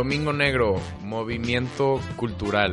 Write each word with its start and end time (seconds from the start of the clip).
Domingo 0.00 0.32
Negro, 0.32 0.80
movimiento 1.02 2.00
cultural. 2.16 2.72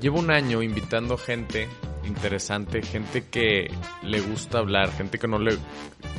Llevo 0.00 0.20
un 0.20 0.30
año 0.30 0.62
invitando 0.62 1.18
gente 1.18 1.68
interesante, 2.04 2.80
gente 2.80 3.24
que 3.28 3.72
le 4.04 4.20
gusta 4.20 4.58
hablar, 4.58 4.92
gente 4.92 5.18
que 5.18 5.26
no 5.26 5.40
le 5.40 5.58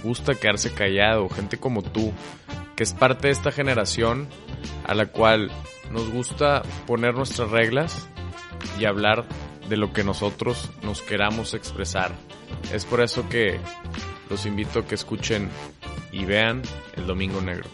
gusta 0.04 0.36
quedarse 0.36 0.74
callado, 0.74 1.30
gente 1.30 1.58
como 1.58 1.84
tú, 1.84 2.12
que 2.76 2.84
es 2.84 2.94
parte 2.94 3.28
de 3.28 3.32
esta 3.32 3.54
generación 3.54 4.28
a 4.84 4.94
la 4.94 5.06
cual 5.06 5.52
nos 5.90 6.12
gusta 6.12 6.64
poner 6.86 7.16
nuestras 7.16 7.50
reglas 7.50 8.10
y 8.78 8.84
hablar 8.84 9.24
de 9.70 9.78
lo 9.78 9.94
que 9.94 10.04
nosotros 10.04 10.70
nos 10.84 11.02
queramos 11.02 11.54
expresar. 11.54 12.12
Es 12.74 12.84
por 12.84 13.00
eso 13.00 13.30
que 13.30 13.58
los 14.30 14.46
invito 14.46 14.80
a 14.80 14.86
que 14.86 14.96
escuchen 14.96 15.50
y 16.12 16.26
vean 16.26 16.62
el 16.98 17.08
Domingo 17.08 17.40
Negro. 17.40 17.70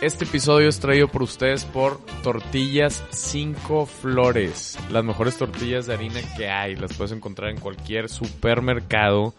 Este 0.00 0.24
episodio 0.24 0.66
es 0.66 0.80
traído 0.80 1.08
por 1.08 1.22
ustedes 1.22 1.66
por 1.66 2.02
Tortillas 2.22 3.04
5 3.10 3.84
Flores. 3.84 4.78
Las 4.90 5.04
mejores 5.04 5.36
tortillas 5.36 5.84
de 5.84 5.92
harina 5.92 6.20
que 6.38 6.48
hay. 6.48 6.74
Las 6.74 6.94
puedes 6.94 7.12
encontrar 7.12 7.50
en 7.50 7.60
cualquier 7.60 8.08
supermercado. 8.08 9.34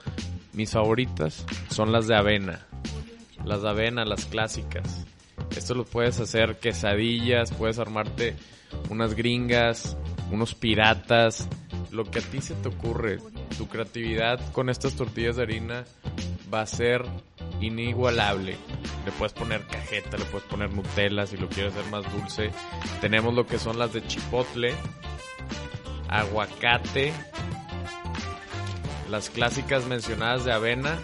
Mis 0.53 0.69
favoritas 0.69 1.47
son 1.71 1.91
las 1.91 2.07
de 2.07 2.16
avena. 2.16 2.67
Las 3.43 3.63
de 3.63 3.69
avena, 3.69 4.05
las 4.05 4.25
clásicas. 4.25 5.07
Esto 5.57 5.73
lo 5.73 5.83
puedes 5.83 6.19
hacer 6.19 6.59
quesadillas, 6.59 7.52
puedes 7.52 7.80
armarte 7.80 8.35
unas 8.89 9.16
gringas, 9.16 9.97
unos 10.31 10.53
piratas, 10.53 11.49
lo 11.89 12.05
que 12.05 12.19
a 12.19 12.21
ti 12.21 12.39
se 12.39 12.53
te 12.53 12.69
ocurre. 12.69 13.17
Tu 13.57 13.67
creatividad 13.67 14.39
con 14.52 14.69
estas 14.69 14.95
tortillas 14.95 15.38
de 15.38 15.41
harina 15.41 15.85
va 16.53 16.61
a 16.61 16.66
ser 16.66 17.05
inigualable. 17.59 18.57
Le 19.05 19.11
puedes 19.13 19.33
poner 19.33 19.66
cajeta, 19.67 20.17
le 20.17 20.25
puedes 20.25 20.47
poner 20.47 20.71
Nutella 20.71 21.25
si 21.25 21.38
lo 21.38 21.47
quieres 21.47 21.75
hacer 21.75 21.89
más 21.91 22.11
dulce. 22.11 22.52
Tenemos 22.99 23.33
lo 23.33 23.45
que 23.45 23.59
son 23.59 23.80
las 23.80 23.93
de 23.93 24.05
chipotle, 24.05 24.73
aguacate, 26.09 27.13
las 29.09 29.30
clásicas 29.30 29.85
mencionadas 29.85 30.45
de 30.45 30.52
avena 30.52 30.97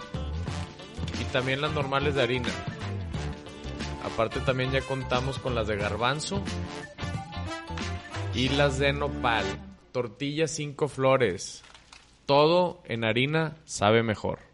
y 1.19 1.23
también 1.25 1.61
las 1.61 1.73
normales 1.73 2.15
de 2.15 2.23
harina. 2.23 2.49
Aparte 4.03 4.39
también 4.39 4.71
ya 4.71 4.81
contamos 4.81 5.37
con 5.39 5.55
las 5.55 5.67
de 5.67 5.75
garbanzo 5.75 6.41
y 8.33 8.49
las 8.49 8.79
de 8.79 8.93
nopal. 8.93 9.45
Tortillas 9.91 10.51
cinco 10.51 10.87
flores. 10.87 11.63
Todo 12.25 12.81
en 12.85 13.03
harina 13.03 13.57
sabe 13.65 14.03
mejor. 14.03 14.46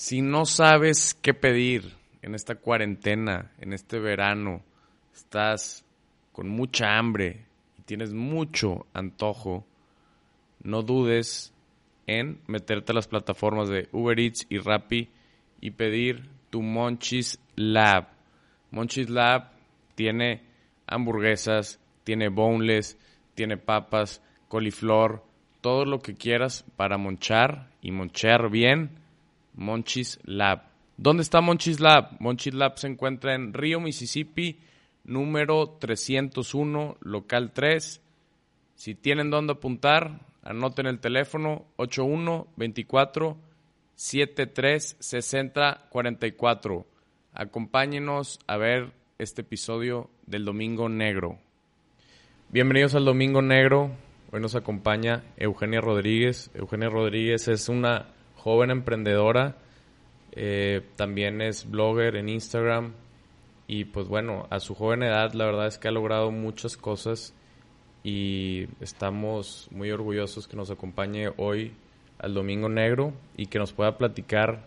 Si 0.00 0.22
no 0.22 0.46
sabes 0.46 1.18
qué 1.20 1.34
pedir 1.34 1.96
en 2.22 2.36
esta 2.36 2.54
cuarentena, 2.54 3.50
en 3.58 3.72
este 3.72 3.98
verano, 3.98 4.62
estás 5.12 5.84
con 6.30 6.48
mucha 6.48 6.96
hambre 6.96 7.44
y 7.76 7.82
tienes 7.82 8.14
mucho 8.14 8.86
antojo, 8.94 9.66
no 10.62 10.82
dudes 10.82 11.52
en 12.06 12.40
meterte 12.46 12.92
a 12.92 12.94
las 12.94 13.08
plataformas 13.08 13.68
de 13.68 13.88
Uber 13.90 14.20
Eats 14.20 14.46
y 14.48 14.58
Rappi 14.58 15.08
y 15.60 15.72
pedir 15.72 16.30
tu 16.50 16.62
Monchis 16.62 17.40
Lab. 17.56 18.06
Monchis 18.70 19.10
Lab 19.10 19.50
tiene 19.96 20.42
hamburguesas, 20.86 21.80
tiene 22.04 22.28
boneless, 22.28 22.96
tiene 23.34 23.56
papas, 23.56 24.22
coliflor, 24.46 25.24
todo 25.60 25.84
lo 25.84 25.98
que 25.98 26.14
quieras 26.14 26.64
para 26.76 26.98
monchar 26.98 27.72
y 27.82 27.90
monchar 27.90 28.48
bien 28.48 29.07
Monchis 29.58 30.20
Lab. 30.22 30.62
¿Dónde 30.96 31.22
está 31.22 31.40
Monchis 31.40 31.80
Lab? 31.80 32.16
Monchis 32.20 32.54
Lab 32.54 32.78
se 32.78 32.86
encuentra 32.86 33.34
en 33.34 33.52
Río, 33.52 33.80
Mississippi, 33.80 34.60
número 35.04 35.76
301, 35.80 36.96
local 37.00 37.52
3. 37.52 38.00
Si 38.76 38.94
tienen 38.94 39.30
dónde 39.30 39.54
apuntar, 39.54 40.20
anoten 40.42 40.86
el 40.86 41.00
teléfono 41.00 41.66
8124 41.76 43.36
73 43.96 44.96
60 45.00 45.86
44. 45.90 46.86
Acompáñenos 47.34 48.38
a 48.46 48.56
ver 48.56 48.92
este 49.18 49.42
episodio 49.42 50.08
del 50.26 50.44
Domingo 50.44 50.88
Negro. 50.88 51.38
Bienvenidos 52.50 52.94
al 52.94 53.04
Domingo 53.04 53.42
Negro. 53.42 53.90
Hoy 54.30 54.40
nos 54.40 54.54
acompaña 54.54 55.24
Eugenia 55.36 55.80
Rodríguez. 55.80 56.50
Eugenia 56.54 56.88
Rodríguez 56.88 57.48
es 57.48 57.68
una 57.68 58.06
joven 58.48 58.70
emprendedora, 58.70 59.56
eh, 60.32 60.80
también 60.96 61.42
es 61.42 61.70
blogger 61.70 62.16
en 62.16 62.30
Instagram 62.30 62.94
y 63.66 63.84
pues 63.84 64.08
bueno, 64.08 64.46
a 64.48 64.58
su 64.58 64.74
joven 64.74 65.02
edad 65.02 65.34
la 65.34 65.44
verdad 65.44 65.66
es 65.66 65.76
que 65.76 65.88
ha 65.88 65.90
logrado 65.90 66.30
muchas 66.30 66.78
cosas 66.78 67.34
y 68.02 68.66
estamos 68.80 69.68
muy 69.70 69.90
orgullosos 69.90 70.48
que 70.48 70.56
nos 70.56 70.70
acompañe 70.70 71.30
hoy 71.36 71.72
al 72.18 72.32
Domingo 72.32 72.70
Negro 72.70 73.12
y 73.36 73.46
que 73.46 73.58
nos 73.58 73.74
pueda 73.74 73.98
platicar 73.98 74.64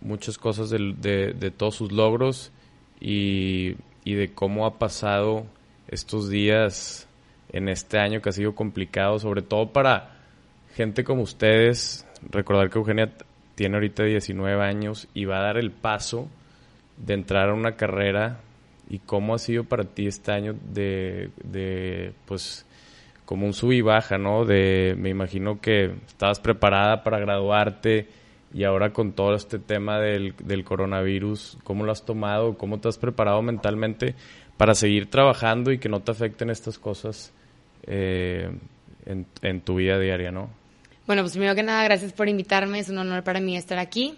muchas 0.00 0.38
cosas 0.38 0.70
de, 0.70 1.34
de, 1.34 1.50
todos 1.50 1.74
sus 1.74 1.90
logros 1.90 2.52
y, 3.00 3.74
y 4.04 4.14
de 4.14 4.32
cómo 4.32 4.64
ha 4.64 4.78
pasado 4.78 5.44
estos 5.88 6.30
días 6.30 7.08
en 7.52 7.68
este 7.68 7.98
año 7.98 8.22
que 8.22 8.28
ha 8.28 8.32
sido 8.32 8.54
complicado, 8.54 9.18
sobre 9.18 9.42
todo 9.42 9.72
para 9.72 10.20
gente 10.76 11.02
como 11.02 11.22
ustedes, 11.22 12.06
recordar 12.30 12.70
que 12.70 12.78
Eugenia 12.78 13.10
tiene 13.54 13.76
ahorita 13.76 14.04
19 14.04 14.62
años 14.62 15.08
y 15.14 15.24
va 15.24 15.38
a 15.38 15.42
dar 15.42 15.56
el 15.58 15.70
paso 15.70 16.28
de 16.96 17.14
entrar 17.14 17.50
a 17.50 17.54
una 17.54 17.72
carrera 17.72 18.40
y 18.88 18.98
cómo 18.98 19.34
ha 19.34 19.38
sido 19.38 19.64
para 19.64 19.84
ti 19.84 20.06
este 20.06 20.32
año 20.32 20.54
de, 20.72 21.30
de 21.44 22.12
pues 22.26 22.66
como 23.24 23.46
un 23.46 23.52
sub 23.52 23.72
y 23.72 23.80
baja, 23.80 24.18
¿no? 24.18 24.44
De 24.44 24.96
me 24.98 25.08
imagino 25.08 25.60
que 25.60 25.92
estabas 26.06 26.40
preparada 26.40 27.04
para 27.04 27.20
graduarte 27.20 28.08
y 28.52 28.64
ahora 28.64 28.92
con 28.92 29.12
todo 29.12 29.34
este 29.34 29.60
tema 29.60 30.00
del, 30.00 30.34
del 30.42 30.64
coronavirus, 30.64 31.58
¿cómo 31.62 31.84
lo 31.84 31.92
has 31.92 32.04
tomado? 32.04 32.58
¿Cómo 32.58 32.80
te 32.80 32.88
has 32.88 32.98
preparado 32.98 33.40
mentalmente 33.42 34.16
para 34.56 34.74
seguir 34.74 35.08
trabajando 35.08 35.70
y 35.70 35.78
que 35.78 35.88
no 35.88 36.00
te 36.00 36.10
afecten 36.10 36.50
estas 36.50 36.78
cosas 36.78 37.32
eh, 37.84 38.50
en, 39.06 39.26
en 39.42 39.60
tu 39.60 39.76
vida 39.76 39.98
diaria, 39.98 40.32
¿no? 40.32 40.59
Bueno, 41.10 41.24
pues 41.24 41.32
primero 41.32 41.56
que 41.56 41.64
nada, 41.64 41.82
gracias 41.82 42.12
por 42.12 42.28
invitarme, 42.28 42.78
es 42.78 42.88
un 42.88 42.98
honor 42.98 43.24
para 43.24 43.40
mí 43.40 43.56
estar 43.56 43.80
aquí. 43.80 44.16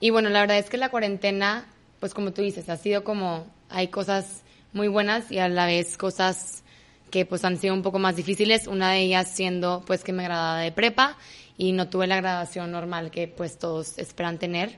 Y 0.00 0.10
bueno, 0.10 0.28
la 0.28 0.40
verdad 0.40 0.58
es 0.58 0.68
que 0.68 0.76
la 0.76 0.90
cuarentena, 0.90 1.64
pues 1.98 2.12
como 2.12 2.34
tú 2.34 2.42
dices, 2.42 2.68
ha 2.68 2.76
sido 2.76 3.04
como, 3.04 3.46
hay 3.70 3.88
cosas 3.88 4.42
muy 4.74 4.86
buenas 4.86 5.32
y 5.32 5.38
a 5.38 5.48
la 5.48 5.64
vez 5.64 5.96
cosas 5.96 6.62
que 7.10 7.24
pues 7.24 7.42
han 7.46 7.56
sido 7.56 7.72
un 7.72 7.80
poco 7.80 7.98
más 7.98 8.16
difíciles, 8.16 8.66
una 8.66 8.90
de 8.90 9.00
ellas 9.00 9.30
siendo 9.34 9.82
pues 9.86 10.04
que 10.04 10.12
me 10.12 10.24
graduaba 10.24 10.60
de 10.60 10.72
prepa 10.72 11.16
y 11.56 11.72
no 11.72 11.88
tuve 11.88 12.06
la 12.06 12.16
graduación 12.16 12.70
normal 12.70 13.10
que 13.10 13.28
pues 13.28 13.58
todos 13.58 13.96
esperan 13.96 14.38
tener, 14.38 14.76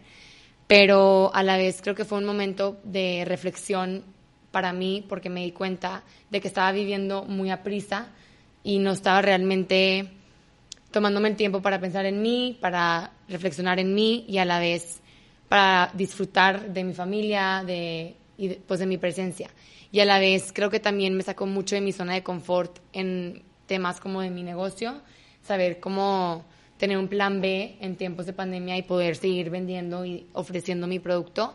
pero 0.68 1.34
a 1.34 1.42
la 1.42 1.56
vez 1.56 1.82
creo 1.82 1.96
que 1.96 2.04
fue 2.04 2.18
un 2.18 2.24
momento 2.24 2.78
de 2.84 3.24
reflexión 3.26 4.04
para 4.52 4.72
mí 4.72 5.04
porque 5.08 5.28
me 5.28 5.42
di 5.42 5.50
cuenta 5.50 6.04
de 6.30 6.40
que 6.40 6.46
estaba 6.46 6.70
viviendo 6.70 7.24
muy 7.24 7.50
a 7.50 7.64
prisa 7.64 8.10
y 8.62 8.78
no 8.78 8.92
estaba 8.92 9.22
realmente 9.22 10.12
tomándome 10.90 11.28
el 11.28 11.36
tiempo 11.36 11.60
para 11.60 11.80
pensar 11.80 12.06
en 12.06 12.22
mí, 12.22 12.56
para 12.60 13.12
reflexionar 13.28 13.78
en 13.78 13.94
mí 13.94 14.24
y 14.28 14.38
a 14.38 14.44
la 14.44 14.58
vez 14.58 15.00
para 15.48 15.90
disfrutar 15.94 16.72
de 16.72 16.84
mi 16.84 16.92
familia, 16.92 17.62
de, 17.66 18.14
y 18.36 18.50
pues 18.50 18.80
de 18.80 18.86
mi 18.86 18.98
presencia. 18.98 19.50
Y 19.90 20.00
a 20.00 20.04
la 20.04 20.18
vez 20.18 20.52
creo 20.52 20.70
que 20.70 20.80
también 20.80 21.14
me 21.16 21.22
sacó 21.22 21.46
mucho 21.46 21.74
de 21.74 21.80
mi 21.80 21.92
zona 21.92 22.14
de 22.14 22.22
confort 22.22 22.78
en 22.92 23.42
temas 23.66 24.00
como 24.00 24.20
de 24.20 24.30
mi 24.30 24.42
negocio, 24.42 25.00
saber 25.42 25.80
cómo 25.80 26.44
tener 26.76 26.98
un 26.98 27.08
plan 27.08 27.40
B 27.40 27.76
en 27.80 27.96
tiempos 27.96 28.26
de 28.26 28.32
pandemia 28.32 28.76
y 28.76 28.82
poder 28.82 29.16
seguir 29.16 29.50
vendiendo 29.50 30.04
y 30.04 30.26
ofreciendo 30.32 30.86
mi 30.86 30.98
producto 30.98 31.54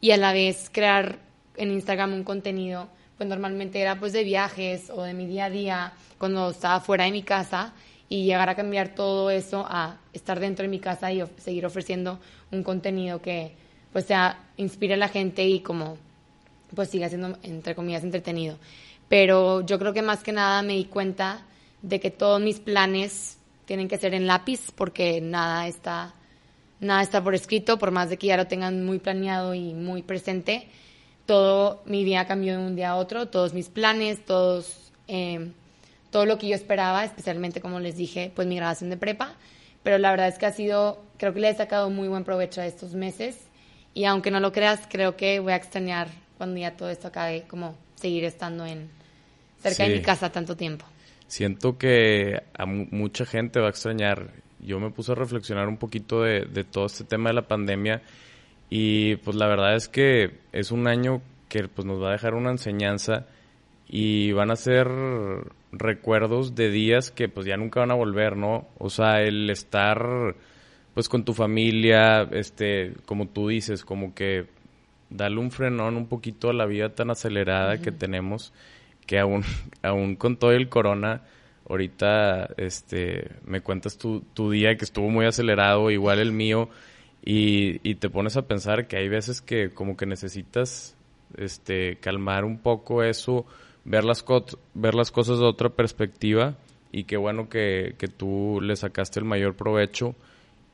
y 0.00 0.12
a 0.12 0.16
la 0.16 0.32
vez 0.32 0.70
crear 0.72 1.18
en 1.56 1.70
Instagram 1.70 2.14
un 2.14 2.24
contenido, 2.24 2.88
pues 3.16 3.28
normalmente 3.28 3.80
era 3.80 3.98
pues 3.98 4.12
de 4.12 4.24
viajes 4.24 4.90
o 4.90 5.02
de 5.02 5.14
mi 5.14 5.26
día 5.26 5.46
a 5.46 5.50
día 5.50 5.92
cuando 6.18 6.50
estaba 6.50 6.80
fuera 6.80 7.04
de 7.04 7.12
mi 7.12 7.22
casa 7.22 7.74
y 8.12 8.24
llegar 8.24 8.50
a 8.50 8.54
cambiar 8.54 8.94
todo 8.94 9.30
eso 9.30 9.64
a 9.66 9.96
estar 10.12 10.38
dentro 10.38 10.64
de 10.64 10.68
mi 10.68 10.80
casa 10.80 11.10
y 11.10 11.24
seguir 11.38 11.64
ofreciendo 11.64 12.20
un 12.50 12.62
contenido 12.62 13.22
que 13.22 13.54
pues 13.90 14.04
sea 14.04 14.38
inspire 14.58 14.94
a 14.94 14.96
la 14.98 15.08
gente 15.08 15.48
y 15.48 15.60
como 15.60 15.96
pues 16.76 16.90
siga 16.90 17.08
siendo 17.08 17.38
entre 17.42 17.74
comillas 17.74 18.04
entretenido. 18.04 18.58
Pero 19.08 19.62
yo 19.62 19.78
creo 19.78 19.94
que 19.94 20.02
más 20.02 20.22
que 20.22 20.30
nada 20.30 20.60
me 20.60 20.74
di 20.74 20.84
cuenta 20.84 21.40
de 21.80 22.00
que 22.00 22.10
todos 22.10 22.38
mis 22.38 22.60
planes 22.60 23.38
tienen 23.64 23.88
que 23.88 23.96
ser 23.96 24.12
en 24.12 24.26
lápiz 24.26 24.72
porque 24.74 25.22
nada 25.22 25.66
está 25.66 26.12
nada 26.80 27.00
está 27.00 27.24
por 27.24 27.34
escrito, 27.34 27.78
por 27.78 27.92
más 27.92 28.10
de 28.10 28.18
que 28.18 28.26
ya 28.26 28.36
lo 28.36 28.46
tengan 28.46 28.84
muy 28.84 28.98
planeado 28.98 29.54
y 29.54 29.72
muy 29.72 30.02
presente. 30.02 30.68
Todo 31.24 31.80
mi 31.86 32.04
vida 32.04 32.26
cambió 32.26 32.58
de 32.58 32.66
un 32.66 32.76
día 32.76 32.90
a 32.90 32.96
otro, 32.96 33.28
todos 33.28 33.54
mis 33.54 33.70
planes, 33.70 34.22
todos 34.22 34.92
eh, 35.08 35.50
todo 36.12 36.26
lo 36.26 36.38
que 36.38 36.46
yo 36.46 36.54
esperaba, 36.54 37.04
especialmente 37.04 37.60
como 37.60 37.80
les 37.80 37.96
dije, 37.96 38.30
pues 38.36 38.46
mi 38.46 38.54
grabación 38.54 38.90
de 38.90 38.98
prepa, 38.98 39.34
pero 39.82 39.96
la 39.98 40.10
verdad 40.10 40.28
es 40.28 40.38
que 40.38 40.46
ha 40.46 40.52
sido, 40.52 41.02
creo 41.16 41.32
que 41.32 41.40
le 41.40 41.48
he 41.48 41.54
sacado 41.54 41.88
muy 41.90 42.06
buen 42.06 42.22
provecho 42.22 42.60
a 42.60 42.66
estos 42.66 42.94
meses 42.94 43.38
y 43.94 44.04
aunque 44.04 44.30
no 44.30 44.38
lo 44.38 44.52
creas, 44.52 44.86
creo 44.88 45.16
que 45.16 45.40
voy 45.40 45.54
a 45.54 45.56
extrañar 45.56 46.08
cuando 46.36 46.60
ya 46.60 46.76
todo 46.76 46.90
esto 46.90 47.08
acabe, 47.08 47.44
como 47.48 47.76
seguir 47.94 48.24
estando 48.24 48.66
en 48.66 48.90
cerca 49.60 49.84
de 49.84 49.96
mi 49.96 50.02
casa 50.02 50.30
tanto 50.30 50.54
tiempo. 50.54 50.84
Siento 51.28 51.78
que 51.78 52.42
a 52.52 52.66
mucha 52.66 53.24
gente 53.24 53.58
va 53.58 53.68
a 53.68 53.70
extrañar. 53.70 54.32
Yo 54.60 54.78
me 54.80 54.90
puse 54.90 55.12
a 55.12 55.14
reflexionar 55.14 55.66
un 55.66 55.78
poquito 55.78 56.22
de, 56.22 56.44
de 56.44 56.64
todo 56.64 56.86
este 56.86 57.04
tema 57.04 57.30
de 57.30 57.34
la 57.36 57.48
pandemia 57.48 58.02
y 58.68 59.16
pues 59.16 59.34
la 59.36 59.46
verdad 59.46 59.76
es 59.76 59.88
que 59.88 60.40
es 60.52 60.72
un 60.72 60.86
año 60.86 61.22
que 61.48 61.68
pues 61.68 61.86
nos 61.86 62.02
va 62.02 62.10
a 62.10 62.12
dejar 62.12 62.34
una 62.34 62.50
enseñanza 62.50 63.26
y 63.94 64.32
van 64.32 64.50
a 64.50 64.56
ser 64.56 64.88
recuerdos 65.70 66.54
de 66.54 66.70
días 66.70 67.10
que 67.10 67.28
pues 67.28 67.44
ya 67.44 67.58
nunca 67.58 67.80
van 67.80 67.90
a 67.90 67.94
volver, 67.94 68.38
¿no? 68.38 68.66
O 68.78 68.88
sea, 68.88 69.20
el 69.20 69.50
estar 69.50 70.34
pues 70.94 71.10
con 71.10 71.26
tu 71.26 71.34
familia, 71.34 72.22
este, 72.32 72.94
como 73.04 73.28
tú 73.28 73.48
dices, 73.48 73.84
como 73.84 74.14
que 74.14 74.46
darle 75.10 75.40
un 75.40 75.50
frenón 75.50 75.98
un 75.98 76.06
poquito 76.06 76.48
a 76.48 76.54
la 76.54 76.64
vida 76.64 76.94
tan 76.94 77.10
acelerada 77.10 77.82
que 77.82 77.92
tenemos, 77.92 78.54
que 79.06 79.18
aún, 79.18 79.44
aún 79.82 80.16
con 80.16 80.38
todo 80.38 80.52
el 80.52 80.70
corona, 80.70 81.20
ahorita 81.68 82.48
este, 82.56 83.30
me 83.44 83.60
cuentas 83.60 83.98
tu, 83.98 84.22
tu 84.32 84.50
día 84.50 84.78
que 84.78 84.86
estuvo 84.86 85.10
muy 85.10 85.26
acelerado, 85.26 85.90
igual 85.90 86.18
el 86.18 86.32
mío, 86.32 86.70
y, 87.22 87.86
y 87.86 87.96
te 87.96 88.08
pones 88.08 88.38
a 88.38 88.48
pensar 88.48 88.86
que 88.86 88.96
hay 88.96 89.10
veces 89.10 89.42
que 89.42 89.68
como 89.68 89.98
que 89.98 90.06
necesitas 90.06 90.96
este, 91.36 91.96
calmar 91.96 92.46
un 92.46 92.56
poco 92.56 93.02
eso, 93.02 93.44
ver 93.84 94.04
las, 94.04 94.24
ver 94.74 94.94
las 94.94 95.10
cosas 95.10 95.38
de 95.38 95.46
otra 95.46 95.70
perspectiva 95.70 96.56
y 96.92 97.04
qué 97.04 97.16
bueno 97.16 97.48
que, 97.48 97.94
que 97.98 98.08
tú 98.08 98.60
le 98.60 98.76
sacaste 98.76 99.20
el 99.20 99.24
mayor 99.24 99.56
provecho. 99.56 100.14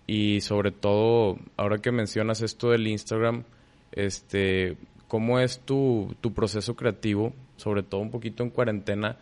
Y 0.06 0.40
sobre 0.40 0.72
todo, 0.72 1.38
ahora 1.56 1.78
que 1.78 1.93
mencionas 1.93 2.40
esto 2.40 2.70
del 2.70 2.87
Instagram, 2.87 3.44
este, 3.93 4.76
¿cómo 5.06 5.38
es 5.38 5.60
tu, 5.60 6.14
tu 6.20 6.32
proceso 6.32 6.75
creativo? 6.75 7.34
Sobre 7.56 7.82
todo 7.82 8.00
un 8.00 8.10
poquito 8.10 8.43
en 8.43 8.50
cuarentena, 8.50 9.19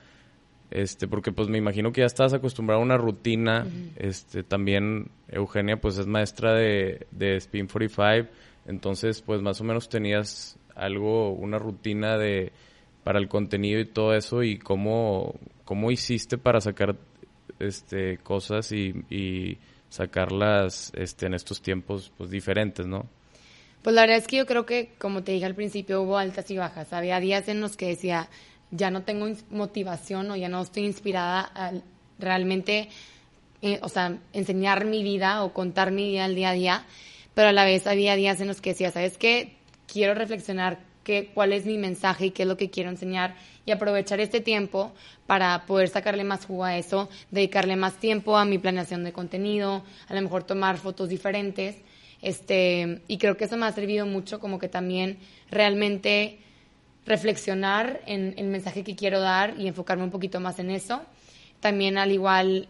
este, 0.71 1.09
porque 1.09 1.33
pues 1.33 1.49
me 1.49 1.59
imagino 1.59 1.93
que 1.93 2.03
ya 2.03 2.07
estás 2.07 2.35
acostumbrado 2.35 2.81
a 2.81 2.85
una 2.85 2.97
rutina, 2.97 3.67
este, 3.97 4.43
también 4.43 5.11
Eugenia 5.29 5.81
pues 5.81 5.99
es 5.99 6.07
maestra 6.07 6.55
de, 6.55 7.07
de 7.11 7.37
Spin 7.37 7.67
45, 7.67 8.29
entonces 8.67 9.23
pues 9.23 9.43
más 9.43 9.61
o 9.61 9.65
menos 9.65 9.89
tenías 9.89 10.59
algo, 10.75 11.33
una 11.33 11.59
rutina 11.59 12.17
de 12.17 12.53
para 13.07 13.21
el 13.21 13.29
contenido 13.29 13.79
y 13.79 13.85
todo 13.85 14.15
eso 14.17 14.43
y 14.43 14.59
cómo, 14.59 15.37
cómo 15.65 15.93
hiciste 15.93 16.39
para 16.39 16.61
sacar 16.61 16.97
este 17.61 18.19
cosas 18.19 18.73
y, 18.73 19.59
sacarlas 19.89 20.91
este 20.97 21.27
en 21.27 21.35
estos 21.35 21.63
tiempos 21.63 22.11
pues 22.19 22.31
diferentes, 22.31 22.85
¿no? 22.85 23.07
Pues 23.83 23.95
la 23.95 24.03
verdad 24.03 24.17
es 24.17 24.27
que 24.27 24.39
yo 24.39 24.45
creo 24.45 24.67
que 24.67 24.91
como 24.99 25.23
te 25.23 25.31
dije 25.31 25.47
al 25.47 25.55
principio 25.55 26.03
hubo 26.03 26.19
altas 26.19 26.51
y 26.51 26.57
bajas, 26.57 26.93
había 26.93 27.21
días 27.21 27.47
en 27.47 27.61
los 27.61 27.77
que 27.77 27.87
decía, 27.87 28.29
ya 28.73 28.91
no 28.91 29.05
tengo 29.05 29.33
motivación 29.51 30.29
o 30.33 30.37
ya 30.37 30.49
no 30.49 30.61
estoy 30.61 30.85
inspirada 30.85 31.53
realmente 32.19 32.89
eh, 33.63 33.79
o 33.83 33.89
sea, 33.89 34.19
enseñar 34.33 34.85
mi 34.85 35.05
vida 35.05 35.45
o 35.45 35.53
contar 35.53 35.93
mi 35.93 36.09
vida 36.11 36.25
al 36.25 36.35
día 36.35 36.51
a 36.51 36.55
día, 36.55 36.85
pero 37.35 37.51
a 37.51 37.53
la 37.53 37.65
vez 37.65 37.87
había 37.87 38.17
días 38.17 38.41
en 38.41 38.49
los 38.49 38.61
que 38.61 38.71
decía, 38.71 38.91
¿sabes 38.91 39.17
qué? 39.17 39.53
Quiero 39.87 40.15
reflexionar 40.15 40.81
qué, 41.07 41.31
cuál 41.33 41.53
es 41.53 41.65
mi 41.65 41.79
mensaje 41.79 42.27
y 42.27 42.31
qué 42.33 42.43
es 42.43 42.49
lo 42.49 42.57
que 42.57 42.69
quiero 42.69 42.91
enseñar 42.91 43.37
y 43.65 43.71
aprovechar 43.71 44.19
este 44.19 44.41
tiempo 44.41 44.93
para 45.29 45.65
poder 45.67 45.89
sacarle 45.89 46.25
más 46.25 46.45
jugo 46.47 46.65
a 46.65 46.77
eso, 46.77 47.09
dedicarle 47.31 47.77
más 47.77 47.95
tiempo 48.01 48.37
a 48.37 48.45
mi 48.45 48.59
planeación 48.59 49.05
de 49.05 49.13
contenido, 49.13 49.85
a 50.09 50.15
lo 50.15 50.21
mejor 50.21 50.43
tomar 50.43 50.79
fotos 50.79 51.09
diferentes. 51.09 51.77
Este, 52.23 53.03
y 53.07 53.19
creo 53.19 53.37
que 53.37 53.45
eso 53.45 53.57
me 53.57 53.67
ha 53.67 53.73
servido 53.73 54.05
mucho 54.05 54.41
como 54.41 54.59
que 54.59 54.69
también 54.69 55.19
realmente 55.49 56.41
reflexionar 57.05 58.01
en 58.07 58.35
el 58.37 58.49
mensaje 58.49 58.83
que 58.83 58.97
quiero 58.97 59.21
dar 59.21 59.55
y 59.61 59.69
enfocarme 59.69 60.03
un 60.03 60.11
poquito 60.11 60.41
más 60.41 60.59
en 60.59 60.71
eso. 60.73 61.03
También 61.61 61.99
al 61.99 62.11
igual 62.11 62.69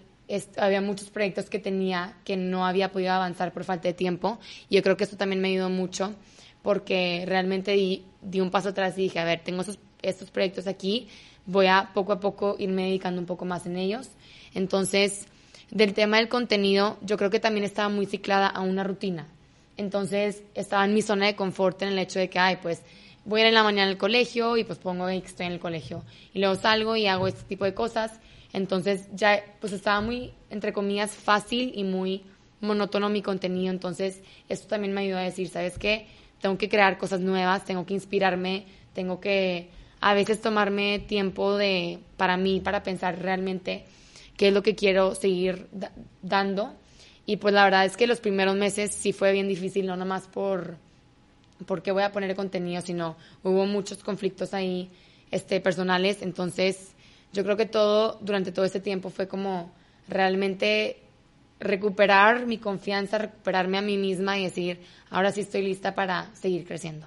había 0.59 0.83
muchos 0.83 1.09
proyectos 1.09 1.49
que 1.49 1.59
tenía 1.59 2.17
que 2.25 2.37
no 2.37 2.67
había 2.67 2.93
podido 2.93 3.13
avanzar 3.13 3.55
por 3.55 3.65
falta 3.65 3.89
de 3.89 3.95
tiempo 3.95 4.39
y 4.69 4.77
yo 4.77 4.83
creo 4.83 4.97
que 4.97 5.05
eso 5.05 5.17
también 5.17 5.41
me 5.41 5.49
ayudó 5.49 5.71
mucho 5.71 6.15
porque 6.67 7.23
realmente 7.29 7.71
di, 7.71 8.05
di 8.21 8.41
un 8.41 8.51
paso 8.51 8.71
atrás 8.71 8.99
y 8.99 9.03
dije, 9.03 9.21
a 9.21 9.25
ver, 9.25 9.39
tengo 9.45 9.63
estos 10.03 10.31
proyectos 10.33 10.67
aquí, 10.67 11.07
voy 11.45 11.67
a 11.67 11.91
poco 11.95 12.13
a 12.13 12.19
poco 12.19 12.57
irme 12.59 12.87
dedicando 12.87 13.21
un 13.21 13.27
poco 13.27 13.45
más 13.45 13.67
en 13.67 13.77
ellos. 13.77 14.09
Entonces, 14.53 15.27
del 15.71 15.95
tema 15.95 16.17
del 16.17 16.29
contenido, 16.29 16.99
yo 17.03 17.19
creo 17.19 17.31
que 17.31 17.39
también 17.39 17.63
estaba 17.63 17.89
muy 17.89 18.05
ciclada 18.07 18.49
a 18.49 18.63
una 18.63 18.83
rutina. 18.83 19.29
Entonces, 19.77 20.43
estaba 20.57 20.85
en 20.85 20.93
mi 20.93 21.03
zona 21.03 21.27
de 21.27 21.37
confort 21.37 21.81
en 21.83 21.91
el 21.91 22.01
hecho 22.01 22.19
de 22.19 22.29
que, 22.29 22.41
ay, 22.41 22.59
pues 22.61 22.83
voy 23.25 23.43
a 23.43 23.45
ir 23.45 23.49
en 23.51 23.55
la 23.55 23.63
mañana 23.63 23.89
al 23.89 23.97
colegio 23.97 24.57
y 24.57 24.65
pues 24.65 24.81
pongo 24.81 25.07
que 25.07 25.19
estoy 25.19 25.47
en 25.47 25.53
el 25.53 25.61
colegio. 25.61 26.03
Y 26.35 26.41
luego 26.41 26.57
salgo 26.57 26.97
y 26.97 27.07
hago 27.07 27.29
este 27.29 27.45
tipo 27.45 27.65
de 27.65 27.75
cosas. 27.75 28.19
Entonces, 28.53 29.07
ya, 29.15 29.41
pues 29.61 29.73
estaba 29.73 30.01
muy, 30.01 30.33
entre 30.51 30.73
comillas, 30.73 31.13
fácil 31.13 31.71
y 31.77 31.85
muy 31.85 32.25
monótono 32.61 33.09
mi 33.09 33.23
contenido. 33.23 33.71
Entonces, 33.71 34.21
esto 34.49 34.67
también 34.67 34.95
me 34.95 35.03
ayudó 35.03 35.19
a 35.19 35.23
decir, 35.23 35.49
¿sabes 35.49 35.79
qué? 35.79 36.09
Tengo 36.41 36.59
que 36.59 36.69
crear 36.69 36.99
cosas 36.99 37.21
nuevas, 37.21 37.65
tengo 37.65 37.87
que 37.87 37.95
inspirarme, 37.95 38.67
tengo 38.95 39.21
que 39.21 39.69
a 40.01 40.15
veces 40.15 40.41
tomarme 40.41 40.99
tiempo 40.99 41.57
de 41.57 41.99
para 42.17 42.37
mí, 42.37 42.61
para 42.61 42.83
pensar 42.83 43.19
realmente 43.21 43.85
qué 44.37 44.49
es 44.49 44.55
lo 44.55 44.63
que 44.63 44.75
quiero 44.75 45.15
seguir 45.15 45.69
dando. 46.23 46.75
Y 47.25 47.39
pues 47.39 47.55
la 47.55 47.65
verdad 47.65 47.85
es 47.85 47.97
que 47.97 48.07
los 48.07 48.21
primeros 48.21 48.55
meses 48.57 48.95
sí 48.95 49.13
fue 49.13 49.33
bien 49.33 49.49
difícil, 49.49 49.87
no 49.87 49.97
nomás 49.97 50.29
por 50.29 50.77
porque 51.65 51.91
voy 51.91 52.03
a 52.03 52.13
poner 52.13 52.37
contenido, 52.37 52.83
sino 52.83 53.17
hubo 53.43 53.65
muchos 53.65 54.03
conflictos 54.03 54.53
ahí 54.53 54.91
este 55.31 55.59
personales, 55.61 56.21
entonces 56.21 56.93
yo 57.33 57.45
creo 57.45 57.57
que 57.57 57.67
todo 57.67 58.19
durante 58.21 58.53
todo 58.53 58.65
ese 58.65 58.79
tiempo 58.79 59.11
fue 59.11 59.27
como 59.27 59.73
realmente 60.07 60.99
recuperar 61.61 62.47
mi 62.47 62.59
confianza, 62.59 63.19
recuperarme 63.19 63.79
a 63.79 63.83
mí 63.83 63.97
misma 63.97 64.39
y 64.39 64.45
decir, 64.45 64.81
ahora 65.11 65.33
sí 65.33 65.41
estoy 65.41 65.63
lista 65.63 65.95
para 65.95 66.35
seguir 66.35 66.67
creciendo. 66.67 67.07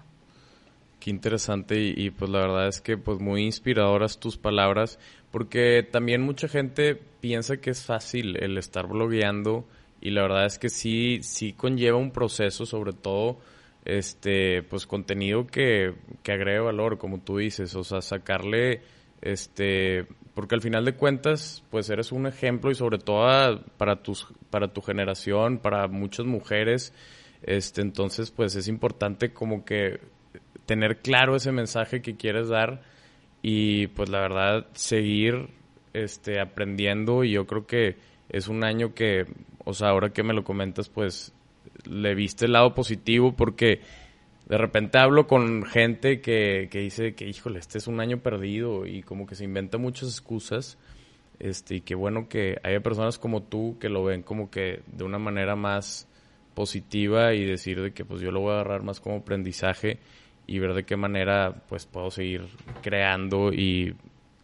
Qué 1.00 1.12
interesante 1.12 1.80
y, 1.80 2.10
pues 2.10 2.30
la 2.30 2.40
verdad 2.40 2.68
es 2.68 2.81
que 2.81 2.98
pues 2.98 3.19
muy 3.19 3.44
inspiradoras 3.44 4.19
tus 4.19 4.38
palabras 4.38 5.00
porque 5.31 5.88
también 5.90 6.22
mucha 6.22 6.50
gente 6.50 7.00
piensa 7.22 7.57
que 7.57 7.69
es 7.69 7.86
fácil 7.86 8.36
el 8.44 8.57
estar 8.57 8.88
blogueando 8.88 9.66
y 10.01 10.10
la 10.10 10.24
verdad 10.24 10.45
es 10.45 10.59
que 10.59 10.69
sí 10.69 11.19
sí 11.21 11.54
conlleva 11.54 11.97
un 11.97 12.12
proceso 12.12 12.66
sobre 12.66 12.92
todo 12.92 13.40
este 13.85 14.62
pues 14.64 14.85
contenido 14.85 15.47
que, 15.47 15.94
que 16.21 16.31
agregue 16.33 16.59
valor 16.59 16.97
como 16.97 17.19
tú 17.19 17.38
dices 17.38 17.76
o 17.76 17.83
sea 17.85 18.02
sacarle 18.02 18.81
este 19.21 20.07
porque 20.33 20.56
al 20.56 20.61
final 20.61 20.85
de 20.85 20.95
cuentas 20.95 21.64
pues 21.69 21.90
eres 21.90 22.11
un 22.11 22.28
ejemplo 22.28 22.71
y 22.71 22.76
sobre 22.76 22.97
todo 22.97 23.61
para 23.78 24.02
tus 24.02 24.28
para 24.49 24.69
tu 24.69 24.81
generación 24.81 25.57
para 25.59 25.88
muchas 25.88 26.26
mujeres 26.26 26.94
este 27.44 27.81
entonces 27.81 28.31
pues 28.31 28.56
es 28.56 28.68
importante 28.68 29.33
como 29.33 29.66
que 29.66 29.99
tener 30.66 30.99
claro 30.99 31.35
ese 31.35 31.52
mensaje 31.52 32.02
que 32.02 32.16
quieres 32.16 32.49
dar 32.49 32.81
y 33.42 33.88
pues 33.88 34.09
la 34.09 34.21
verdad 34.21 34.68
seguir 34.73 35.49
este 35.94 36.40
aprendiendo 36.40 37.23
y 37.23 37.31
yo 37.31 37.45
creo 37.45 37.66
que 37.66 37.97
es 38.30 38.47
un 38.47 38.64
año 38.64 38.94
que 38.94 39.26
o 39.66 39.73
sea 39.73 39.90
ahora 39.90 40.11
que 40.11 40.23
me 40.23 40.33
lo 40.33 40.44
comentas 40.44 40.90
pues 40.90 41.33
le 41.85 42.16
viste 42.16 42.45
el 42.45 42.54
lado 42.54 42.73
positivo 42.73 43.35
porque 43.35 43.81
de 44.50 44.58
repente 44.58 44.98
hablo 44.98 45.28
con 45.28 45.64
gente 45.64 46.22
que, 46.22 46.70
que 46.72 46.80
dice 46.80 47.14
que, 47.14 47.28
híjole, 47.28 47.60
este 47.60 47.78
es 47.78 47.86
un 47.86 48.00
año 48.00 48.18
perdido 48.18 48.88
y 48.88 49.04
como 49.04 49.28
que 49.28 49.36
se 49.36 49.44
inventa 49.44 49.78
muchas 49.78 50.10
excusas. 50.10 50.80
Este, 51.40 51.76
y 51.76 51.82
qué 51.82 51.94
bueno 51.94 52.28
que 52.28 52.60
haya 52.64 52.82
personas 52.82 53.20
como 53.20 53.44
tú 53.44 53.78
que 53.80 53.88
lo 53.88 54.04
ven 54.04 54.24
como 54.24 54.52
que 54.52 54.82
de 54.88 55.04
una 55.06 55.20
manera 55.20 55.56
más 55.56 56.08
positiva 56.54 57.34
y 57.34 57.46
decir 57.46 57.80
de 57.82 57.94
que 57.94 58.04
pues 58.04 58.20
yo 58.22 58.32
lo 58.32 58.42
voy 58.42 58.52
a 58.52 58.56
agarrar 58.56 58.84
más 58.84 59.00
como 59.00 59.18
aprendizaje 59.18 60.00
y 60.48 60.60
ver 60.60 60.74
de 60.74 60.84
qué 60.84 60.98
manera 60.98 61.64
pues 61.70 61.86
puedo 61.86 62.12
seguir 62.12 62.48
creando 62.82 63.54
y 63.54 63.96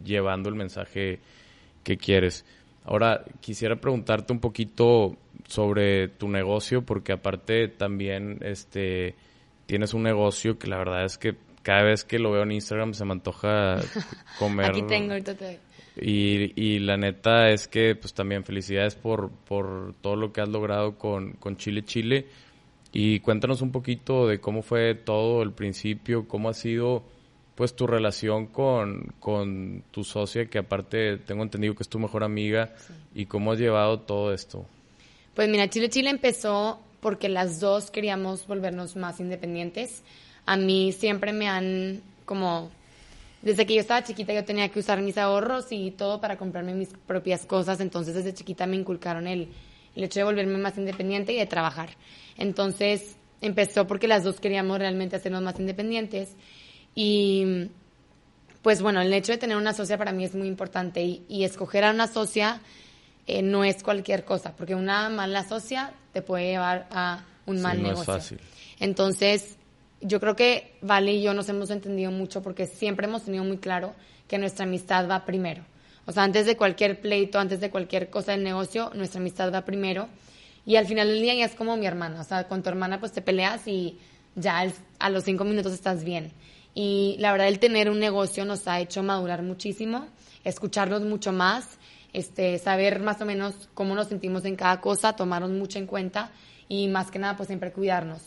llevando 0.01 0.47
el 0.47 0.55
mensaje 0.55 1.19
que 1.83 1.97
quieres. 1.97 2.45
Ahora 2.85 3.25
quisiera 3.41 3.75
preguntarte 3.75 4.31
un 4.31 4.39
poquito 4.39 5.17
sobre 5.47 6.07
tu 6.07 6.29
negocio 6.29 6.83
porque 6.85 7.11
aparte 7.11 7.67
también 7.67 8.37
este 8.41 9.15
tienes 9.65 9.93
un 9.93 10.03
negocio 10.03 10.57
que 10.57 10.67
la 10.67 10.77
verdad 10.77 11.05
es 11.05 11.17
que 11.17 11.35
cada 11.63 11.83
vez 11.83 12.03
que 12.03 12.19
lo 12.19 12.31
veo 12.31 12.43
en 12.43 12.51
Instagram 12.51 12.93
se 12.93 13.05
me 13.05 13.13
antoja 13.13 13.77
comer. 14.39 14.67
Aquí 14.67 14.83
tengo, 14.83 15.11
ahorita 15.13 15.35
te... 15.35 15.59
Y, 15.97 16.51
y 16.61 16.79
la 16.79 16.97
neta 16.97 17.49
es 17.49 17.67
que 17.67 17.95
pues 17.95 18.13
también 18.13 18.43
felicidades 18.43 18.95
por, 18.95 19.31
por 19.31 19.95
todo 20.01 20.15
lo 20.15 20.33
que 20.33 20.41
has 20.41 20.49
logrado 20.49 20.97
con, 20.97 21.33
con 21.33 21.57
Chile 21.57 21.83
Chile. 21.85 22.27
Y 22.91 23.19
cuéntanos 23.21 23.61
un 23.61 23.71
poquito 23.71 24.27
de 24.27 24.39
cómo 24.39 24.61
fue 24.61 24.93
todo 24.95 25.41
el 25.41 25.53
principio, 25.53 26.27
cómo 26.27 26.49
ha 26.49 26.53
sido 26.53 27.03
pues 27.55 27.75
tu 27.75 27.87
relación 27.87 28.47
con, 28.47 29.13
con 29.19 29.83
tu 29.91 30.03
socia, 30.03 30.45
que 30.45 30.59
aparte 30.59 31.17
tengo 31.17 31.41
entendido 31.43 31.73
que 31.73 31.83
es 31.83 31.89
tu 31.89 31.99
mejor 31.99 32.23
amiga, 32.23 32.73
y 33.13 33.25
cómo 33.25 33.53
has 33.53 33.59
llevado 33.59 34.01
todo 34.01 34.33
esto. 34.33 34.65
Pues 35.33 35.49
mira, 35.49 35.69
Chile 35.69 35.89
Chile 35.89 36.09
empezó 36.09 36.81
porque 37.05 37.29
las 37.29 37.59
dos 37.59 37.91
queríamos 37.91 38.47
volvernos 38.47 38.95
más 38.95 39.19
independientes. 39.19 40.01
A 40.47 40.57
mí 40.57 40.91
siempre 40.91 41.33
me 41.33 41.47
han 41.47 42.01
como 42.25 42.71
desde 43.43 43.67
que 43.67 43.75
yo 43.75 43.81
estaba 43.81 44.03
chiquita 44.03 44.33
yo 44.33 44.43
tenía 44.43 44.69
que 44.69 44.79
usar 44.79 45.03
mis 45.03 45.19
ahorros 45.19 45.67
y 45.69 45.91
todo 45.91 46.19
para 46.19 46.35
comprarme 46.35 46.73
mis 46.73 46.89
propias 47.05 47.45
cosas, 47.45 47.79
entonces 47.79 48.15
desde 48.15 48.33
chiquita 48.33 48.65
me 48.65 48.75
inculcaron 48.75 49.27
el, 49.27 49.49
el 49.95 50.03
hecho 50.03 50.19
de 50.19 50.23
volverme 50.23 50.57
más 50.57 50.79
independiente 50.79 51.31
y 51.31 51.37
de 51.37 51.45
trabajar. 51.45 51.89
Entonces 52.37 53.17
empezó 53.39 53.85
porque 53.85 54.07
las 54.07 54.23
dos 54.23 54.39
queríamos 54.39 54.79
realmente 54.79 55.15
hacernos 55.15 55.43
más 55.43 55.59
independientes 55.59 56.31
y 56.95 57.69
pues 58.63 58.81
bueno, 58.81 58.99
el 58.99 59.13
hecho 59.13 59.31
de 59.31 59.37
tener 59.37 59.57
una 59.57 59.73
socia 59.73 59.99
para 59.99 60.11
mí 60.11 60.25
es 60.25 60.33
muy 60.33 60.47
importante 60.47 61.03
y, 61.03 61.43
escoger 61.43 61.83
a 61.83 61.91
una 61.91 62.07
socia 62.07 62.61
eh, 63.27 63.43
no 63.43 63.63
es 63.63 63.83
cualquier 63.83 64.25
cosa, 64.25 64.55
porque 64.55 64.73
una 64.73 65.07
mala 65.09 65.47
socia 65.47 65.93
te 66.15 66.21
puede 66.21 66.45
llevar 66.45 66.87
a 66.91 67.25
un 67.45 67.61
mal 67.61 67.83
negocio. 67.83 68.15
Es 68.15 68.23
fácil. 68.23 68.39
Entonces, 68.79 69.57
yo 69.99 70.21
creo 70.21 70.37
que 70.37 70.77
Vale 70.81 71.11
y 71.11 71.21
yo 71.21 71.33
nos 71.33 71.49
hemos 71.49 71.69
entendido 71.71 72.09
mucho 72.09 72.41
porque 72.41 72.67
siempre 72.67 73.05
hemos 73.05 73.25
tenido 73.25 73.43
muy 73.43 73.57
claro 73.57 73.93
que 74.29 74.37
nuestra 74.37 74.63
amistad 74.63 75.09
va 75.09 75.25
primero. 75.25 75.65
O 76.05 76.13
sea, 76.13 76.23
antes 76.23 76.45
de 76.45 76.55
cualquier 76.55 77.01
pleito, 77.01 77.37
antes 77.37 77.59
de 77.59 77.69
cualquier 77.69 78.09
cosa 78.09 78.31
del 78.31 78.43
negocio, 78.45 78.91
nuestra 78.93 79.19
amistad 79.19 79.53
va 79.53 79.65
primero. 79.65 80.07
Y 80.65 80.77
al 80.77 80.87
final 80.87 81.09
del 81.09 81.19
día 81.19 81.33
ya 81.33 81.43
es 81.43 81.53
como 81.53 81.75
mi 81.75 81.85
hermana. 81.85 82.21
O 82.21 82.23
sea, 82.23 82.47
con 82.47 82.63
tu 82.63 82.69
hermana 82.69 83.01
pues 83.01 83.11
te 83.11 83.21
peleas 83.21 83.67
y 83.67 83.99
ya 84.35 84.65
a 84.99 85.09
los 85.09 85.25
cinco 85.25 85.43
minutos 85.43 85.73
estás 85.73 86.05
bien. 86.05 86.31
Y 86.73 87.17
la 87.19 87.33
verdad 87.33 87.49
el 87.49 87.59
tener 87.59 87.89
un 87.89 87.99
negocio 87.99 88.45
nos 88.45 88.69
ha 88.69 88.79
hecho 88.79 89.03
madurar 89.03 89.41
muchísimo, 89.41 90.07
escucharnos 90.45 91.01
mucho 91.01 91.33
más, 91.33 91.77
este, 92.15 92.57
saber 92.59 93.01
más 93.01 93.21
o 93.21 93.25
menos 93.25 93.69
cómo 93.73 93.93
nos 93.93 94.07
sentimos 94.07 94.45
en 94.45 94.55
cada 94.55 94.79
cosa, 94.79 95.17
tomarnos 95.17 95.51
mucho 95.51 95.79
en 95.79 95.85
cuenta 95.85 96.31
y 96.69 96.87
más 96.87 97.11
que 97.11 97.19
nada 97.19 97.35
pues 97.35 97.47
siempre 97.47 97.73
cuidarnos. 97.73 98.21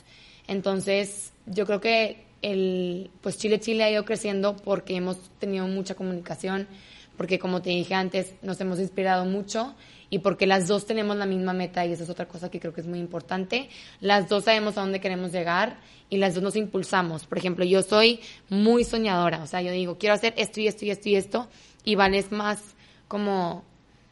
Entonces, 0.46 1.32
yo 1.46 1.64
creo 1.66 1.80
que 1.80 2.26
el 2.42 3.10
pues 3.22 3.38
Chile 3.38 3.58
Chile 3.60 3.84
ha 3.84 3.90
ido 3.90 4.04
creciendo 4.04 4.56
porque 4.56 4.94
hemos 4.94 5.18
tenido 5.38 5.66
mucha 5.66 5.94
comunicación, 5.94 6.68
porque 7.16 7.38
como 7.38 7.62
te 7.62 7.70
dije 7.70 7.94
antes, 7.94 8.34
nos 8.42 8.60
hemos 8.60 8.78
inspirado 8.78 9.24
mucho 9.24 9.74
y 10.10 10.18
porque 10.18 10.46
las 10.46 10.68
dos 10.68 10.84
tenemos 10.84 11.16
la 11.16 11.26
misma 11.26 11.54
meta 11.54 11.86
y 11.86 11.92
esa 11.92 12.04
es 12.04 12.10
otra 12.10 12.28
cosa 12.28 12.50
que 12.50 12.60
creo 12.60 12.74
que 12.74 12.82
es 12.82 12.86
muy 12.86 12.98
importante. 12.98 13.70
Las 14.00 14.28
dos 14.28 14.44
sabemos 14.44 14.76
a 14.76 14.82
dónde 14.82 15.00
queremos 15.00 15.32
llegar 15.32 15.80
y 16.10 16.18
las 16.18 16.34
dos 16.34 16.42
nos 16.42 16.56
impulsamos. 16.56 17.24
Por 17.24 17.38
ejemplo, 17.38 17.64
yo 17.64 17.82
soy 17.82 18.20
muy 18.50 18.84
soñadora, 18.84 19.42
o 19.42 19.46
sea, 19.46 19.62
yo 19.62 19.72
digo, 19.72 19.96
quiero 19.96 20.14
hacer 20.14 20.34
esto 20.36 20.60
y 20.60 20.68
esto 20.68 20.84
y 20.84 20.90
esto 20.90 21.08
y 21.08 21.16
esto 21.16 21.48
y 21.84 21.94
Van 21.94 22.14
es 22.14 22.30
más 22.32 22.62
como 23.08 23.64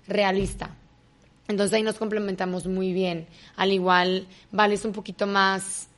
realista. 0.09 0.71
Entonces 1.49 1.75
ahí 1.75 1.83
nos 1.83 1.97
complementamos 1.97 2.67
muy 2.67 2.93
bien. 2.93 3.27
Al 3.57 3.73
igual, 3.73 4.27
Vale 4.51 4.75
es 4.75 4.85
un 4.85 4.93
poquito 4.93 5.27
más 5.27 5.89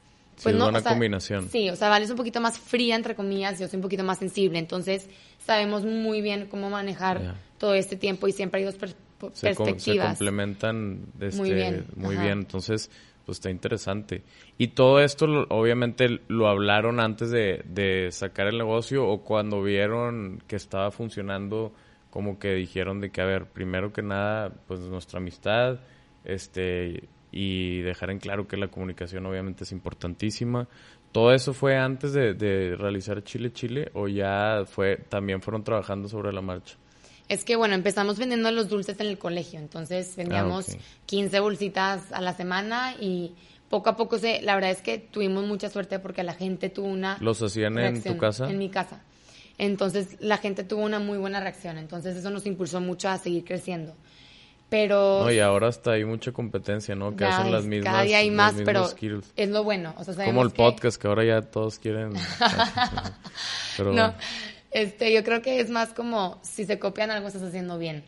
pues 0.43 0.55
sí, 0.55 0.59
no, 0.59 0.69
una 0.69 0.83
combinación. 0.83 1.49
Sí, 1.49 1.69
o 1.71 1.77
sea, 1.77 1.88
Vale 1.88 2.05
es 2.05 2.11
un 2.11 2.17
poquito 2.17 2.41
más 2.41 2.59
fría, 2.59 2.95
entre 2.95 3.15
comillas, 3.15 3.59
yo 3.59 3.67
soy 3.67 3.79
un 3.79 3.83
poquito 3.83 4.05
más 4.05 4.19
sensible. 4.19 4.59
Entonces, 4.59 5.09
sabemos 5.45 5.85
muy 5.85 6.21
bien 6.21 6.47
cómo 6.47 6.71
manejar 6.71 7.35
todo 7.59 7.75
este 7.75 7.97
tiempo 7.97 8.29
y 8.29 8.33
siempre 8.33 8.61
hay 8.61 8.67
dos 8.67 8.77
perspectivas. 8.77 9.83
Se 9.83 9.99
complementan 9.99 11.07
este, 11.21 11.37
muy 11.37 11.53
bien. 11.53 11.87
Muy 11.97 12.17
bien. 12.17 12.38
Entonces, 12.38 12.88
pues 13.27 13.38
está 13.38 13.50
interesante. 13.50 14.23
Y 14.59 14.69
todo 14.69 15.00
esto, 15.00 15.27
obviamente, 15.49 16.21
lo 16.29 16.49
hablaron 16.49 17.00
antes 17.00 17.31
de, 17.31 17.62
de 17.67 18.11
sacar 18.12 18.47
el 18.47 18.59
negocio 18.59 19.07
o 19.07 19.23
cuando 19.23 19.62
vieron 19.62 20.43
que 20.47 20.57
estaba 20.57 20.91
funcionando, 20.93 21.73
como 22.11 22.38
que 22.38 22.55
dijeron 22.55 23.00
de 23.00 23.11
que, 23.11 23.21
a 23.21 23.25
ver, 23.25 23.47
primero 23.47 23.93
que 23.93 24.03
nada, 24.03 24.53
pues 24.67 24.81
nuestra 24.81 25.19
amistad, 25.19 25.81
este 26.25 27.09
y 27.31 27.83
dejar 27.83 28.11
en 28.11 28.19
claro 28.19 28.49
que 28.49 28.57
la 28.57 28.69
comunicación 28.69 29.27
obviamente 29.27 29.65
es 29.65 29.73
importantísima. 29.73 30.69
¿Todo 31.12 31.33
eso 31.33 31.53
fue 31.53 31.77
antes 31.77 32.12
de, 32.12 32.77
realizar 32.77 33.23
Chile 33.23 33.53
Chile 33.53 33.91
o 33.95 34.09
ya 34.09 34.65
fue 34.67 34.97
también 34.97 35.43
fueron 35.43 35.65
trabajando 35.65 36.09
sobre 36.09 36.33
la 36.33 36.43
marcha? 36.43 36.77
Es 37.29 37.45
que 37.45 37.57
bueno, 37.57 37.75
empezamos 37.75 38.19
vendiendo 38.19 38.50
los 38.50 38.69
dulces 38.69 38.99
en 39.00 39.07
el 39.09 39.19
colegio, 39.19 39.59
entonces 39.59 40.17
vendíamos 40.17 40.77
15 41.07 41.37
ah, 41.37 41.41
bolsitas 41.41 42.12
a 42.12 42.23
la 42.23 42.33
semana 42.33 42.95
y 42.99 43.35
poco 43.69 43.91
a 43.91 43.97
poco 43.97 44.19
se, 44.19 44.41
la 44.43 44.55
verdad 44.55 44.71
es 44.71 44.81
que 44.81 44.99
tuvimos 44.99 45.47
mucha 45.47 45.69
suerte 45.69 45.99
porque 45.99 46.23
la 46.23 46.33
gente 46.33 46.71
tuvo 46.71 46.87
una 46.87 47.19
¿Los 47.21 47.43
hacían 47.43 47.79
en 47.79 48.03
tu 48.03 48.17
casa? 48.17 48.49
En 48.50 48.57
mi 48.57 48.71
casa. 48.71 49.03
Entonces 49.59 50.17
la 50.21 50.38
gente 50.38 50.62
tuvo 50.62 50.83
una 50.83 51.00
muy 51.00 51.19
buena 51.19 51.41
reacción, 51.41 51.79
entonces 51.79 52.17
eso 52.17 52.31
nos 52.31 52.47
impulsó 52.47 52.81
mucho 52.81 53.09
a 53.09 53.19
seguir 53.19 53.45
creciendo. 53.45 53.95
Pero... 54.69 55.25
No, 55.25 55.33
y 55.33 55.41
ahora 55.41 55.69
hasta 55.69 55.93
hay 55.93 56.05
mucha 56.05 56.31
competencia, 56.31 56.95
¿no? 56.95 57.17
Que 57.17 57.25
hacen 57.25 57.50
las 57.50 57.65
mismas. 57.65 57.93
Cada 57.93 58.05
día 58.05 58.19
hay 58.19 58.31
más, 58.31 58.55
pero 58.65 58.87
es 59.37 59.49
lo 59.49 59.65
bueno. 59.65 59.95
Como 60.27 60.43
el 60.43 60.50
podcast, 60.50 61.00
que 61.00 61.09
ahora 61.09 61.25
ya 61.25 61.43
todos 61.43 61.79
quieren. 61.79 62.12
pero... 63.77 63.93
No, 63.95 64.15
este, 64.71 65.12
yo 65.12 65.25
creo 65.25 65.41
que 65.41 65.61
es 65.61 65.71
más 65.71 65.95
como 65.95 66.38
si 66.43 66.67
se 66.67 66.79
copian 66.79 67.11
algo, 67.11 67.29
estás 67.29 67.43
haciendo 67.43 67.79
bien. 67.79 68.05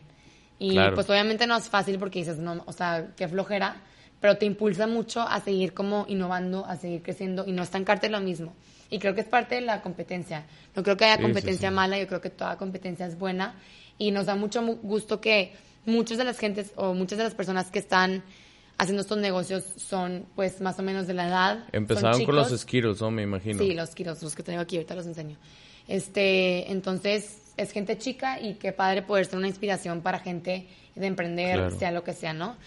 Y 0.59 0.77
pues 0.93 1.09
obviamente 1.09 1.47
no 1.47 1.57
es 1.57 1.69
fácil 1.69 1.97
porque 1.97 2.19
dices, 2.19 2.37
no, 2.37 2.61
o 2.67 2.71
sea, 2.71 3.07
qué 3.17 3.27
flojera, 3.27 3.81
pero 4.19 4.37
te 4.37 4.45
impulsa 4.45 4.85
mucho 4.85 5.21
a 5.21 5.41
seguir 5.41 5.73
como 5.73 6.05
innovando, 6.07 6.63
a 6.67 6.77
seguir 6.77 7.01
creciendo 7.01 7.45
y 7.47 7.51
no 7.51 7.63
estancarte 7.63 8.09
lo 8.09 8.19
mismo. 8.19 8.53
Y 8.91 8.99
creo 8.99 9.15
que 9.15 9.21
es 9.21 9.27
parte 9.27 9.55
de 9.55 9.61
la 9.61 9.81
competencia. 9.81 10.45
No 10.75 10.83
creo 10.83 10.97
que 10.97 11.05
haya 11.05 11.19
competencia 11.19 11.71
mala, 11.71 11.97
yo 11.97 12.07
creo 12.07 12.21
que 12.21 12.29
toda 12.29 12.57
competencia 12.57 13.07
es 13.07 13.17
buena 13.17 13.55
y 13.97 14.11
nos 14.11 14.27
da 14.27 14.35
mucho 14.35 14.61
gusto 14.61 15.19
que 15.19 15.53
muchas 15.85 16.17
de 16.17 16.25
las 16.25 16.37
gentes 16.37 16.73
o 16.75 16.93
muchas 16.93 17.17
de 17.17 17.23
las 17.23 17.33
personas 17.33 17.71
que 17.71 17.79
están 17.79 18.21
haciendo 18.77 19.01
estos 19.01 19.17
negocios 19.17 19.63
son 19.77 20.25
pues 20.35 20.59
más 20.59 20.77
o 20.77 20.83
menos 20.83 21.07
de 21.07 21.13
la 21.13 21.27
edad. 21.27 21.65
Empezaron 21.71 22.25
con 22.25 22.35
los 22.35 22.49
Skittles, 22.49 22.99
¿no? 22.99 23.11
Me 23.11 23.23
imagino. 23.23 23.59
Sí, 23.59 23.73
los 23.73 23.91
Skittles, 23.91 24.21
los 24.21 24.35
que 24.35 24.43
tengo 24.43 24.59
aquí, 24.59 24.75
ahorita 24.75 24.95
los 24.95 25.05
enseño. 25.05 25.37
Este, 25.87 26.71
entonces 26.71 27.53
es 27.57 27.71
gente 27.71 27.97
chica 27.97 28.39
y 28.41 28.55
qué 28.55 28.71
padre 28.73 29.03
poder 29.03 29.25
ser 29.25 29.37
una 29.37 29.47
inspiración 29.47 30.01
para 30.01 30.19
gente 30.19 30.67
de 30.95 31.05
emprender, 31.05 31.71
sea 31.71 31.91
lo 31.91 32.03
que 32.03 32.13
sea, 32.13 32.33
¿no? 32.33 32.57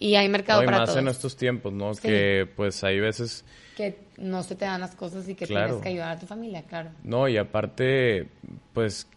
Y 0.00 0.14
hay 0.14 0.28
mercado 0.28 0.62
no, 0.62 0.68
y 0.68 0.70
más 0.70 0.96
en 0.96 1.08
estos 1.08 1.36
tiempos, 1.36 1.72
¿no? 1.72 1.92
Que 1.92 2.48
pues 2.56 2.82
hay 2.84 3.00
veces 3.00 3.44
que 3.78 3.96
no 4.16 4.42
se 4.42 4.56
te 4.56 4.64
dan 4.64 4.80
las 4.80 4.96
cosas 4.96 5.28
y 5.28 5.36
que 5.36 5.46
tienes 5.46 5.76
que 5.76 5.90
ayudar 5.90 6.16
a 6.16 6.18
tu 6.18 6.26
familia, 6.26 6.64
claro. 6.64 6.90
No, 7.04 7.28
y 7.28 7.36
aparte 7.36 8.26
pues 8.72 9.08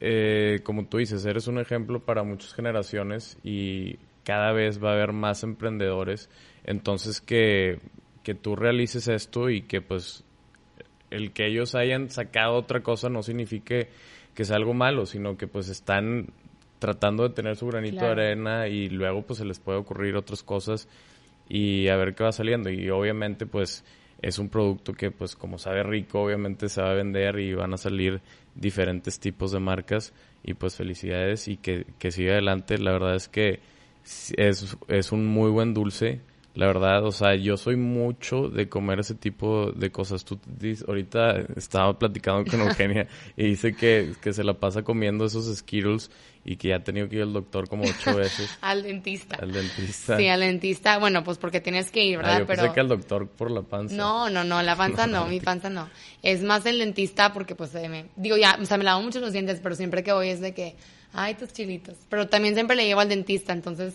eh, 0.00 0.60
como 0.62 0.86
tú 0.86 0.96
dices, 0.96 1.26
eres 1.26 1.46
un 1.46 1.58
ejemplo 1.58 2.00
para 2.00 2.22
muchas 2.22 2.54
generaciones 2.54 3.36
y 3.44 3.98
cada 4.24 4.52
vez 4.52 4.82
va 4.82 4.92
a 4.92 4.94
haber 4.94 5.12
más 5.12 5.42
emprendedores. 5.42 6.30
Entonces 6.64 7.20
que, 7.20 7.80
que 8.22 8.34
tú 8.34 8.56
realices 8.56 9.08
esto 9.08 9.50
y 9.50 9.60
que 9.60 9.82
pues 9.82 10.24
el 11.10 11.32
que 11.32 11.46
ellos 11.46 11.74
hayan 11.74 12.08
sacado 12.08 12.54
otra 12.54 12.82
cosa 12.82 13.10
no 13.10 13.22
signifique 13.22 13.90
que 14.32 14.44
sea 14.46 14.56
algo 14.56 14.72
malo, 14.72 15.04
sino 15.04 15.36
que 15.36 15.48
pues 15.48 15.68
están 15.68 16.28
tratando 16.78 17.28
de 17.28 17.34
tener 17.34 17.56
su 17.56 17.66
granito 17.66 18.06
de 18.06 18.10
arena 18.10 18.68
y 18.68 18.88
luego 18.88 19.20
pues 19.20 19.40
se 19.40 19.44
les 19.44 19.60
puede 19.60 19.76
ocurrir 19.76 20.16
otras 20.16 20.42
cosas 20.42 20.88
y 21.48 21.88
a 21.88 21.96
ver 21.96 22.14
qué 22.14 22.24
va 22.24 22.32
saliendo. 22.32 22.70
Y 22.70 22.90
obviamente 22.90 23.46
pues 23.46 23.84
es 24.20 24.38
un 24.38 24.48
producto 24.48 24.92
que 24.92 25.10
pues 25.10 25.36
como 25.36 25.58
sabe 25.58 25.82
rico 25.82 26.22
obviamente 26.22 26.68
se 26.68 26.82
va 26.82 26.90
a 26.90 26.94
vender 26.94 27.38
y 27.38 27.54
van 27.54 27.72
a 27.72 27.76
salir 27.76 28.20
diferentes 28.54 29.20
tipos 29.20 29.52
de 29.52 29.60
marcas 29.60 30.12
y 30.42 30.54
pues 30.54 30.74
felicidades 30.74 31.46
y 31.48 31.56
que, 31.56 31.86
que 31.98 32.10
siga 32.10 32.32
adelante. 32.32 32.78
La 32.78 32.92
verdad 32.92 33.14
es 33.14 33.28
que 33.28 33.60
es, 34.36 34.76
es 34.88 35.12
un 35.12 35.26
muy 35.26 35.50
buen 35.50 35.74
dulce 35.74 36.20
la 36.58 36.66
verdad, 36.66 37.04
o 37.04 37.12
sea, 37.12 37.36
yo 37.36 37.56
soy 37.56 37.76
mucho 37.76 38.48
de 38.48 38.68
comer 38.68 38.98
ese 38.98 39.14
tipo 39.14 39.70
de 39.70 39.92
cosas. 39.92 40.24
Tú 40.24 40.40
dices, 40.44 40.84
ahorita 40.88 41.36
estaba 41.54 41.96
platicando 41.96 42.50
con 42.50 42.60
Eugenia 42.68 43.06
y 43.36 43.44
dice 43.44 43.76
que, 43.76 44.14
que 44.20 44.32
se 44.32 44.42
la 44.42 44.54
pasa 44.54 44.82
comiendo 44.82 45.24
esos 45.24 45.56
Skittles 45.56 46.10
y 46.44 46.56
que 46.56 46.70
ya 46.70 46.76
ha 46.78 46.82
tenido 46.82 47.08
que 47.08 47.14
ir 47.14 47.22
al 47.22 47.32
doctor 47.32 47.68
como 47.68 47.84
ocho 47.84 48.12
veces. 48.16 48.50
al 48.60 48.82
dentista. 48.82 49.36
Al 49.40 49.52
dentista. 49.52 50.16
Sí, 50.16 50.26
al 50.26 50.40
dentista. 50.40 50.98
Bueno, 50.98 51.22
pues 51.22 51.38
porque 51.38 51.60
tienes 51.60 51.92
que 51.92 52.04
ir, 52.04 52.16
¿verdad? 52.16 52.34
Ah, 52.34 52.38
yo 52.40 52.46
pensé 52.48 52.72
que 52.72 52.80
al 52.80 52.88
doctor 52.88 53.28
por 53.28 53.52
la 53.52 53.62
panza. 53.62 53.94
No, 53.94 54.28
no, 54.28 54.42
no, 54.42 54.60
la 54.60 54.74
panza 54.74 55.06
no, 55.06 55.28
mi 55.28 55.38
panza 55.38 55.70
no. 55.70 55.88
Es 56.24 56.42
más 56.42 56.66
el 56.66 56.80
dentista 56.80 57.32
porque 57.32 57.54
pues 57.54 57.72
me... 57.72 58.06
Digo, 58.16 58.36
ya, 58.36 58.58
o 58.60 58.64
sea, 58.64 58.78
me 58.78 58.84
lavo 58.84 59.00
mucho 59.00 59.20
los 59.20 59.32
dientes, 59.32 59.60
pero 59.62 59.76
siempre 59.76 60.02
que 60.02 60.12
voy 60.12 60.30
es 60.30 60.40
de 60.40 60.54
que, 60.54 60.74
ay, 61.12 61.36
tus 61.36 61.52
chilitos. 61.52 61.94
Pero 62.08 62.26
también 62.26 62.54
siempre 62.54 62.74
le 62.74 62.84
llevo 62.84 62.98
al 62.98 63.08
dentista, 63.08 63.52
entonces 63.52 63.94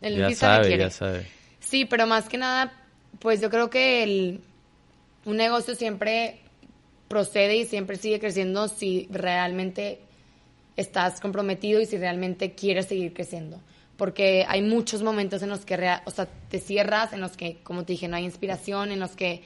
el 0.00 0.16
dentista 0.16 0.56
sabe, 0.56 0.66
quiere. 0.66 0.82
Ya 0.82 0.90
sabe. 0.90 1.39
Sí, 1.70 1.84
pero 1.84 2.04
más 2.04 2.28
que 2.28 2.36
nada, 2.36 2.72
pues 3.20 3.40
yo 3.40 3.48
creo 3.48 3.70
que 3.70 4.02
el, 4.02 4.40
un 5.24 5.36
negocio 5.36 5.76
siempre 5.76 6.40
procede 7.06 7.58
y 7.58 7.64
siempre 7.64 7.96
sigue 7.96 8.18
creciendo 8.18 8.66
si 8.66 9.06
realmente 9.08 10.00
estás 10.74 11.20
comprometido 11.20 11.80
y 11.80 11.86
si 11.86 11.96
realmente 11.96 12.56
quieres 12.56 12.86
seguir 12.86 13.14
creciendo. 13.14 13.60
Porque 13.96 14.44
hay 14.48 14.62
muchos 14.62 15.04
momentos 15.04 15.44
en 15.44 15.50
los 15.50 15.64
que 15.64 15.76
o 16.04 16.10
sea, 16.10 16.26
te 16.48 16.58
cierras, 16.58 17.12
en 17.12 17.20
los 17.20 17.36
que, 17.36 17.58
como 17.62 17.84
te 17.84 17.92
dije, 17.92 18.08
no 18.08 18.16
hay 18.16 18.24
inspiración, 18.24 18.90
en 18.90 18.98
los 18.98 19.12
que 19.12 19.44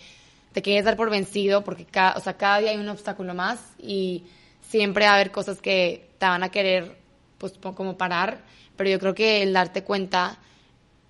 te 0.54 0.62
quieres 0.62 0.86
dar 0.86 0.96
por 0.96 1.10
vencido, 1.10 1.62
porque 1.62 1.84
cada, 1.84 2.16
o 2.16 2.20
sea, 2.20 2.38
cada 2.38 2.60
día 2.60 2.70
hay 2.70 2.78
un 2.78 2.88
obstáculo 2.88 3.34
más 3.34 3.60
y 3.78 4.24
siempre 4.66 5.04
va 5.04 5.10
a 5.10 5.14
haber 5.16 5.30
cosas 5.30 5.60
que 5.60 6.08
te 6.16 6.24
van 6.24 6.42
a 6.42 6.48
querer 6.48 6.96
pues 7.36 7.52
como 7.74 7.98
parar, 7.98 8.40
pero 8.78 8.88
yo 8.88 8.98
creo 8.98 9.14
que 9.14 9.42
el 9.42 9.52
darte 9.52 9.84
cuenta 9.84 10.38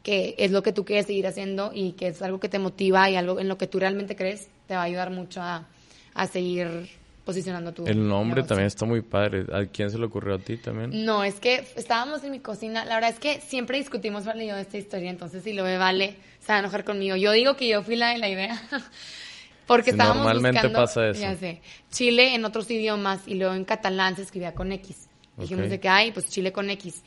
que 0.05 0.37
es 0.39 0.53
lo 0.53 0.63
que 0.63 0.73
tú 0.73 0.85
quieres 0.85 1.07
seguir 1.07 1.27
haciendo 1.27 1.73
y 1.75 1.93
que 1.93 2.07
es 2.09 2.23
algo 2.23 2.39
que 2.39 2.49
te 2.49 2.61
motiva 2.61 3.11
y 3.11 3.17
algo 3.17 3.41
en 3.41 3.49
lo 3.49 3.59
que 3.59 3.67
tú 3.67 3.81
realmente 3.81 4.15
crees, 4.15 4.49
te 4.69 4.75
va 4.75 4.83
a 4.83 4.85
ayudar 4.85 5.11
mucho 5.11 5.43
a, 5.43 5.67
a 6.15 6.27
seguir 6.29 6.89
posicionando 7.25 7.73
tu 7.73 7.87
El 7.87 8.07
nombre 8.07 8.37
negocio. 8.43 8.49
también 8.49 8.67
está 8.67 8.85
muy 8.85 9.01
padre. 9.01 9.47
¿A 9.53 9.65
quién 9.65 9.91
se 9.91 9.99
le 9.99 10.05
ocurrió 10.05 10.35
a 10.35 10.39
ti 10.39 10.59
también? 10.59 11.07
No, 11.07 11.25
es 11.25 11.41
que 11.41 11.65
estábamos 11.75 12.23
en 12.23 12.33
mi 12.33 12.39
cocina. 12.41 12.85
La 12.85 12.97
verdad 12.97 13.11
es 13.11 13.19
que 13.19 13.41
siempre 13.41 13.79
discutimos 13.79 14.27
Vale 14.27 14.45
y 14.45 14.49
yo 14.49 14.55
de 14.57 14.61
esta 14.61 14.77
historia. 14.77 15.09
Entonces, 15.11 15.43
si 15.43 15.55
lo 15.55 15.65
ve 15.65 15.79
Vale, 15.79 16.17
se 16.39 16.49
va 16.53 16.57
a 16.57 16.59
enojar 16.61 16.85
conmigo. 16.85 17.17
Yo 17.17 17.33
digo 17.33 17.57
que 17.57 17.67
yo 17.67 17.83
fui 17.83 17.97
la 17.97 18.11
de 18.11 18.19
la 18.19 18.29
idea. 18.29 18.61
Porque 19.67 19.85
Sí, 19.85 19.91
estábamos 19.93 20.25
normalmente 20.25 20.59
buscando, 20.61 20.79
pasa 20.81 21.09
eso. 21.09 21.21
ya 21.23 21.35
sé, 21.37 21.63
Chile 21.91 22.35
en 22.35 22.45
otros 22.45 22.71
idiomas 22.71 23.23
y 23.27 23.37
luego 23.37 23.55
en 23.55 23.65
catalán 23.65 24.15
se 24.15 24.21
escribía 24.21 24.53
con 24.53 24.71
X. 24.73 25.09
Dijimos 25.39 25.71
de 25.71 25.81
que 25.81 25.89
hay, 25.89 26.13
pues 26.13 26.29
Chile 26.29 26.53
con 26.53 26.69
X. 26.69 27.03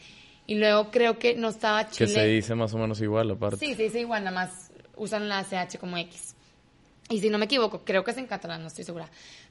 Y 0.48 0.56
luego 0.56 0.90
creo 0.92 1.20
que 1.20 1.36
no 1.36 1.50
estaba 1.50 1.86
Que 1.86 1.92
Chile. 1.92 2.08
se 2.10 2.26
dice 2.26 2.56
más 2.56 2.74
o 2.74 2.78
menos 2.78 3.00
igual, 3.02 3.30
aparte. 3.32 3.58
Sí, 3.58 3.76
se 3.76 3.84
dice 3.84 4.00
igual, 4.00 4.24
nada 4.24 4.34
más 4.36 4.72
usan 4.96 5.28
la 5.30 5.44
CH 5.44 5.78
como 5.78 5.98
X. 5.98 6.36
Y 7.10 7.20
si 7.20 7.30
no 7.30 7.38
me 7.38 7.46
equivoco, 7.46 7.84
creo 7.84 8.04
que 8.04 8.12
es 8.12 8.18
en 8.18 8.28
catalán, 8.28 8.62
no 8.62 8.68
estoy 8.68 8.84
segura. 8.86 9.10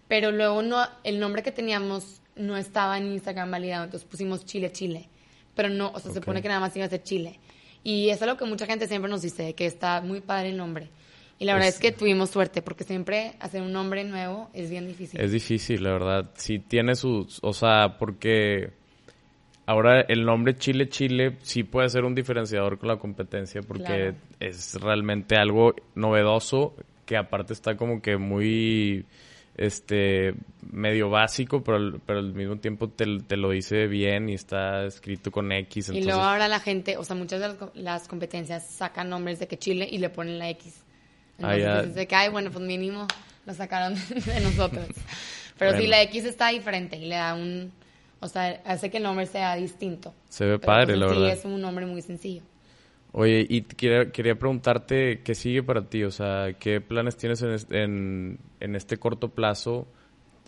Pero 0.08 0.30
luego 0.32 0.62
no, 0.62 0.82
el 1.04 1.20
nombre 1.20 1.42
que 1.42 1.52
teníamos 1.52 2.20
no 2.34 2.56
estaba 2.56 2.96
en 2.98 3.12
Instagram 3.12 3.50
validado, 3.50 3.84
entonces 3.84 4.08
pusimos 4.08 4.44
Chile, 4.46 4.72
Chile. 4.72 5.08
Pero 5.54 5.68
no, 5.68 5.88
o 5.88 5.98
sea, 6.00 6.12
se 6.12 6.18
Ok. 6.18 6.24
supone 6.24 6.42
que 6.42 6.48
nada 6.48 6.60
más 6.60 6.74
iba 6.76 6.86
a 6.86 6.88
ser 6.90 7.02
Chile. 7.02 7.38
Y 7.82 8.08
es 8.10 8.20
algo 8.22 8.36
que 8.36 8.44
mucha 8.44 8.66
gente 8.66 8.86
siempre 8.88 9.10
nos 9.10 9.22
dice, 9.22 9.54
que 9.54 9.66
está 9.66 10.00
muy 10.00 10.20
padre 10.20 10.50
el 10.50 10.56
nombre. 10.56 10.88
Y 11.38 11.44
la 11.44 11.52
verdad 11.54 11.68
Es- 11.68 11.74
es 11.76 11.80
que 11.80 11.92
tuvimos 11.92 12.30
suerte, 12.30 12.62
porque 12.62 12.84
siempre 12.84 13.36
hacer 13.40 13.60
un 13.62 13.72
nombre 13.72 14.02
nuevo 14.04 14.48
es 14.54 14.70
bien 14.70 14.86
difícil. 14.86 15.20
Es 15.20 15.32
difícil, 15.32 15.82
la 15.82 15.92
verdad. 15.92 16.30
Sí 16.34 16.58
tiene 16.58 16.94
sus... 16.94 17.38
O 17.42 17.52
sea, 17.52 17.96
porque 17.98 18.70
ahora 19.66 20.00
el 20.02 20.24
nombre 20.24 20.56
Chile 20.56 20.88
Chile 20.88 21.36
sí 21.42 21.62
puede 21.64 21.88
ser 21.90 22.04
un 22.04 22.14
diferenciador 22.14 22.78
con 22.78 22.88
la 22.88 22.96
competencia 22.96 23.60
porque 23.62 23.84
Claro. 23.84 24.14
es 24.40 24.74
realmente 24.80 25.36
algo 25.36 25.74
novedoso 25.94 26.74
que 27.04 27.16
aparte 27.16 27.52
está 27.52 27.76
como 27.76 28.00
que 28.00 28.16
muy 28.16 29.04
este 29.56 30.34
medio 30.70 31.08
básico 31.08 31.62
pero, 31.64 31.78
al- 31.78 32.00
pero 32.04 32.18
al 32.18 32.34
mismo 32.34 32.56
tiempo 32.58 32.88
te, 32.88 33.04
te 33.26 33.36
lo 33.36 33.50
dice 33.50 33.86
bien 33.86 34.28
y 34.28 34.34
está 34.34 34.84
escrito 34.84 35.30
con 35.30 35.50
X 35.50 35.88
y 35.90 36.02
luego 36.02 36.20
ahora 36.20 36.46
la 36.48 36.60
gente, 36.60 36.96
o 36.98 37.04
sea, 37.04 37.16
muchas 37.16 37.40
de 37.40 37.48
las, 37.48 37.56
co- 37.56 37.72
las 37.74 38.06
competencias 38.08 38.66
sacan 38.68 39.08
nombres 39.08 39.38
de 39.38 39.46
que 39.48 39.56
Chile 39.58 39.88
y 39.90 39.98
le 39.98 40.10
ponen 40.10 40.38
la 40.38 40.50
X. 40.50 40.82
Ah, 41.42 41.54
Entonces 41.56 41.94
de 41.94 42.06
que, 42.06 42.14
ay, 42.14 42.28
bueno, 42.30 42.50
pues 42.50 42.64
mínimo 42.64 43.06
lo 43.46 43.54
sacaron 43.54 43.94
de 44.26 44.40
nosotros. 44.40 44.86
Pero 45.58 45.72
sí, 45.72 45.78
Bueno. 45.78 45.90
la 45.90 46.02
X 46.02 46.24
está 46.24 46.48
diferente 46.48 46.96
y 46.96 47.06
le 47.06 47.14
da 47.14 47.34
un, 47.34 47.72
o 48.20 48.28
sea, 48.28 48.62
hace 48.64 48.90
que 48.90 48.98
el 48.98 49.02
nombre 49.04 49.26
sea 49.26 49.54
distinto. 49.56 50.14
se 50.28 50.44
ve 50.46 50.58
Pero, 50.60 50.82
padre 50.82 50.96
la 50.96 51.06
sí, 51.06 51.06
verdad 51.06 51.30
es 51.30 51.44
un 51.44 51.60
nombre 51.60 51.86
muy 51.86 52.02
sencillo. 52.02 52.42
Oye, 53.12 53.46
y 53.48 53.62
quería, 53.62 54.12
quería 54.12 54.38
preguntarte 54.38 55.22
qué 55.22 55.34
sigue 55.34 55.62
para 55.62 55.88
ti, 55.88 56.04
o 56.04 56.10
sea, 56.10 56.52
qué 56.58 56.80
planes 56.82 57.16
tienes 57.16 57.40
en, 57.42 57.50
es- 57.52 57.66
en, 57.70 58.38
en 58.60 58.76
este 58.76 58.98
corto 58.98 59.30
plazo, 59.34 59.88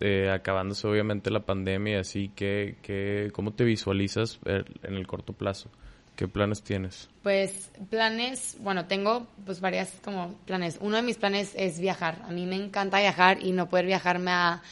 eh, 0.00 0.30
acabándose 0.30 0.86
obviamente 0.86 1.30
la 1.30 1.46
pandemia 1.46 1.94
y 1.98 2.00
así, 2.00 2.28
¿qué, 2.36 2.78
qué, 2.82 3.30
¿cómo 3.34 3.54
te 3.54 3.64
visualizas 3.64 4.40
eh, 4.44 4.64
en 4.82 4.94
el 4.94 5.06
corto 5.06 5.32
plazo? 5.34 5.70
¿Qué 6.16 6.28
planes 6.28 6.62
tienes? 6.62 7.10
Pues 7.22 7.70
planes, 7.90 8.56
bueno, 8.60 8.86
tengo 8.86 9.26
pues 9.44 9.60
varias 9.60 9.90
como 10.04 10.34
planes. 10.46 10.78
Uno 10.80 10.96
de 10.96 11.02
mis 11.02 11.18
planes 11.18 11.52
es 11.56 11.80
viajar. 11.80 12.22
A 12.24 12.30
mí 12.30 12.46
me 12.46 12.56
encanta 12.56 13.00
viajar 13.00 13.42
y 13.44 13.52
no 13.52 13.68
poder 13.68 13.86
viajar 13.86 14.18
me 14.18 14.30
ha, 14.30 14.62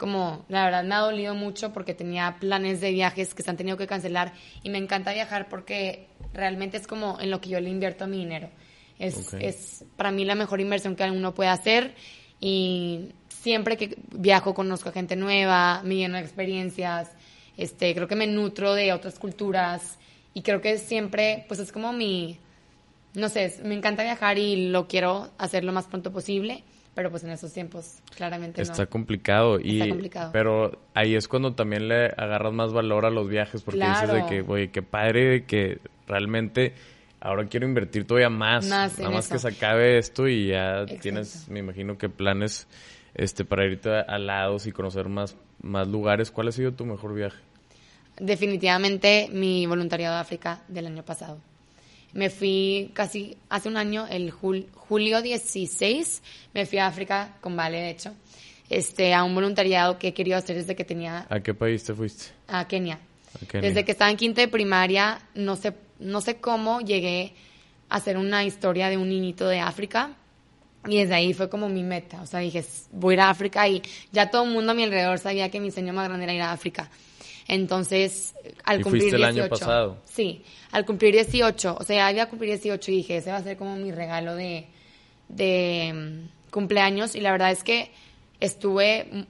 como, 0.00 0.46
la 0.48 0.64
verdad 0.64 0.82
me 0.82 0.94
ha 0.94 1.00
dolido 1.00 1.34
mucho 1.34 1.72
porque 1.72 1.94
tenía 1.94 2.38
planes 2.40 2.80
de 2.80 2.90
viajes 2.90 3.34
que 3.34 3.42
se 3.44 3.50
han 3.50 3.56
tenido 3.56 3.76
que 3.76 3.86
cancelar 3.86 4.32
y 4.62 4.70
me 4.70 4.78
encanta 4.78 5.12
viajar 5.12 5.48
porque 5.48 6.08
realmente 6.32 6.78
es 6.78 6.86
como 6.86 7.20
en 7.20 7.30
lo 7.30 7.40
que 7.40 7.50
yo 7.50 7.60
le 7.60 7.68
invierto 7.68 8.06
mi 8.08 8.16
dinero. 8.18 8.48
Es, 8.98 9.34
es 9.34 9.84
para 9.96 10.10
mí 10.10 10.24
la 10.24 10.34
mejor 10.34 10.60
inversión 10.60 10.96
que 10.96 11.04
uno 11.04 11.34
puede 11.34 11.50
hacer 11.50 11.94
y 12.40 13.10
siempre 13.28 13.76
que 13.76 13.96
viajo 14.10 14.54
conozco 14.54 14.88
a 14.88 14.92
gente 14.92 15.16
nueva, 15.16 15.82
me 15.84 15.96
lleno 15.96 16.16
de 16.16 16.22
experiencias, 16.22 17.10
este, 17.56 17.94
creo 17.94 18.08
que 18.08 18.16
me 18.16 18.26
nutro 18.26 18.74
de 18.74 18.92
otras 18.92 19.18
culturas 19.18 19.98
y 20.32 20.42
creo 20.42 20.62
que 20.62 20.78
siempre, 20.78 21.44
pues 21.46 21.60
es 21.60 21.72
como 21.72 21.92
mi, 21.92 22.38
no 23.14 23.28
sé, 23.28 23.60
me 23.64 23.74
encanta 23.74 24.02
viajar 24.02 24.38
y 24.38 24.70
lo 24.70 24.88
quiero 24.88 25.30
hacer 25.36 25.64
lo 25.64 25.72
más 25.72 25.86
pronto 25.86 26.10
posible, 26.10 26.64
pero 26.94 27.10
pues 27.10 27.24
en 27.24 27.30
esos 27.30 27.52
tiempos 27.52 27.98
claramente 28.16 28.62
Está 28.62 28.84
no. 28.84 28.90
complicado. 28.90 29.58
Y, 29.60 29.80
Está 29.80 29.88
complicado. 29.90 30.30
Pero 30.32 30.78
ahí 30.94 31.14
es 31.14 31.28
cuando 31.28 31.54
también 31.54 31.88
le 31.88 32.06
agarras 32.06 32.52
más 32.52 32.72
valor 32.72 33.06
a 33.06 33.10
los 33.10 33.28
viajes 33.28 33.62
porque 33.62 33.84
dices 33.86 34.12
de 34.12 34.26
que, 34.26 34.44
oye, 34.46 34.70
qué 34.70 34.82
padre 34.82 35.24
de 35.30 35.44
que 35.44 35.78
realmente 36.06 36.74
ahora 37.20 37.46
quiero 37.46 37.66
invertir 37.66 38.06
todavía 38.06 38.30
más. 38.30 38.66
Nada 38.66 38.88
más 39.10 39.26
eso. 39.26 39.34
que 39.34 39.38
se 39.38 39.48
acabe 39.48 39.98
esto 39.98 40.26
y 40.28 40.48
ya 40.48 40.80
Exacto. 40.82 41.02
tienes, 41.02 41.48
me 41.48 41.60
imagino 41.60 41.96
que 41.96 42.08
planes 42.08 42.66
este 43.14 43.44
para 43.44 43.64
irte 43.66 43.90
a, 43.90 44.00
a 44.00 44.18
lados 44.18 44.66
y 44.66 44.72
conocer 44.72 45.08
más, 45.08 45.36
más 45.62 45.86
lugares. 45.88 46.30
¿Cuál 46.30 46.48
ha 46.48 46.52
sido 46.52 46.72
tu 46.72 46.84
mejor 46.86 47.14
viaje? 47.14 47.38
Definitivamente 48.18 49.28
mi 49.32 49.66
voluntariado 49.66 50.14
de 50.16 50.20
África 50.20 50.62
del 50.68 50.86
año 50.86 51.02
pasado. 51.04 51.38
Me 52.12 52.28
fui 52.30 52.90
casi 52.94 53.36
hace 53.48 53.68
un 53.68 53.76
año, 53.76 54.06
el 54.08 54.32
jul- 54.32 54.66
julio 54.74 55.22
16, 55.22 56.22
me 56.54 56.66
fui 56.66 56.78
a 56.78 56.86
África 56.86 57.36
con 57.40 57.56
Vale, 57.56 57.78
de 57.78 57.90
hecho, 57.90 58.14
este, 58.68 59.14
a 59.14 59.22
un 59.24 59.34
voluntariado 59.34 59.98
que 59.98 60.08
he 60.08 60.14
querido 60.14 60.36
hacer 60.36 60.56
desde 60.56 60.74
que 60.76 60.84
tenía 60.84 61.26
¿A 61.30 61.40
qué 61.40 61.54
país 61.54 61.84
te 61.84 61.94
fuiste? 61.94 62.26
a 62.48 62.66
Kenia. 62.66 62.98
A 63.42 63.46
Kenia. 63.46 63.68
Desde 63.68 63.84
que 63.84 63.92
estaba 63.92 64.10
en 64.10 64.16
quinto 64.16 64.40
de 64.40 64.48
primaria, 64.48 65.20
no 65.34 65.54
sé, 65.56 65.72
no 66.00 66.20
sé 66.20 66.36
cómo 66.40 66.80
llegué 66.80 67.32
a 67.88 67.96
hacer 67.96 68.16
una 68.16 68.44
historia 68.44 68.88
de 68.88 68.96
un 68.96 69.08
niñito 69.08 69.46
de 69.48 69.60
África. 69.60 70.12
Y 70.88 70.96
desde 70.96 71.14
ahí 71.14 71.34
fue 71.34 71.50
como 71.50 71.68
mi 71.68 71.82
meta. 71.82 72.22
O 72.22 72.26
sea, 72.26 72.40
dije, 72.40 72.60
"S- 72.60 72.88
voy 72.90 73.12
a 73.12 73.14
ir 73.16 73.20
a 73.20 73.30
África 73.30 73.68
y 73.68 73.82
ya 74.12 74.30
todo 74.30 74.44
el 74.44 74.50
mundo 74.50 74.72
a 74.72 74.74
mi 74.74 74.82
alrededor 74.84 75.18
sabía 75.18 75.50
que 75.50 75.60
mi 75.60 75.70
sueño 75.70 75.92
más 75.92 76.08
grande 76.08 76.24
era 76.24 76.32
ir 76.32 76.40
a 76.40 76.52
África. 76.52 76.88
Entonces, 77.52 78.32
al 78.62 78.78
¿Y 78.78 78.82
cumplir 78.84 79.02
fuiste 79.02 79.16
el 79.16 79.22
18. 79.22 79.42
año 79.42 79.50
pasado? 79.50 79.96
Sí, 80.04 80.44
al 80.70 80.86
cumplir 80.86 81.14
18. 81.14 81.78
O 81.80 81.82
sea, 81.82 82.12
iba 82.12 82.22
a 82.22 82.28
cumplir 82.28 82.50
18 82.50 82.92
y 82.92 82.96
dije, 82.98 83.16
ese 83.16 83.32
va 83.32 83.38
a 83.38 83.42
ser 83.42 83.56
como 83.56 83.74
mi 83.74 83.90
regalo 83.90 84.36
de, 84.36 84.66
de 85.28 85.92
mm, 85.92 86.50
cumpleaños. 86.52 87.16
Y 87.16 87.20
la 87.20 87.32
verdad 87.32 87.50
es 87.50 87.64
que 87.64 87.90
estuve, 88.38 89.08
mm, 89.10 89.22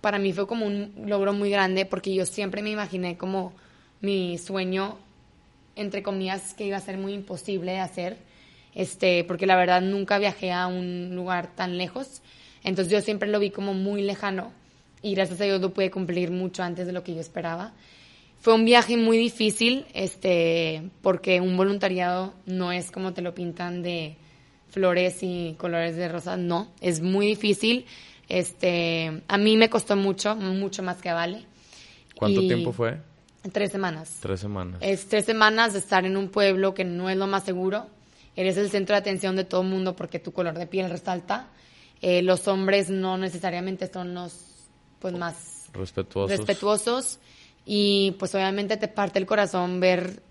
para 0.00 0.18
mí 0.18 0.32
fue 0.32 0.48
como 0.48 0.66
un 0.66 0.92
logro 1.06 1.32
muy 1.32 1.50
grande 1.50 1.86
porque 1.86 2.12
yo 2.12 2.26
siempre 2.26 2.62
me 2.62 2.70
imaginé 2.70 3.16
como 3.16 3.52
mi 4.00 4.38
sueño, 4.38 4.98
entre 5.76 6.02
comillas, 6.02 6.54
que 6.54 6.64
iba 6.64 6.78
a 6.78 6.80
ser 6.80 6.98
muy 6.98 7.14
imposible 7.14 7.70
de 7.70 7.78
hacer. 7.78 8.16
Este, 8.74 9.22
porque 9.22 9.46
la 9.46 9.54
verdad 9.54 9.82
nunca 9.82 10.18
viajé 10.18 10.50
a 10.50 10.66
un 10.66 11.14
lugar 11.14 11.54
tan 11.54 11.78
lejos. 11.78 12.22
Entonces 12.64 12.92
yo 12.92 13.00
siempre 13.02 13.28
lo 13.28 13.38
vi 13.38 13.52
como 13.52 13.72
muy 13.72 14.02
lejano. 14.02 14.50
Y 15.02 15.14
gracias 15.14 15.40
a 15.40 15.44
Dios 15.44 15.60
lo 15.60 15.72
pude 15.72 15.90
cumplir 15.90 16.30
mucho 16.30 16.62
antes 16.62 16.86
de 16.86 16.92
lo 16.92 17.04
que 17.04 17.14
yo 17.14 17.20
esperaba. 17.20 17.74
Fue 18.40 18.54
un 18.54 18.64
viaje 18.64 18.96
muy 18.96 19.16
difícil, 19.16 19.86
este, 19.94 20.90
porque 21.02 21.40
un 21.40 21.56
voluntariado 21.56 22.34
no 22.46 22.70
es 22.70 22.90
como 22.90 23.12
te 23.12 23.20
lo 23.20 23.34
pintan 23.34 23.82
de 23.82 24.16
flores 24.70 25.18
y 25.22 25.56
colores 25.58 25.96
de 25.96 26.08
rosa, 26.08 26.36
no, 26.36 26.68
es 26.80 27.00
muy 27.00 27.26
difícil. 27.26 27.86
Este, 28.28 29.22
a 29.26 29.38
mí 29.38 29.56
me 29.56 29.70
costó 29.70 29.96
mucho, 29.96 30.36
mucho 30.36 30.82
más 30.82 30.98
que 30.98 31.08
a 31.08 31.14
Vale. 31.14 31.46
¿Cuánto 32.14 32.42
Y 32.42 32.48
tiempo 32.48 32.72
fue? 32.72 32.98
Tres 33.52 33.72
semanas. 33.72 34.18
Tres 34.20 34.40
semanas. 34.40 34.78
Es 34.82 35.08
tres 35.08 35.24
semanas 35.24 35.72
de 35.72 35.78
estar 35.78 36.04
en 36.04 36.16
un 36.16 36.28
pueblo 36.28 36.74
que 36.74 36.84
no 36.84 37.08
es 37.08 37.16
lo 37.16 37.26
más 37.26 37.44
seguro. 37.44 37.86
Eres 38.36 38.56
el 38.56 38.70
centro 38.70 38.94
de 38.94 39.00
atención 39.00 39.34
de 39.36 39.44
todo 39.44 39.62
el 39.62 39.68
mundo 39.68 39.96
porque 39.96 40.18
tu 40.18 40.32
color 40.32 40.58
de 40.58 40.66
piel 40.66 40.90
resalta. 40.90 41.48
Eh, 42.02 42.22
los 42.22 42.46
hombres 42.46 42.90
no 42.90 43.18
necesariamente 43.18 43.90
son 43.90 44.14
los 44.14 44.47
pues 44.98 45.14
más 45.14 45.70
Respetuosos. 45.72 46.30
respetuosos 46.38 47.18
y 47.66 48.12
pues 48.18 48.34
obviamente 48.34 48.76
te 48.76 48.88
parte 48.88 49.18
el 49.18 49.26
corazón 49.26 49.80
ver 49.80 50.22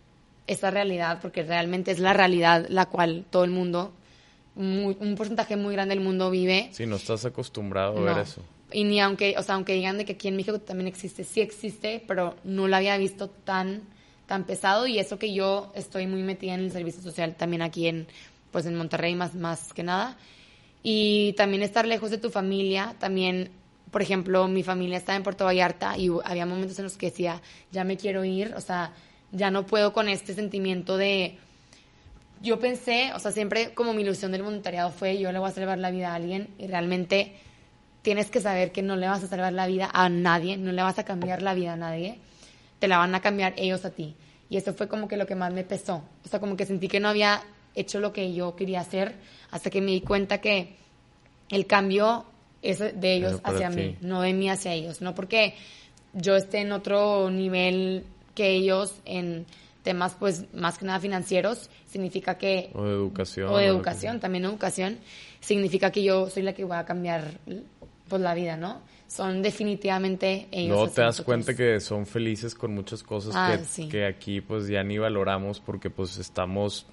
esa 0.47 0.71
realidad 0.71 1.19
porque 1.21 1.43
realmente 1.43 1.91
es 1.91 1.99
la 1.99 2.13
realidad 2.13 2.65
la 2.69 2.85
cual 2.87 3.25
todo 3.29 3.43
el 3.43 3.51
mundo, 3.51 3.93
muy- 4.55 4.97
un 4.99 5.15
porcentaje 5.15 5.55
muy 5.55 5.73
grande 5.73 5.93
del 5.95 6.03
mundo 6.03 6.31
vive. 6.31 6.69
Sí, 6.71 6.85
no 6.85 6.95
estás 6.95 7.25
acostumbrado 7.25 7.97
a 7.97 8.01
ver 8.01 8.15
No. 8.15 8.21
eso. 8.21 8.41
Y 8.71 8.83
ni 8.83 8.99
aunque, 8.99 9.35
o 9.37 9.43
sea, 9.43 9.55
aunque 9.55 9.73
digan 9.73 9.97
de 9.97 10.03
que 10.05 10.13
aquí 10.13 10.27
en 10.27 10.35
México 10.35 10.59
también 10.59 10.87
existe, 10.87 11.23
sí 11.23 11.39
existe, 11.41 12.03
pero 12.07 12.35
no 12.43 12.67
lo 12.67 12.75
había 12.75 12.97
visto 12.97 13.29
tan, 13.29 13.81
tan 14.25 14.43
pesado 14.45 14.87
y 14.87 14.99
eso 14.99 15.17
que 15.19 15.33
yo 15.33 15.71
estoy 15.75 16.05
muy 16.07 16.21
metida 16.23 16.53
en 16.55 16.61
el 16.61 16.71
servicio 16.71 17.01
social 17.01 17.35
también 17.35 17.61
aquí 17.61 17.87
en, 17.87 18.07
pues 18.51 18.65
en 18.65 18.75
Monterrey 18.75 19.15
más, 19.15 19.35
más 19.35 19.71
que 19.73 19.83
nada. 19.83 20.17
Y 20.83 21.33
también 21.33 21.63
estar 21.63 21.85
lejos 21.85 22.11
de 22.11 22.17
tu 22.17 22.29
familia, 22.29 22.95
también, 22.99 23.51
por 23.91 24.01
ejemplo, 24.01 24.47
mi 24.47 24.63
familia 24.63 24.97
está 24.97 25.15
en 25.15 25.23
Puerto 25.23 25.45
Vallarta 25.45 25.97
y 25.97 26.09
había 26.25 26.45
momentos 26.45 26.77
en 26.79 26.83
los 26.83 26.97
que 26.97 27.07
decía, 27.07 27.41
ya 27.71 27.83
me 27.83 27.97
quiero 27.97 28.23
ir, 28.25 28.53
o 28.55 28.61
sea, 28.61 28.93
ya 29.31 29.51
no 29.51 29.65
puedo 29.65 29.93
con 29.93 30.09
este 30.09 30.33
sentimiento 30.33 30.97
de, 30.97 31.37
yo 32.41 32.59
pensé, 32.59 33.11
o 33.13 33.19
sea, 33.19 33.31
siempre 33.31 33.73
como 33.73 33.93
mi 33.93 34.01
ilusión 34.01 34.31
del 34.31 34.43
voluntariado 34.43 34.91
fue, 34.91 35.17
yo 35.17 35.31
le 35.31 35.39
voy 35.39 35.49
a 35.49 35.53
salvar 35.53 35.77
la 35.77 35.91
vida 35.91 36.11
a 36.11 36.15
alguien 36.15 36.49
y 36.57 36.67
realmente 36.67 37.35
tienes 38.01 38.29
que 38.29 38.41
saber 38.41 38.71
que 38.71 38.81
no 38.81 38.95
le 38.95 39.07
vas 39.07 39.23
a 39.23 39.27
salvar 39.27 39.53
la 39.53 39.67
vida 39.67 39.89
a 39.93 40.09
nadie, 40.09 40.57
no 40.57 40.71
le 40.71 40.81
vas 40.81 40.99
a 40.99 41.05
cambiar 41.05 41.41
la 41.41 41.53
vida 41.53 41.73
a 41.73 41.77
nadie, 41.77 42.19
te 42.79 42.87
la 42.87 42.97
van 42.97 43.15
a 43.15 43.21
cambiar 43.21 43.53
ellos 43.57 43.85
a 43.85 43.91
ti. 43.91 44.15
Y 44.49 44.57
eso 44.57 44.73
fue 44.73 44.87
como 44.87 45.07
que 45.07 45.17
lo 45.17 45.25
que 45.25 45.35
más 45.35 45.51
me 45.51 45.63
pesó. 45.63 46.03
O 46.23 46.27
sea, 46.29 46.39
como 46.39 46.55
que 46.55 46.65
sentí 46.65 46.87
que 46.87 47.01
no 47.01 47.09
había 47.09 47.41
hecho 47.75 47.99
lo 47.99 48.13
que 48.13 48.33
yo 48.33 48.55
quería 48.55 48.79
hacer 48.79 49.15
hasta 49.51 49.69
que 49.69 49.81
me 49.81 49.91
di 49.91 50.01
cuenta 50.01 50.39
que 50.39 50.75
el 51.49 51.67
cambio 51.67 52.25
es 52.61 52.79
de 52.79 53.13
ellos 53.13 53.39
hacia 53.43 53.69
ti. 53.69 53.75
mí, 53.75 53.97
no 54.01 54.21
de 54.21 54.33
mí 54.33 54.49
hacia 54.49 54.73
ellos. 54.73 55.01
No 55.01 55.15
porque 55.15 55.55
yo 56.13 56.35
esté 56.35 56.59
en 56.59 56.71
otro 56.71 57.29
nivel 57.29 58.03
que 58.35 58.51
ellos 58.51 58.93
en 59.05 59.45
temas, 59.83 60.15
pues, 60.19 60.53
más 60.53 60.77
que 60.77 60.85
nada 60.85 60.99
financieros, 60.99 61.69
significa 61.85 62.37
que... 62.37 62.71
O 62.73 62.83
de 62.83 62.91
educación. 62.91 63.49
O 63.49 63.57
de 63.57 63.65
educación, 63.65 64.19
también 64.19 64.43
educación, 64.43 64.97
significa 65.39 65.91
que 65.91 66.03
yo 66.03 66.29
soy 66.29 66.43
la 66.43 66.53
que 66.53 66.65
voy 66.65 66.75
a 66.75 66.83
cambiar, 66.83 67.39
pues, 68.07 68.21
la 68.21 68.33
vida, 68.33 68.57
¿no? 68.57 68.81
Son 69.07 69.41
definitivamente 69.41 70.47
ellos. 70.51 70.89
Hacia 70.89 70.95
te 70.95 71.01
das 71.01 71.21
cuenta 71.21 71.55
que 71.55 71.79
son 71.79 72.05
felices 72.05 72.53
con 72.55 72.73
muchas 72.73 73.03
cosas 73.03 73.33
Ah, 73.37 73.55
que, 73.57 73.63
sí. 73.63 73.87
que 73.87 74.05
aquí 74.05 74.41
pues 74.41 74.67
ya 74.67 74.83
ni 74.83 74.97
valoramos 74.97 75.59
porque 75.61 75.89
pues 75.89 76.17
estamos 76.17 76.85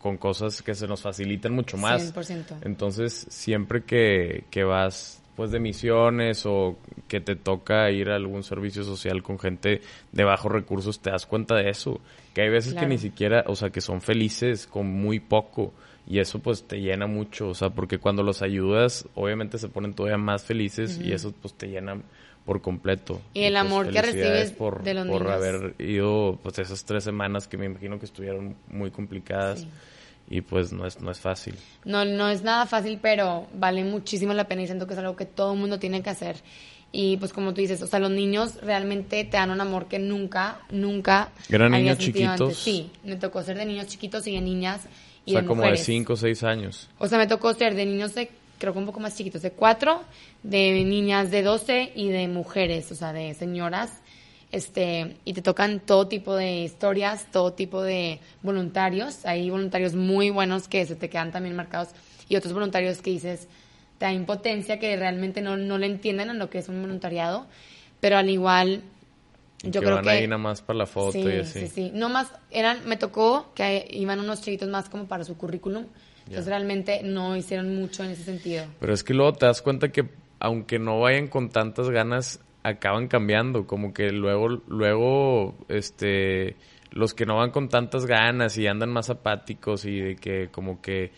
con 0.00 0.18
cosas 0.18 0.60
que 0.62 0.74
se 0.74 0.86
nos 0.86 1.00
facilitan 1.00 1.52
mucho 1.54 1.76
más. 1.78 2.14
100%. 2.14 2.58
Entonces, 2.62 3.26
siempre 3.30 3.84
que, 3.84 4.44
que 4.50 4.64
vas 4.64 5.22
pues 5.34 5.50
de 5.50 5.60
misiones 5.60 6.44
o 6.46 6.76
que 7.08 7.20
te 7.20 7.36
toca 7.36 7.90
ir 7.90 8.08
a 8.10 8.16
algún 8.16 8.42
servicio 8.42 8.84
social 8.84 9.22
con 9.22 9.38
gente 9.38 9.82
de 10.12 10.24
bajos 10.24 10.50
recursos, 10.50 11.00
te 11.00 11.10
das 11.10 11.26
cuenta 11.26 11.54
de 11.54 11.68
eso. 11.70 12.00
Que 12.34 12.42
hay 12.42 12.48
veces 12.50 12.72
Claro. 12.72 12.86
que 12.88 12.94
ni 12.94 12.98
siquiera, 12.98 13.44
o 13.46 13.54
sea, 13.54 13.68
que 13.70 13.80
son 13.82 14.00
felices 14.00 14.66
con 14.66 14.86
muy 14.86 15.20
poco. 15.20 15.72
Y 16.08 16.20
eso 16.20 16.38
pues 16.38 16.62
te 16.68 16.80
llena 16.80 17.06
mucho, 17.06 17.48
o 17.48 17.54
sea, 17.54 17.70
porque 17.70 17.98
cuando 17.98 18.22
los 18.22 18.40
ayudas, 18.42 19.08
obviamente 19.14 19.58
se 19.58 19.68
ponen 19.68 19.92
todavía 19.92 20.18
más 20.18 20.44
felices 20.44 21.00
y 21.02 21.12
eso 21.12 21.32
pues 21.42 21.54
te 21.54 21.66
llena 21.66 22.00
por 22.44 22.62
completo. 22.62 23.20
Y 23.34 23.42
el 23.42 23.54
pues, 23.54 23.60
amor 23.64 23.90
que 23.90 24.02
recibes 24.02 24.52
por, 24.52 24.84
de 24.84 24.94
los 24.94 25.06
por 25.08 25.22
niños. 25.22 25.34
haber 25.34 25.74
ido 25.80 26.38
pues 26.44 26.60
esas 26.60 26.84
tres 26.84 27.02
semanas 27.02 27.48
que 27.48 27.58
me 27.58 27.66
imagino 27.66 27.98
que 27.98 28.06
estuvieron 28.06 28.54
muy 28.68 28.92
complicadas 28.92 29.60
Sí. 29.60 29.68
y 30.30 30.40
pues 30.42 30.72
no 30.72 30.86
es, 30.86 31.00
no 31.00 31.10
es 31.10 31.18
fácil. 31.18 31.56
No, 31.84 32.04
no 32.04 32.28
es 32.28 32.42
nada 32.42 32.66
fácil, 32.66 33.00
pero 33.02 33.48
vale 33.54 33.82
muchísimo 33.82 34.32
la 34.32 34.46
pena 34.46 34.62
y 34.62 34.66
siento 34.66 34.86
que 34.86 34.92
es 34.92 34.98
algo 35.00 35.16
que 35.16 35.26
todo 35.26 35.54
el 35.54 35.58
mundo 35.58 35.80
tiene 35.80 36.02
que 36.02 36.10
hacer. 36.10 36.36
Y 36.92 37.16
pues 37.16 37.32
como 37.32 37.52
tú 37.52 37.60
dices, 37.60 37.82
o 37.82 37.86
sea, 37.88 37.98
los 37.98 38.12
niños 38.12 38.60
realmente 38.62 39.24
te 39.24 39.36
dan 39.36 39.50
un 39.50 39.60
amor 39.60 39.86
que 39.88 39.98
nunca, 39.98 40.60
nunca 40.70 41.30
¿Eran 41.50 41.72
niños 41.72 41.98
chiquitos? 41.98 42.40
antes. 42.40 42.58
Sí, 42.58 42.90
me 43.02 43.16
tocó 43.16 43.42
ser 43.42 43.56
de 43.58 43.66
niños 43.66 43.88
chiquitos 43.88 44.24
y 44.28 44.34
de 44.36 44.40
niñas 44.40 44.82
y 45.26 45.30
o 45.30 45.32
sea, 45.32 45.42
de 45.42 45.46
como 45.46 45.62
de 45.62 45.68
mujeres. 45.68 45.84
5 45.84 46.12
o 46.12 46.16
6 46.16 46.42
años. 46.44 46.88
O 46.98 47.08
sea, 47.08 47.18
me 47.18 47.26
tocó 47.26 47.52
ser 47.52 47.74
de 47.74 47.84
niños 47.84 48.14
de, 48.14 48.30
creo 48.58 48.72
que 48.72 48.78
un 48.78 48.86
poco 48.86 49.00
más 49.00 49.14
chiquitos, 49.16 49.42
de 49.42 49.50
4, 49.50 50.00
de 50.42 50.84
niñas 50.84 51.30
de 51.30 51.42
12 51.42 51.92
y 51.94 52.08
de 52.08 52.28
mujeres, 52.28 52.90
o 52.92 52.94
sea, 52.94 53.12
de 53.12 53.34
señoras. 53.34 53.90
Este, 54.52 55.16
y 55.24 55.32
te 55.32 55.42
tocan 55.42 55.80
todo 55.80 56.06
tipo 56.06 56.34
de 56.34 56.62
historias, 56.62 57.26
todo 57.30 57.52
tipo 57.52 57.82
de 57.82 58.20
voluntarios. 58.42 59.26
Hay 59.26 59.50
voluntarios 59.50 59.94
muy 59.94 60.30
buenos 60.30 60.68
que 60.68 60.86
se 60.86 60.94
te 60.94 61.10
quedan 61.10 61.32
también 61.32 61.56
marcados 61.56 61.88
y 62.28 62.36
otros 62.36 62.54
voluntarios 62.54 63.02
que 63.02 63.10
dices, 63.10 63.48
te 63.98 64.06
da 64.06 64.12
impotencia, 64.12 64.78
que 64.78 64.96
realmente 64.96 65.40
no, 65.40 65.56
no 65.56 65.78
le 65.78 65.86
entienden 65.86 66.30
a 66.30 66.34
lo 66.34 66.50
que 66.50 66.58
es 66.58 66.68
un 66.68 66.80
voluntariado, 66.80 67.46
pero 68.00 68.18
al 68.18 68.30
igual, 68.30 68.82
yo 69.62 69.72
que 69.72 69.78
creo 69.80 69.94
van 69.96 70.04
que... 70.04 70.10
ahí 70.10 70.26
nada 70.26 70.38
más 70.42 70.62
para 70.62 70.78
la 70.80 70.86
foto 70.86 71.12
sí, 71.12 71.20
y 71.20 71.38
así. 71.40 71.60
Sí, 71.60 71.68
sí. 71.68 71.90
No 71.94 72.08
más, 72.08 72.32
eran, 72.50 72.86
me 72.88 72.96
tocó 72.96 73.52
que 73.54 73.86
iban 73.90 74.20
unos 74.20 74.42
chiquitos 74.42 74.68
más 74.68 74.88
como 74.88 75.06
para 75.06 75.24
su 75.24 75.36
currículum. 75.36 75.86
Entonces 76.26 76.46
realmente 76.48 77.02
no 77.04 77.36
hicieron 77.36 77.76
mucho 77.76 78.02
en 78.02 78.10
ese 78.10 78.24
sentido. 78.24 78.64
Pero 78.80 78.92
es 78.92 79.04
que 79.04 79.14
luego 79.14 79.32
te 79.34 79.46
das 79.46 79.62
cuenta 79.62 79.90
que 79.90 80.08
aunque 80.40 80.78
no 80.80 80.98
vayan 81.00 81.28
con 81.28 81.50
tantas 81.50 81.88
ganas, 81.88 82.40
acaban 82.64 83.06
cambiando. 83.06 83.66
Como 83.66 83.94
que 83.94 84.10
luego, 84.10 84.48
luego, 84.66 85.54
este, 85.68 86.56
los 86.90 87.14
que 87.14 87.26
no 87.26 87.36
van 87.36 87.52
con 87.52 87.68
tantas 87.68 88.06
ganas 88.06 88.58
y 88.58 88.66
andan 88.66 88.90
más 88.90 89.08
apáticos 89.08 89.84
y 89.84 90.00
de 90.00 90.16
que 90.16 90.48
como 90.50 90.80
que 90.82 91.12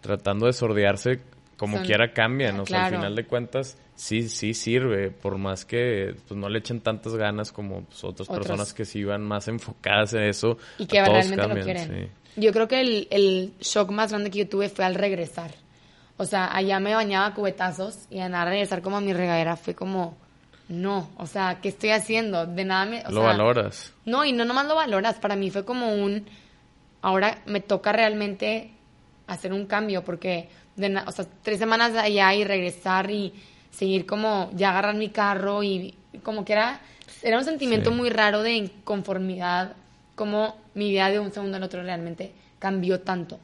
tratando 0.00 0.46
de 0.46 0.52
sordearse, 0.52 1.20
como 1.56 1.78
Son- 1.78 1.86
quiera 1.86 2.12
cambian. 2.12 2.60
O 2.60 2.66
sea, 2.66 2.84
al 2.84 2.88
claro. 2.90 2.96
final 3.02 3.16
de 3.16 3.24
cuentas, 3.26 3.78
sí, 3.94 4.28
sí 4.28 4.54
sirve, 4.54 5.10
por 5.10 5.38
más 5.38 5.64
que 5.64 6.14
pues, 6.28 6.38
no 6.38 6.48
le 6.48 6.58
echen 6.58 6.80
tantas 6.80 7.14
ganas 7.14 7.52
como 7.52 7.82
pues, 7.84 8.02
otras 8.04 8.28
Otros. 8.28 8.46
personas 8.46 8.72
que 8.74 8.84
sí 8.84 9.04
van 9.04 9.22
más 9.22 9.48
enfocadas 9.48 10.14
en 10.14 10.22
eso. 10.22 10.58
Y 10.78 10.86
que 10.86 11.00
realmente 11.02 11.36
lo 11.36 11.48
cambian, 11.48 11.64
quieren. 11.64 11.88
sí. 12.34 12.40
Yo 12.40 12.52
creo 12.52 12.66
que 12.68 12.80
el, 12.80 13.08
el 13.10 13.52
shock 13.60 13.90
más 13.90 14.10
grande 14.10 14.30
que 14.30 14.38
yo 14.40 14.48
tuve 14.48 14.68
fue 14.68 14.84
al 14.84 14.94
regresar. 14.94 15.50
O 16.16 16.24
sea, 16.24 16.54
allá 16.54 16.78
me 16.80 16.94
bañaba 16.94 17.26
a 17.26 17.34
cubetazos 17.34 18.06
y 18.10 18.20
a 18.20 18.44
regresar 18.44 18.80
como 18.82 18.96
a 18.96 19.00
mi 19.00 19.12
regadera 19.12 19.56
fue 19.56 19.74
como, 19.74 20.16
no, 20.68 21.10
o 21.16 21.26
sea, 21.26 21.60
¿qué 21.60 21.68
estoy 21.68 21.90
haciendo? 21.90 22.46
De 22.46 22.64
nada 22.64 22.84
me... 22.86 23.00
o 23.00 23.10
Lo 23.10 23.20
sea, 23.20 23.22
valoras. 23.24 23.92
No, 24.04 24.24
y 24.24 24.32
no 24.32 24.44
nomás 24.44 24.66
lo 24.66 24.74
valoras, 24.74 25.16
para 25.18 25.36
mí 25.36 25.50
fue 25.50 25.64
como 25.64 25.92
un, 25.94 26.26
ahora 27.00 27.42
me 27.46 27.60
toca 27.60 27.92
realmente 27.92 28.70
hacer 29.26 29.52
un 29.52 29.66
cambio, 29.66 30.04
porque, 30.04 30.48
de 30.76 30.88
na- 30.90 31.04
o 31.06 31.12
sea, 31.12 31.26
tres 31.42 31.58
semanas 31.58 31.94
allá 31.96 32.34
y 32.34 32.44
regresar 32.44 33.10
y 33.10 33.32
seguir 33.72 34.06
como, 34.06 34.50
ya 34.54 34.70
agarrar 34.70 34.94
mi 34.94 35.08
carro 35.08 35.62
y 35.64 35.94
como 36.22 36.44
que 36.44 36.52
era, 36.52 36.80
era 37.22 37.38
un 37.38 37.44
sentimiento 37.44 37.90
Sí. 37.90 37.96
muy 37.96 38.10
raro 38.10 38.42
de 38.42 38.52
inconformidad, 38.52 39.74
como 40.14 40.56
mi 40.74 40.90
vida 40.90 41.10
de 41.10 41.18
un 41.18 41.32
segundo 41.32 41.56
al 41.56 41.62
otro 41.64 41.82
realmente 41.82 42.32
cambió 42.58 43.00
tanto. 43.00 43.40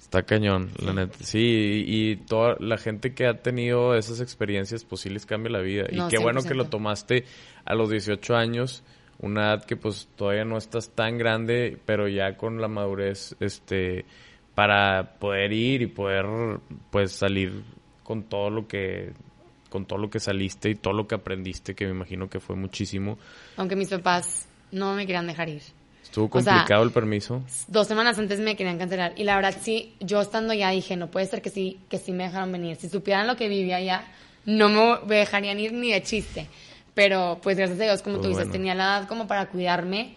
Está 0.00 0.22
cañón, 0.22 0.70
la 0.78 0.92
neta. 0.92 1.16
Sí, 1.20 1.84
y, 1.86 2.16
toda 2.16 2.56
la 2.60 2.78
gente 2.78 3.14
que 3.14 3.26
ha 3.26 3.42
tenido 3.42 3.96
esas 3.96 4.20
experiencias, 4.20 4.84
pues 4.84 5.00
sí 5.00 5.10
les 5.10 5.26
cambia 5.26 5.50
la 5.50 5.60
vida. 5.60 5.86
No, 5.92 6.06
y 6.06 6.10
qué 6.10 6.18
bueno 6.18 6.42
que 6.42 6.54
lo 6.54 6.64
100%. 6.64 6.70
tomaste 6.70 7.24
a 7.64 7.74
los 7.74 7.90
18 7.90 8.36
años, 8.36 8.84
una 9.18 9.54
edad 9.54 9.64
que 9.64 9.76
pues 9.76 10.08
todavía 10.14 10.44
no 10.44 10.56
estás 10.56 10.90
tan 10.90 11.18
grande, 11.18 11.78
pero 11.84 12.06
ya 12.06 12.36
con 12.36 12.60
la 12.60 12.68
madurez, 12.68 13.34
este, 13.40 14.04
para 14.54 15.14
poder 15.18 15.52
ir 15.52 15.82
y 15.82 15.86
poder, 15.86 16.26
pues 16.90 17.12
salir 17.12 17.62
con 18.04 18.22
todo 18.22 18.50
lo 18.50 18.68
que, 18.68 19.12
con 19.70 19.84
todo 19.86 19.98
lo 19.98 20.08
que 20.10 20.20
saliste 20.20 20.70
y 20.70 20.74
todo 20.76 20.94
lo 20.94 21.08
que 21.08 21.16
aprendiste, 21.16 21.74
que 21.74 21.84
me 21.86 21.90
imagino 21.90 22.30
que 22.30 22.38
fue 22.38 22.54
muchísimo. 22.54 23.18
Aunque 23.56 23.74
mis 23.74 23.88
papás 23.88 24.46
no 24.70 24.94
me 24.94 25.04
querían 25.06 25.26
dejar 25.26 25.48
ir. 25.48 25.62
Estuvo 26.04 26.26
O 26.32 26.40
sea, 26.40 26.52
complicado 26.52 26.84
el 26.84 26.92
permiso. 26.92 27.42
dos 27.66 27.88
semanas 27.88 28.16
antes 28.20 28.38
me 28.38 28.54
querían 28.54 28.78
cancelar 28.78 29.14
y 29.16 29.24
la 29.24 29.34
verdad 29.34 29.56
sí 29.60 29.94
yo 29.98 30.20
estando 30.20 30.54
ya 30.54 30.70
dije 30.70 30.96
no 30.96 31.10
puede 31.10 31.26
ser 31.26 31.42
que 31.42 31.50
sí 31.50 31.80
que 31.90 31.98
sí 31.98 32.12
me 32.12 32.22
dejaron 32.24 32.52
venir 32.52 32.76
si 32.76 32.88
supieran 32.88 33.26
lo 33.26 33.34
que 33.34 33.48
vivía 33.48 33.76
allá 33.78 34.04
no 34.44 34.68
me 34.68 35.16
dejarían 35.16 35.58
ir 35.58 35.72
ni 35.72 35.90
de 35.90 36.02
chiste 36.04 36.46
pero 36.94 37.40
pues 37.42 37.56
gracias 37.56 37.80
a 37.80 37.84
Dios 37.84 38.02
como 38.02 38.16
Pues 38.18 38.22
tú 38.22 38.28
dices 38.28 38.44
bueno. 38.44 38.52
tenía 38.52 38.74
la 38.76 38.84
edad 38.98 39.08
como 39.08 39.26
para 39.26 39.46
cuidarme 39.48 40.14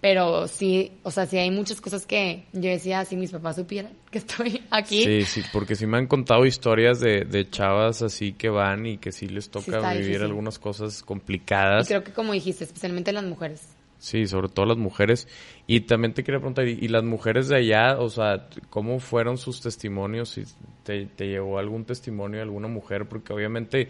pero 0.00 0.48
sí 0.48 0.92
o 1.02 1.10
sea 1.10 1.26
sí 1.26 1.36
hay 1.38 1.50
muchas 1.50 1.80
cosas 1.80 2.06
que 2.06 2.44
yo 2.52 2.70
decía 2.70 3.04
si 3.04 3.16
mis 3.16 3.30
papás 3.30 3.56
supieran 3.56 3.92
que 4.10 4.18
estoy 4.18 4.62
aquí 4.70 5.04
Sí, 5.04 5.24
sí, 5.24 5.42
porque 5.52 5.74
sí 5.76 5.86
me 5.86 5.98
han 5.98 6.06
contado 6.06 6.46
historias 6.46 7.00
de, 7.00 7.24
de 7.24 7.48
chavas 7.48 8.02
así 8.02 8.32
que 8.32 8.48
van 8.48 8.86
y 8.86 8.98
que 8.98 9.12
sí 9.12 9.28
les 9.28 9.50
toca 9.50 9.80
vivir 9.92 10.06
difícil. 10.06 10.22
algunas 10.22 10.58
cosas 10.58 11.00
y 11.00 11.04
complicadas. 11.04 11.88
creo 11.88 12.02
que 12.04 12.12
como 12.12 12.32
dijiste 12.32 12.64
especialmente 12.64 13.12
las 13.12 13.24
mujeres 13.24 13.68
Sí, 14.00 14.26
sobre 14.26 14.48
todo 14.48 14.64
las 14.64 14.78
mujeres. 14.78 15.28
Y 15.66 15.82
también 15.82 16.14
te 16.14 16.24
quería 16.24 16.38
preguntar, 16.38 16.66
¿y, 16.66 16.78
y 16.80 16.88
las 16.88 17.04
mujeres 17.04 17.48
de 17.48 17.56
allá, 17.56 17.98
o 17.98 18.08
sea, 18.08 18.48
cómo 18.70 18.98
fueron 18.98 19.36
sus 19.36 19.60
testimonios? 19.60 20.30
Si 20.30 20.44
te, 20.84 21.04
te 21.04 21.26
llegó 21.28 21.58
algún 21.58 21.84
testimonio 21.84 22.38
de 22.38 22.44
alguna 22.44 22.66
mujer, 22.66 23.06
porque 23.06 23.34
obviamente, 23.34 23.88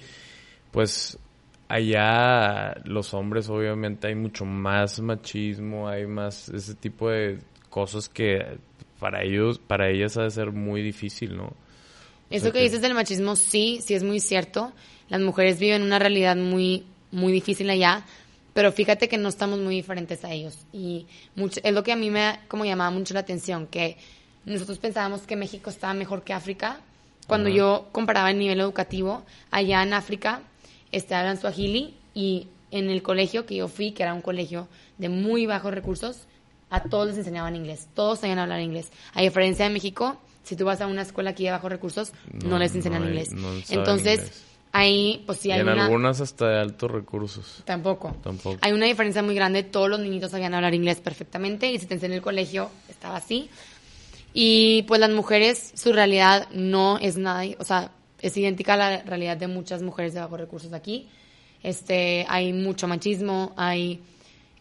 pues 0.72 1.16
allá 1.70 2.74
los 2.84 3.14
hombres 3.14 3.48
obviamente 3.48 4.08
hay 4.08 4.16
mucho 4.16 4.44
más 4.44 4.98
machismo, 4.98 5.88
hay 5.88 6.04
más 6.04 6.48
ese 6.48 6.74
tipo 6.74 7.08
de 7.08 7.38
cosas 7.70 8.08
que 8.08 8.58
para 8.98 9.22
ellos, 9.22 9.60
para 9.60 9.88
ellas 9.88 10.16
ha 10.16 10.24
de 10.24 10.30
ser 10.32 10.50
muy 10.50 10.82
difícil, 10.82 11.36
¿no? 11.36 11.52
Eso 12.28 12.46
que 12.46 12.58
que- 12.58 12.64
dices 12.64 12.80
del 12.82 12.94
machismo, 12.94 13.36
sí, 13.36 13.78
sí 13.84 13.94
es 13.94 14.02
muy 14.02 14.18
cierto. 14.18 14.72
Las 15.08 15.20
mujeres 15.20 15.60
viven 15.60 15.82
una 15.82 16.00
realidad 16.00 16.36
muy, 16.36 16.84
muy 17.12 17.32
difícil 17.32 17.70
allá, 17.70 18.04
pero 18.52 18.72
fíjate 18.72 19.08
que 19.08 19.16
no 19.16 19.28
estamos 19.28 19.60
muy 19.60 19.76
diferentes 19.76 20.24
a 20.24 20.32
ellos. 20.32 20.58
Y 20.72 21.06
mucho, 21.36 21.60
es 21.62 21.72
lo 21.72 21.84
que 21.84 21.92
a 21.92 21.96
mí 21.96 22.10
me 22.10 22.40
como 22.48 22.64
llamaba 22.64 22.90
mucho 22.90 23.14
la 23.14 23.20
atención, 23.20 23.68
que 23.68 23.96
nosotros 24.44 24.78
pensábamos 24.78 25.22
que 25.22 25.36
México 25.36 25.70
estaba 25.70 25.94
mejor 25.94 26.24
que 26.24 26.32
África. 26.32 26.80
Cuando 27.28 27.48
Ajá. 27.48 27.56
yo 27.58 27.88
comparaba 27.92 28.30
el 28.32 28.38
nivel 28.40 28.58
educativo, 28.58 29.22
allá 29.52 29.84
en 29.84 29.94
África 29.94 30.42
este, 30.92 31.14
hablan 31.14 31.38
Swahili 31.38 31.94
y 32.14 32.48
en 32.70 32.90
el 32.90 33.02
colegio 33.02 33.46
que 33.46 33.56
yo 33.56 33.68
fui, 33.68 33.92
que 33.92 34.02
era 34.02 34.14
un 34.14 34.22
colegio 34.22 34.68
de 34.98 35.08
muy 35.08 35.46
bajos 35.46 35.72
recursos, 35.74 36.26
a 36.70 36.82
todos 36.84 37.08
les 37.08 37.18
enseñaban 37.18 37.56
inglés, 37.56 37.88
todos 37.94 38.20
sabían 38.20 38.38
hablar 38.38 38.60
inglés. 38.60 38.90
A 39.14 39.22
diferencia 39.22 39.64
de 39.66 39.72
México, 39.72 40.16
si 40.44 40.54
tú 40.56 40.64
vas 40.64 40.80
a 40.80 40.86
una 40.86 41.02
escuela 41.02 41.30
aquí 41.30 41.44
de 41.44 41.50
bajos 41.50 41.70
recursos, 41.70 42.12
no, 42.44 42.50
No, 42.50 42.58
les 42.58 42.74
enseñan 42.74 43.00
no 43.00 43.06
hay- 43.06 43.12
inglés. 43.12 43.32
no 43.32 43.48
Entonces, 43.70 44.18
inglés. 44.20 44.44
ahí, 44.72 45.22
pues 45.26 45.40
sí 45.40 45.48
y 45.48 45.52
hay 45.52 45.60
en 45.60 45.68
una... 45.68 45.84
algunas 45.86 46.20
hasta 46.20 46.48
de 46.48 46.60
altos 46.60 46.90
recursos. 46.90 47.62
Tampoco. 47.64 48.16
Tampoco. 48.22 48.58
Hay 48.62 48.70
una 48.72 48.86
diferencia 48.86 49.20
muy 49.22 49.34
grande. 49.34 49.64
Todos 49.64 49.90
los 49.90 49.98
niñitos 49.98 50.30
sabían 50.30 50.54
hablar 50.54 50.72
inglés 50.74 51.00
perfectamente 51.00 51.72
y 51.72 51.78
si 51.80 51.86
te 51.86 51.94
enseñé 51.94 52.12
en 52.14 52.18
el 52.18 52.22
colegio 52.22 52.70
estaba 52.88 53.16
así. 53.16 53.50
Y 54.32 54.82
pues 54.82 55.00
las 55.00 55.10
mujeres, 55.10 55.72
su 55.74 55.92
realidad 55.92 56.48
no 56.52 56.98
es 56.98 57.16
nada, 57.16 57.42
o 57.58 57.64
sea, 57.64 57.90
es 58.20 58.36
idéntica 58.36 58.74
a 58.74 58.76
la 58.76 59.02
realidad 59.02 59.36
de 59.36 59.46
muchas 59.46 59.82
mujeres 59.82 60.14
de 60.14 60.20
bajos 60.20 60.40
recursos 60.40 60.72
aquí. 60.72 61.08
Este, 61.62 62.24
hay 62.28 62.52
mucho 62.52 62.88
machismo, 62.88 63.52
hay 63.56 64.00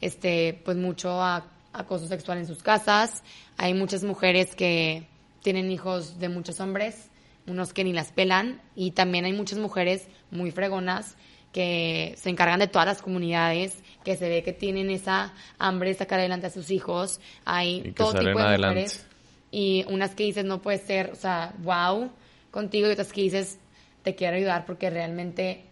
este, 0.02 0.60
pues 0.66 0.78
mucho 0.78 1.22
acoso 1.22 2.08
sexual 2.08 2.40
en 2.40 2.48
sus 2.48 2.62
casas, 2.62 3.24
hay 3.58 3.74
muchas 3.74 4.04
mujeres 4.04 4.56
que 4.56 5.08
tienen 5.42 5.72
hijos 5.72 6.20
de 6.20 6.30
muchos 6.30 6.60
hombres, 6.60 7.10
unos 7.48 7.74
que 7.74 7.84
ni 7.84 7.94
las 7.94 8.12
pelan 8.12 8.62
y 8.76 8.92
también 8.92 9.26
hay 9.26 9.34
muchas 9.34 9.60
mujeres 9.60 10.08
muy 10.32 10.52
fregonas 10.52 11.16
que 11.52 12.16
se 12.18 12.30
encargan 12.30 12.60
de 12.60 12.68
todas 12.68 12.88
las 12.88 13.02
comunidades, 13.02 13.78
que 14.04 14.16
se 14.16 14.30
ve 14.30 14.44
que 14.44 14.54
tienen 14.54 14.90
esa 14.90 15.34
hambre 15.58 15.90
de 15.90 15.96
sacar 15.96 16.20
adelante 16.20 16.48
a 16.48 16.52
sus 16.52 16.70
hijos. 16.70 17.20
Hay 17.46 17.94
todo 17.96 18.14
tipo 18.14 18.38
de 18.38 18.46
adelante. 18.46 18.82
mujeres. 18.82 19.06
Y 19.52 19.84
unas 19.90 20.14
que 20.14 20.26
dices, 20.26 20.46
no 20.46 20.62
puede 20.62 20.78
ser, 20.78 21.10
o 21.12 21.16
sea, 21.16 21.56
wow, 21.60 22.12
contigo, 22.52 22.88
y 22.88 22.92
otras 22.92 23.14
que 23.14 23.22
dices, 23.22 23.60
te 24.04 24.16
quiero 24.16 24.38
ayudar 24.38 24.66
porque 24.66 24.90
realmente 24.90 25.64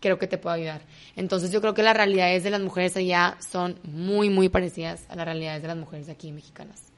creo 0.00 0.18
que 0.18 0.26
te 0.26 0.38
puedo 0.38 0.54
ayudar. 0.54 0.82
Entonces 1.16 1.50
yo 1.50 1.60
creo 1.60 1.74
que 1.74 1.82
las 1.82 1.96
realidades 1.96 2.44
de 2.44 2.50
las 2.50 2.60
mujeres 2.60 2.96
allá 2.96 3.36
son 3.40 3.78
muy, 3.82 4.30
muy 4.30 4.48
parecidas 4.48 5.06
a 5.08 5.16
las 5.16 5.24
realidades 5.24 5.62
de 5.62 5.68
las 5.68 5.76
mujeres 5.76 6.08
aquí 6.08 6.32
mexicanas. 6.32 6.92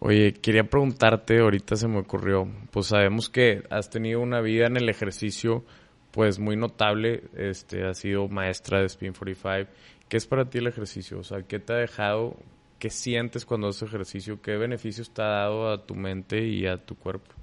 Oye, 0.00 0.34
quería 0.34 0.64
preguntarte, 0.64 1.40
ahorita 1.40 1.76
se 1.76 1.88
me 1.88 1.98
ocurrió, 1.98 2.48
pues 2.70 2.88
sabemos 2.88 3.30
que 3.30 3.62
has 3.70 3.88
tenido 3.88 4.20
una 4.20 4.40
vida 4.40 4.66
en 4.66 4.76
el 4.76 4.88
ejercicio 4.88 5.64
pues 6.10 6.38
muy 6.38 6.56
notable, 6.56 7.24
este, 7.36 7.84
has 7.84 7.98
sido 7.98 8.28
maestra 8.28 8.80
de 8.80 8.86
Spin 8.86 9.12
45. 9.12 9.68
¿Qué 10.08 10.16
es 10.16 10.26
para 10.26 10.44
ti 10.44 10.58
el 10.58 10.68
ejercicio? 10.68 11.18
O 11.18 11.24
sea, 11.24 11.42
¿qué 11.42 11.58
te 11.58 11.72
ha 11.72 11.76
dejado? 11.76 12.36
¿Qué 12.78 12.88
sientes 12.90 13.44
cuando 13.44 13.68
haces 13.68 13.88
ejercicio? 13.88 14.40
¿Qué 14.40 14.56
beneficios 14.56 15.10
te 15.10 15.22
ha 15.22 15.26
dado 15.26 15.72
a 15.72 15.84
tu 15.84 15.96
mente 15.96 16.46
y 16.46 16.66
a 16.66 16.76
tu 16.76 16.94
cuerpo? 16.94 17.34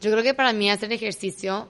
Yo 0.00 0.10
creo 0.10 0.22
que 0.22 0.34
para 0.34 0.52
mí 0.52 0.70
hacer 0.70 0.92
ejercicio 0.92 1.68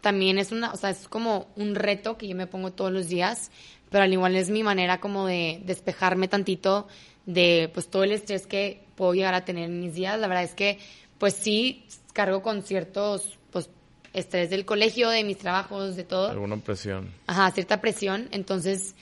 también 0.00 0.38
es 0.38 0.52
una, 0.52 0.72
o 0.72 0.76
sea, 0.76 0.90
es 0.90 1.08
como 1.08 1.48
un 1.56 1.74
reto 1.74 2.16
que 2.16 2.28
yo 2.28 2.34
me 2.34 2.46
pongo 2.46 2.72
todos 2.72 2.92
los 2.92 3.08
días, 3.08 3.50
pero 3.90 4.04
al 4.04 4.12
igual 4.12 4.36
es 4.36 4.50
mi 4.50 4.62
manera 4.62 5.00
como 5.00 5.26
de 5.26 5.60
despejarme 5.64 6.28
tantito 6.28 6.86
de 7.26 7.70
pues 7.72 7.88
todo 7.88 8.04
el 8.04 8.12
estrés 8.12 8.46
que 8.46 8.82
puedo 8.94 9.14
llegar 9.14 9.34
a 9.34 9.44
tener 9.44 9.64
en 9.64 9.80
mis 9.80 9.94
días. 9.94 10.18
La 10.18 10.28
verdad 10.28 10.44
es 10.44 10.54
que 10.54 10.78
pues 11.18 11.34
sí 11.34 11.84
cargo 12.12 12.42
con 12.42 12.62
ciertos 12.62 13.38
pues 13.50 13.68
estrés 14.12 14.50
del 14.50 14.64
colegio, 14.64 15.10
de 15.10 15.24
mis 15.24 15.38
trabajos, 15.38 15.96
de 15.96 16.04
todo. 16.04 16.30
Alguna 16.30 16.56
presión. 16.56 17.10
Ajá, 17.26 17.50
cierta 17.50 17.80
presión. 17.80 18.28
Entonces, 18.32 18.94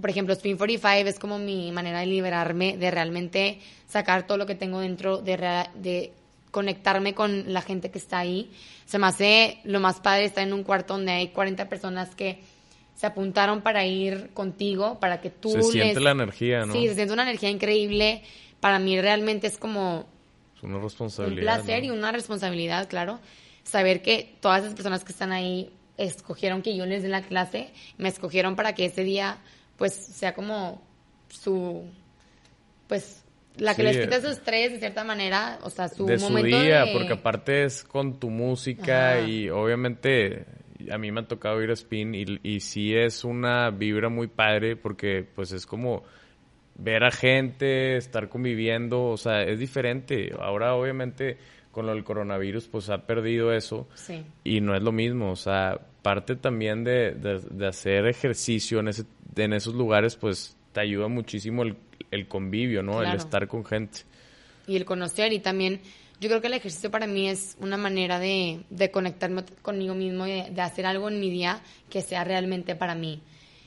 por 0.00 0.10
ejemplo, 0.10 0.34
Spin 0.34 0.56
45 0.56 1.08
es 1.08 1.18
como 1.18 1.38
mi 1.38 1.72
manera 1.72 2.00
de 2.00 2.06
liberarme, 2.06 2.76
de 2.76 2.90
realmente 2.90 3.60
sacar 3.88 4.26
todo 4.26 4.38
lo 4.38 4.46
que 4.46 4.54
tengo 4.54 4.80
dentro, 4.80 5.18
de, 5.18 5.36
de 5.74 6.12
conectarme 6.50 7.14
con 7.14 7.52
la 7.52 7.62
gente 7.62 7.90
que 7.90 7.98
está 7.98 8.18
ahí. 8.18 8.50
Se 8.86 8.98
me 8.98 9.06
hace 9.06 9.58
lo 9.64 9.80
más 9.80 10.00
padre 10.00 10.24
estar 10.24 10.46
en 10.46 10.52
un 10.52 10.64
cuarto 10.64 10.94
donde 10.94 11.12
hay 11.12 11.28
40 11.28 11.68
personas 11.68 12.14
que 12.14 12.40
se 12.94 13.06
apuntaron 13.06 13.62
para 13.62 13.86
ir 13.86 14.30
contigo, 14.34 14.98
para 15.00 15.20
que 15.20 15.30
tú... 15.30 15.50
Se 15.50 15.62
siente 15.62 16.00
la 16.00 16.10
energía, 16.10 16.66
¿no? 16.66 16.72
Sí, 16.72 16.86
se 16.88 16.94
siente 16.94 17.14
una 17.14 17.22
energía 17.22 17.48
increíble. 17.48 18.22
Para 18.60 18.78
mí 18.78 19.00
realmente 19.00 19.46
es 19.46 19.56
como... 19.56 20.06
Es 20.56 20.62
una 20.62 20.78
responsabilidad. 20.80 21.56
Un 21.56 21.64
placer 21.64 21.84
y 21.84 21.90
una 21.90 22.12
responsabilidad, 22.12 22.88
claro. 22.88 23.18
Saber 23.62 24.02
que 24.02 24.36
todas 24.40 24.62
esas 24.62 24.74
personas 24.74 25.04
que 25.04 25.12
están 25.12 25.32
ahí 25.32 25.70
escogieron 25.96 26.60
que 26.60 26.76
yo 26.76 26.84
les 26.84 27.02
dé 27.02 27.08
la 27.08 27.22
clase, 27.22 27.70
me 27.96 28.08
escogieron 28.08 28.56
para 28.56 28.74
que 28.74 28.86
ese 28.86 29.02
día, 29.04 29.38
pues, 29.78 29.94
sea 29.94 30.34
como 30.34 30.82
su... 31.28 31.84
Pues 32.86 33.22
la 33.56 33.74
que 33.74 33.82
les 33.82 33.98
quita 33.98 34.16
eh, 34.16 34.20
su 34.20 34.28
estrés 34.28 34.72
de 34.72 34.78
cierta 34.78 35.04
manera, 35.04 35.58
o 35.62 35.70
sea, 35.70 35.88
su 35.88 36.06
de 36.06 36.18
su 36.18 36.34
día, 36.36 36.86
porque 36.92 37.14
aparte 37.14 37.64
es 37.64 37.84
con 37.84 38.18
tu 38.18 38.30
música 38.30 39.20
y 39.20 39.50
obviamente 39.50 40.46
a 40.90 40.98
mí 40.98 41.12
me 41.12 41.20
ha 41.20 41.28
tocado 41.28 41.62
ir 41.62 41.70
a 41.70 41.74
spin 41.74 42.14
y, 42.14 42.24
y 42.42 42.60
sí 42.60 42.94
es 42.94 43.24
una 43.24 43.70
vibra 43.70 44.08
muy 44.08 44.28
padre 44.28 44.76
porque 44.76 45.26
pues 45.34 45.52
es 45.52 45.66
como 45.66 46.04
ver 46.76 47.04
a 47.04 47.10
gente, 47.10 47.96
estar 47.96 48.28
conviviendo, 48.28 49.04
o 49.04 49.16
sea, 49.16 49.42
es 49.42 49.58
diferente. 49.58 50.32
Ahora 50.38 50.74
obviamente 50.74 51.36
con 51.70 51.86
lo 51.86 51.92
del 51.92 52.04
coronavirus 52.04 52.66
pues 52.68 52.90
ha 52.90 53.06
perdido 53.06 53.52
eso 53.52 53.88
y 54.42 54.60
no 54.60 54.74
es 54.74 54.82
lo 54.82 54.92
mismo, 54.92 55.30
o 55.30 55.36
sea, 55.36 55.78
parte 56.02 56.34
también 56.34 56.82
de, 56.82 57.12
de, 57.12 57.66
hacer 57.66 58.06
ejercicio 58.06 58.80
en, 58.80 58.88
ese, 58.88 59.04
en 59.36 59.52
esos 59.52 59.74
lugares 59.74 60.16
pues 60.16 60.56
te 60.72 60.80
ayuda 60.80 61.08
muchísimo 61.08 61.62
el, 61.62 61.76
el 62.10 62.28
convivio, 62.28 62.82
¿no? 62.82 63.02
El 63.02 63.16
estar 63.16 63.46
con 63.48 63.64
gente. 63.64 64.00
Y 64.66 64.76
el 64.76 64.84
conocer 64.84 65.32
y 65.32 65.40
también 65.40 65.80
yo 66.20 66.28
creo 66.28 66.40
que 66.42 66.48
el 66.48 66.54
ejercicio 66.54 66.90
para 66.90 67.06
mí 67.06 67.28
es 67.28 67.56
una 67.60 67.78
manera 67.78 68.18
de, 68.18 68.60
de 68.68 68.90
conectarme 68.90 69.42
conmigo 69.62 69.94
mismo 69.94 70.26
y 70.26 70.42
de, 70.50 70.60
hacer 70.60 70.84
algo 70.84 71.08
en 71.08 71.18
mi 71.18 71.30
día 71.30 71.62
que 71.88 72.02
sea 72.02 72.24
realmente 72.24 72.76
para 72.76 72.94
mí. 72.94 73.22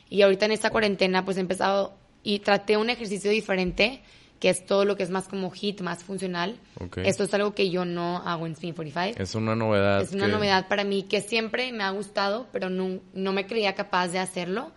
Y 0.10 0.22
ahorita 0.22 0.46
en 0.46 0.52
esta 0.52 0.70
cuarentena 0.70 1.26
pues 1.26 1.38
he 1.38 1.40
empezado 1.40 1.96
y 2.22 2.40
traté 2.40 2.78
un 2.78 2.92
ejercicio 2.92 3.32
diferente 3.32 4.02
que 4.40 4.50
es 4.50 4.66
todo 4.66 4.86
lo 4.86 4.98
que 4.98 5.04
es 5.04 5.10
más 5.10 5.28
como 5.28 5.50
hit, 5.52 5.82
más 5.82 6.04
funcional. 6.04 6.60
Esto 6.98 7.24
es 7.24 7.34
algo 7.34 7.56
que 7.56 7.70
yo 7.70 7.86
no 7.86 8.18
hago 8.18 8.46
en 8.46 8.56
45. 8.56 9.24
Es 9.24 9.36
una 9.36 9.56
novedad. 9.56 10.02
Es 10.02 10.12
una 10.12 10.28
novedad 10.28 10.68
para 10.68 10.84
mí 10.84 11.04
que 11.04 11.22
siempre 11.22 11.72
me 11.72 11.84
ha 11.84 11.90
gustado, 11.92 12.48
pero 12.52 12.70
no, 12.70 13.00
no 13.14 13.32
me 13.32 13.48
creía 13.48 13.74
capaz 13.74 14.10
de 14.10 14.20
hacerlo. 14.20 14.74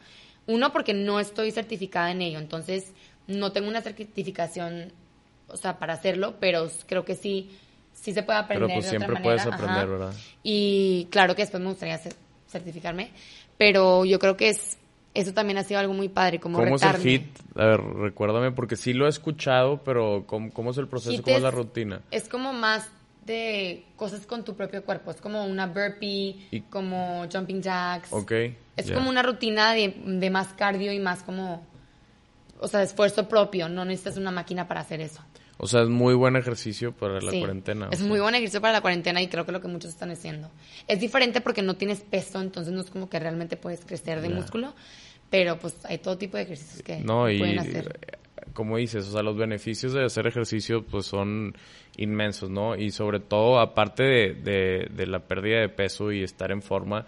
Uno, 0.47 0.73
porque 0.73 0.95
no 0.95 1.19
estoy 1.19 1.51
certificada 1.51 2.13
en 2.13 2.23
ello, 2.23 2.39
entonces 2.39 2.95
no 3.27 3.53
tengo 3.53 3.69
una 3.69 3.83
certificación, 3.83 4.93
o 5.49 5.57
sea, 5.57 5.79
para 5.79 5.95
hacerlo, 5.95 6.37
pero 6.41 6.69
creo 6.87 7.05
que 7.05 7.15
sí 7.15 7.51
sí 7.93 8.13
se 8.13 8.23
puede 8.23 8.39
aprender. 8.39 8.69
Pero 8.69 8.81
pues 8.81 8.89
siempre 8.89 9.17
puedes 9.23 9.47
aprender, 9.47 9.89
¿verdad? 9.89 10.15
Y 10.43 11.09
claro 11.11 11.35
que 11.35 11.43
después 11.43 11.63
me 11.63 11.71
gustaría 11.71 12.01
certificarme, 12.49 13.11
pero 13.59 14.05
yo 14.05 14.19
creo 14.19 14.37
que 14.37 14.51
es 14.51 14.79
eso 15.17 15.33
también 15.33 15.57
ha 15.57 15.65
sido 15.65 15.81
algo 15.81 15.95
muy 15.95 16.11
padre, 16.11 16.39
como 16.39 16.59
¿Cómo 16.59 16.77
es 16.77 16.83
el 16.83 17.07
HIT? 17.07 17.27
A 17.57 17.65
ver, 17.65 17.81
recuérdame, 17.81 18.53
porque 18.53 18.77
sí 18.77 18.93
lo 18.93 19.07
he 19.07 19.09
escuchado, 19.09 19.83
pero 19.83 20.25
¿cómo, 20.27 20.71
es 20.71 20.77
el 20.77 20.89
proceso? 20.89 21.23
¿Cómo 21.23 21.37
es, 21.37 21.43
la 21.43 21.51
rutina? 21.51 22.03
Es 22.11 22.29
como 22.29 22.53
más 22.53 22.87
de 23.25 23.85
cosas 23.97 24.27
con 24.27 24.45
tu 24.45 24.55
propio 24.55 24.85
cuerpo. 24.85 25.11
Es 25.11 25.21
como 25.23 25.47
una 25.47 25.67
burpee, 25.67 26.47
y, 26.51 26.61
como 26.69 27.27
jumping 27.33 27.63
jacks. 27.63 28.13
Ok. 28.13 28.33
Es 28.77 28.91
como 28.93 29.09
una 29.09 29.23
rutina 29.23 29.73
de, 29.73 29.95
de, 30.05 30.31
más 30.31 30.49
cardio 30.49 30.93
y 30.93 30.99
más 30.99 31.23
como, 31.23 31.67
o 32.61 32.69
sea, 32.69 32.81
de 32.81 32.87
esfuerzo 32.87 33.29
propio. 33.29 33.69
No 33.69 33.85
necesitas 33.85 34.17
una 34.17 34.31
máquina 34.31 34.67
para 34.67 34.81
hacer 34.81 35.01
eso. 35.01 35.23
O 35.59 35.67
sea, 35.67 35.83
es 35.83 35.89
muy 35.89 36.15
buen 36.15 36.37
ejercicio 36.37 36.93
para 36.93 37.21
la 37.21 37.33
cuarentena. 37.33 37.89
Es 37.91 38.03
muy 38.03 38.21
buen 38.21 38.35
ejercicio 38.35 38.61
para 38.61 38.75
la 38.75 38.83
cuarentena 38.83 39.23
y 39.23 39.29
creo 39.29 39.47
que 39.47 39.53
lo 39.53 39.61
que 39.61 39.69
muchos 39.69 39.91
están 39.91 40.11
haciendo. 40.11 40.51
Es 40.87 41.01
diferente 41.01 41.41
porque 41.41 41.63
no 41.63 41.77
tienes 41.77 42.01
peso, 42.01 42.41
entonces 42.41 42.75
no 42.75 42.83
es 42.83 42.91
como 42.91 43.09
que 43.09 43.19
realmente 43.19 43.57
puedes 43.57 43.85
crecer 43.85 44.21
de 44.21 44.29
músculo, 44.29 44.75
pero 45.31 45.59
pues 45.59 45.83
hay 45.87 45.99
todo 45.99 46.19
tipo 46.19 46.37
de 46.37 46.43
ejercicios 46.43 46.83
que 46.83 46.99
no, 46.99 47.31
y, 47.31 47.57
hacer. 47.57 48.19
Como 48.53 48.77
dices, 48.77 49.09
o 49.09 49.13
sea, 49.13 49.23
los 49.23 49.37
beneficios 49.37 49.95
de 49.95 50.05
hacer 50.05 50.27
ejercicio 50.27 50.85
pues 50.85 51.07
son 51.07 51.57
inmensos, 51.97 52.51
¿no? 52.51 52.77
Y 52.77 52.91
sobre 52.91 53.21
todo, 53.21 53.59
aparte 53.59 54.03
de, 54.03 54.89
de, 54.91 55.07
la 55.07 55.21
pérdida 55.21 55.61
de 55.61 55.71
peso 55.71 56.13
y 56.13 56.23
estar 56.23 56.53
en 56.53 56.61
forma, 56.61 57.07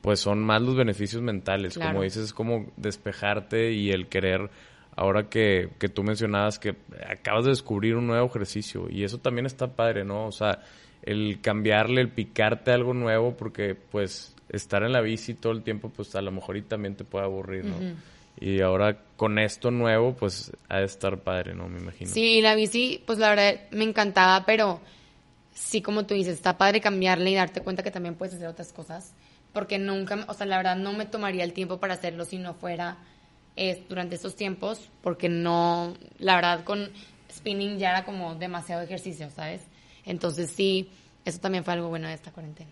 pues 0.00 0.18
son 0.18 0.42
más 0.42 0.60
los 0.60 0.74
beneficios 0.74 1.22
mentales. 1.22 1.78
Como 1.78 2.02
dices, 2.02 2.24
es 2.24 2.32
como 2.32 2.72
despejarte 2.76 3.72
y 3.72 3.90
el 3.90 4.08
querer 4.08 4.50
ahora 4.96 5.28
que, 5.28 5.70
que 5.78 5.88
tú 5.88 6.02
mencionabas 6.02 6.58
que 6.58 6.76
acabas 7.08 7.44
de 7.44 7.50
descubrir 7.50 7.96
un 7.96 8.06
nuevo 8.06 8.26
ejercicio 8.26 8.86
y 8.88 9.04
eso 9.04 9.18
también 9.18 9.46
está 9.46 9.68
padre, 9.68 10.04
¿no? 10.04 10.26
O 10.26 10.32
sea, 10.32 10.60
el 11.02 11.40
cambiarle, 11.40 12.00
el 12.00 12.10
picarte 12.10 12.70
algo 12.70 12.94
nuevo 12.94 13.36
porque 13.36 13.74
pues 13.74 14.34
estar 14.48 14.82
en 14.82 14.92
la 14.92 15.00
bici 15.00 15.34
todo 15.34 15.52
el 15.52 15.62
tiempo 15.62 15.90
pues 15.90 16.14
a 16.14 16.22
lo 16.22 16.30
mejor 16.30 16.56
y 16.56 16.62
también 16.62 16.94
te 16.94 17.04
puede 17.04 17.24
aburrir, 17.24 17.64
¿no? 17.64 17.76
Y 18.40 18.60
ahora 18.60 18.98
con 19.16 19.38
esto 19.38 19.70
nuevo 19.70 20.14
pues 20.14 20.52
ha 20.68 20.78
de 20.78 20.84
estar 20.84 21.18
padre, 21.18 21.54
¿no? 21.54 21.68
Me 21.68 21.80
imagino. 21.80 22.10
Sí, 22.10 22.40
la 22.40 22.54
bici 22.54 23.02
pues 23.04 23.18
la 23.18 23.30
verdad 23.30 23.60
me 23.70 23.84
encantaba, 23.84 24.46
pero 24.46 24.80
sí 25.52 25.82
como 25.82 26.06
tú 26.06 26.14
dices, 26.14 26.34
está 26.34 26.56
padre 26.56 26.80
cambiarle 26.80 27.30
y 27.30 27.34
darte 27.34 27.60
cuenta 27.60 27.82
que 27.82 27.90
también 27.90 28.14
puedes 28.14 28.34
hacer 28.34 28.48
otras 28.48 28.72
cosas 28.72 29.14
porque 29.52 29.78
nunca, 29.78 30.24
o 30.28 30.34
sea, 30.34 30.46
la 30.46 30.56
verdad 30.56 30.76
no 30.76 30.92
me 30.92 31.06
tomaría 31.06 31.44
el 31.44 31.52
tiempo 31.52 31.78
para 31.78 31.94
hacerlo 31.94 32.24
si 32.24 32.38
no 32.38 32.54
fuera 32.54 32.98
durante 33.88 34.16
estos 34.16 34.34
tiempos, 34.34 34.90
porque 35.02 35.28
no, 35.28 35.94
la 36.18 36.34
verdad 36.36 36.64
con 36.64 36.90
spinning 37.30 37.78
ya 37.78 37.90
era 37.90 38.04
como 38.04 38.34
demasiado 38.34 38.82
ejercicio, 38.82 39.30
¿sabes? 39.30 39.62
Entonces 40.04 40.50
sí, 40.50 40.88
eso 41.24 41.40
también 41.40 41.64
fue 41.64 41.74
algo 41.74 41.88
bueno 41.88 42.08
de 42.08 42.14
esta 42.14 42.32
cuarentena. 42.32 42.70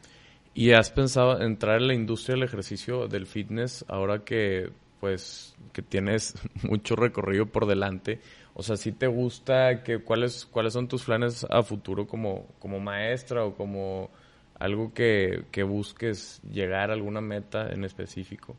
¿Y 0.54 0.72
has 0.72 0.90
pensado 0.90 1.40
entrar 1.40 1.80
en 1.80 1.88
la 1.88 1.94
industria 1.94 2.34
del 2.34 2.44
ejercicio, 2.44 3.08
del 3.08 3.26
fitness, 3.26 3.84
ahora 3.88 4.24
que 4.24 4.70
pues 5.00 5.56
que 5.72 5.82
tienes 5.82 6.34
mucho 6.62 6.96
recorrido 6.96 7.46
por 7.46 7.66
delante? 7.66 8.20
O 8.54 8.62
sea, 8.62 8.76
si 8.76 8.92
te 8.92 9.06
gusta, 9.06 9.82
que, 9.82 10.00
¿cuáles, 10.00 10.44
¿cuáles 10.44 10.74
son 10.74 10.86
tus 10.86 11.04
planes 11.04 11.46
a 11.48 11.62
futuro 11.62 12.06
como, 12.06 12.46
como 12.58 12.80
maestra 12.80 13.44
o 13.44 13.54
como 13.54 14.10
algo 14.58 14.92
que, 14.92 15.44
que 15.50 15.62
busques 15.62 16.42
llegar 16.42 16.90
a 16.90 16.92
alguna 16.92 17.22
meta 17.22 17.72
en 17.72 17.84
específico? 17.84 18.54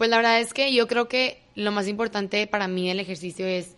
Pues 0.00 0.08
la 0.08 0.16
verdad 0.16 0.40
es 0.40 0.54
que 0.54 0.72
yo 0.72 0.88
creo 0.88 1.08
que 1.08 1.42
lo 1.54 1.72
más 1.72 1.86
importante 1.86 2.46
para 2.46 2.68
mí 2.68 2.88
del 2.88 3.00
ejercicio 3.00 3.46
es 3.46 3.76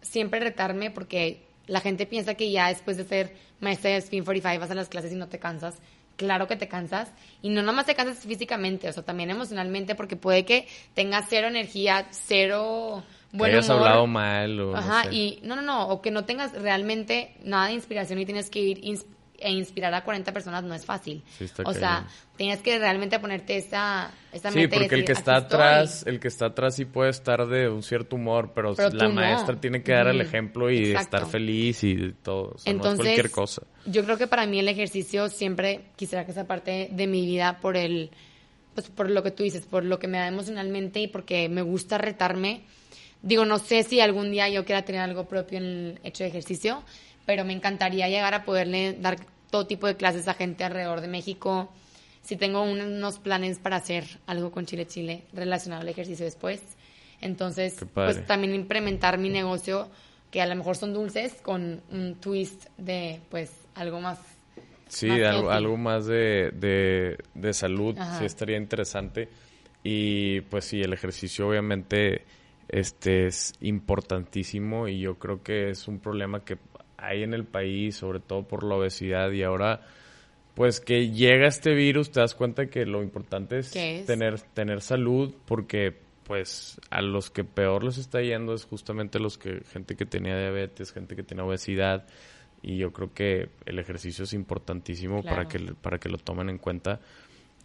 siempre 0.00 0.40
retarme 0.40 0.90
porque 0.90 1.42
la 1.66 1.82
gente 1.82 2.06
piensa 2.06 2.36
que 2.36 2.50
ya 2.50 2.68
después 2.68 2.96
de 2.96 3.04
ser 3.04 3.36
maestra 3.60 3.90
de 3.90 3.98
Spin 3.98 4.24
45 4.24 4.60
vas 4.62 4.70
a 4.70 4.74
las 4.74 4.88
clases 4.88 5.12
y 5.12 5.16
no 5.16 5.28
te 5.28 5.38
cansas. 5.38 5.76
Claro 6.16 6.48
que 6.48 6.56
te 6.56 6.68
cansas 6.68 7.12
y 7.42 7.50
no 7.50 7.60
nada 7.60 7.74
más 7.74 7.84
te 7.84 7.94
cansas 7.94 8.24
físicamente, 8.24 8.88
o 8.88 8.92
sea, 8.94 9.02
también 9.02 9.28
emocionalmente 9.28 9.94
porque 9.94 10.16
puede 10.16 10.46
que 10.46 10.66
tengas 10.94 11.26
cero 11.28 11.48
energía, 11.48 12.08
cero 12.12 13.02
buen 13.32 13.50
que 13.50 13.58
hayas 13.58 13.68
hablado 13.68 14.06
mal 14.06 14.58
o 14.58 14.74
Ajá, 14.74 15.12
y 15.12 15.38
no, 15.42 15.54
no, 15.54 15.60
no, 15.60 15.88
o 15.88 16.00
que 16.00 16.10
no 16.10 16.24
tengas 16.24 16.52
realmente 16.52 17.34
nada 17.44 17.66
de 17.66 17.74
inspiración 17.74 18.18
y 18.18 18.24
tienes 18.24 18.48
que 18.48 18.60
ir 18.60 18.80
e 19.38 19.52
inspirar 19.52 19.94
a 19.94 20.02
40 20.02 20.32
personas 20.32 20.64
no 20.64 20.74
es 20.74 20.84
fácil. 20.84 21.22
Sí, 21.38 21.46
o 21.62 21.72
sea, 21.72 22.06
tienes 22.38 22.60
que 22.60 22.78
realmente 22.78 23.18
ponerte 23.18 23.56
esa, 23.58 24.10
esa 24.32 24.50
Sí, 24.50 24.66
porque 24.68 24.94
el 24.94 25.04
que 25.04 25.12
está 25.12 25.36
atrás, 25.36 26.04
el 26.06 26.20
que 26.20 26.28
está 26.28 26.46
atrás 26.46 26.76
sí 26.76 26.86
puede 26.86 27.10
estar 27.10 27.46
de 27.46 27.68
un 27.68 27.82
cierto 27.82 28.16
humor, 28.16 28.52
pero, 28.54 28.74
Pero 28.74 28.90
la 28.90 29.08
no. 29.08 29.14
maestra 29.14 29.60
tiene 29.60 29.82
que 29.82 29.92
dar 29.92 30.06
el 30.06 30.20
ejemplo 30.22 30.70
y 30.70 30.92
Exacto. 30.92 31.16
estar 31.18 31.30
feliz 31.30 31.82
y 31.84 32.12
todo. 32.22 32.52
O 32.54 32.58
sea, 32.58 32.72
no 32.72 32.78
es 32.78 32.86
Entonces, 32.86 33.04
cualquier 33.04 33.30
cosa. 33.30 33.62
yo 33.84 34.04
creo 34.04 34.16
que 34.16 34.26
para 34.28 34.46
mí 34.46 34.58
el 34.60 34.68
ejercicio 34.68 35.28
siempre 35.28 35.82
quisiera 35.96 36.24
que 36.24 36.32
sea 36.32 36.46
parte 36.46 36.88
de 36.92 37.06
mi 37.08 37.26
vida 37.26 37.58
por 37.60 37.76
el, 37.76 38.10
pues 38.74 38.88
por 38.88 39.10
lo 39.10 39.22
que 39.24 39.32
tú 39.32 39.42
dices, 39.42 39.66
por 39.66 39.84
lo 39.84 39.98
que 39.98 40.06
me 40.06 40.18
da 40.18 40.28
emocionalmente 40.28 41.00
y 41.00 41.08
porque 41.08 41.48
me 41.48 41.62
gusta 41.62 41.98
retarme. 41.98 42.62
Digo, 43.20 43.44
no 43.44 43.58
sé 43.58 43.82
si 43.82 44.00
algún 44.00 44.30
día 44.30 44.48
yo 44.48 44.64
quiera 44.64 44.82
tener 44.82 45.00
algo 45.00 45.26
propio 45.26 45.58
en 45.58 45.64
el 45.64 46.00
hecho 46.04 46.22
de 46.22 46.30
ejercicio, 46.30 46.84
pero 47.26 47.44
me 47.44 47.52
encantaría 47.52 48.08
llegar 48.08 48.32
a 48.34 48.44
poderle 48.44 48.92
dar 48.92 49.16
todo 49.50 49.66
tipo 49.66 49.88
de 49.88 49.96
clases 49.96 50.28
a 50.28 50.34
gente 50.34 50.62
alrededor 50.62 51.00
de 51.00 51.08
México. 51.08 51.68
Si 52.28 52.36
tengo 52.36 52.60
un- 52.62 52.82
unos 52.82 53.18
planes 53.18 53.58
para 53.58 53.76
hacer 53.76 54.04
algo 54.26 54.50
con 54.52 54.66
Chile 54.66 54.86
Chile 54.86 55.22
relacionado 55.32 55.80
al 55.80 55.88
ejercicio 55.88 56.26
después. 56.26 56.60
Entonces, 57.22 57.74
pues 57.94 58.26
también 58.26 58.54
implementar 58.54 59.16
mi 59.16 59.30
negocio, 59.30 59.88
que 60.30 60.42
a 60.42 60.46
lo 60.46 60.54
mejor 60.54 60.76
son 60.76 60.92
dulces, 60.92 61.32
con 61.40 61.80
un 61.90 62.16
twist 62.16 62.66
de, 62.76 63.22
pues, 63.30 63.50
algo 63.74 64.02
más. 64.02 64.18
Sí, 64.88 65.08
más 65.08 65.22
algo, 65.22 65.50
algo 65.50 65.76
más 65.78 66.04
de, 66.04 66.50
de, 66.54 67.16
de 67.32 67.52
salud, 67.54 67.96
Ajá. 67.98 68.18
sí 68.18 68.26
estaría 68.26 68.58
interesante. 68.58 69.30
Y 69.82 70.42
pues 70.42 70.66
sí, 70.66 70.82
el 70.82 70.92
ejercicio 70.92 71.48
obviamente 71.48 72.26
este 72.68 73.26
es 73.26 73.54
importantísimo 73.62 74.86
y 74.86 75.00
yo 75.00 75.14
creo 75.18 75.42
que 75.42 75.70
es 75.70 75.88
un 75.88 75.98
problema 75.98 76.44
que 76.44 76.58
hay 76.98 77.22
en 77.22 77.32
el 77.32 77.44
país, 77.44 77.96
sobre 77.96 78.20
todo 78.20 78.42
por 78.42 78.64
la 78.64 78.74
obesidad 78.74 79.30
y 79.30 79.42
ahora 79.44 79.80
pues 80.58 80.80
que 80.80 81.10
llega 81.10 81.46
este 81.46 81.72
virus, 81.74 82.10
te 82.10 82.20
das 82.20 82.34
cuenta 82.34 82.66
que 82.66 82.84
lo 82.84 83.02
importante 83.02 83.58
es, 83.60 83.70
tener 84.06 84.40
tener 84.52 84.80
salud 84.82 85.32
porque 85.46 85.94
pues 86.24 86.78
a 86.90 87.00
los 87.00 87.30
que 87.30 87.44
peor 87.44 87.84
les 87.84 87.96
está 87.96 88.20
yendo 88.20 88.52
es 88.52 88.64
justamente 88.64 89.18
los 89.18 89.38
que 89.38 89.62
gente 89.72 89.96
que 89.96 90.04
tenía 90.04 90.36
diabetes, 90.38 90.92
gente 90.92 91.16
que 91.16 91.22
tenía 91.22 91.44
obesidad 91.44 92.06
y 92.60 92.76
yo 92.76 92.92
creo 92.92 93.14
que 93.14 93.48
el 93.64 93.78
ejercicio 93.78 94.24
es 94.24 94.34
importantísimo 94.34 95.22
para 95.22 95.46
que 95.48 95.58
para 95.80 95.98
que 95.98 96.08
lo 96.10 96.18
tomen 96.18 96.50
en 96.50 96.58
cuenta. 96.58 97.00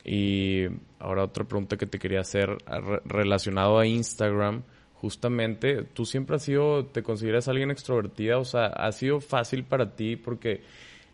Y 0.06 0.66
ahora 1.00 1.24
otra 1.24 1.46
pregunta 1.46 1.78
que 1.78 1.86
te 1.88 1.98
quería 1.98 2.20
hacer 2.22 2.50
re- 2.50 3.02
relacionado 3.06 3.80
a 3.80 3.88
Instagram, 3.88 4.64
justamente, 4.96 5.84
tú 5.84 6.06
siempre 6.06 6.36
has 6.36 6.44
sido, 6.44 6.86
te 6.86 7.04
consideras 7.04 7.48
alguien 7.48 7.72
extrovertida, 7.72 8.38
o 8.38 8.46
sea, 8.46 8.68
ha 8.68 8.92
sido 8.92 9.20
fácil 9.20 9.64
para 9.64 9.96
ti 9.96 10.16
porque 10.16 10.62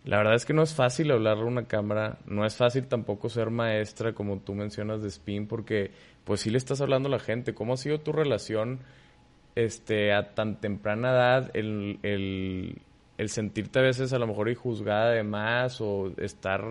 la 0.05 0.17
verdad 0.17 0.35
es 0.35 0.45
que 0.45 0.53
no 0.53 0.63
es 0.63 0.73
fácil 0.73 1.11
hablarle 1.11 1.43
a 1.43 1.47
una 1.47 1.67
cámara, 1.67 2.19
no 2.25 2.45
es 2.45 2.55
fácil 2.55 2.87
tampoco 2.87 3.29
ser 3.29 3.49
maestra 3.49 4.13
como 4.13 4.39
tú 4.39 4.53
mencionas 4.53 5.01
de 5.01 5.09
spin 5.09 5.47
porque 5.47 5.91
pues 6.23 6.41
sí 6.41 6.49
le 6.49 6.57
estás 6.57 6.81
hablando 6.81 7.07
a 7.07 7.11
la 7.11 7.19
gente, 7.19 7.53
¿cómo 7.53 7.73
ha 7.73 7.77
sido 7.77 7.99
tu 7.99 8.11
relación 8.11 8.79
este 9.55 10.13
a 10.13 10.33
tan 10.33 10.61
temprana 10.61 11.11
edad 11.11 11.51
el, 11.53 11.99
el, 12.03 13.29
sentirte 13.29 13.79
a 13.79 13.81
veces 13.81 14.13
a 14.13 14.19
lo 14.19 14.27
mejor 14.27 14.49
y 14.49 14.55
juzgada 14.55 15.11
de 15.11 15.23
más 15.23 15.81
o 15.81 16.13
estar 16.17 16.63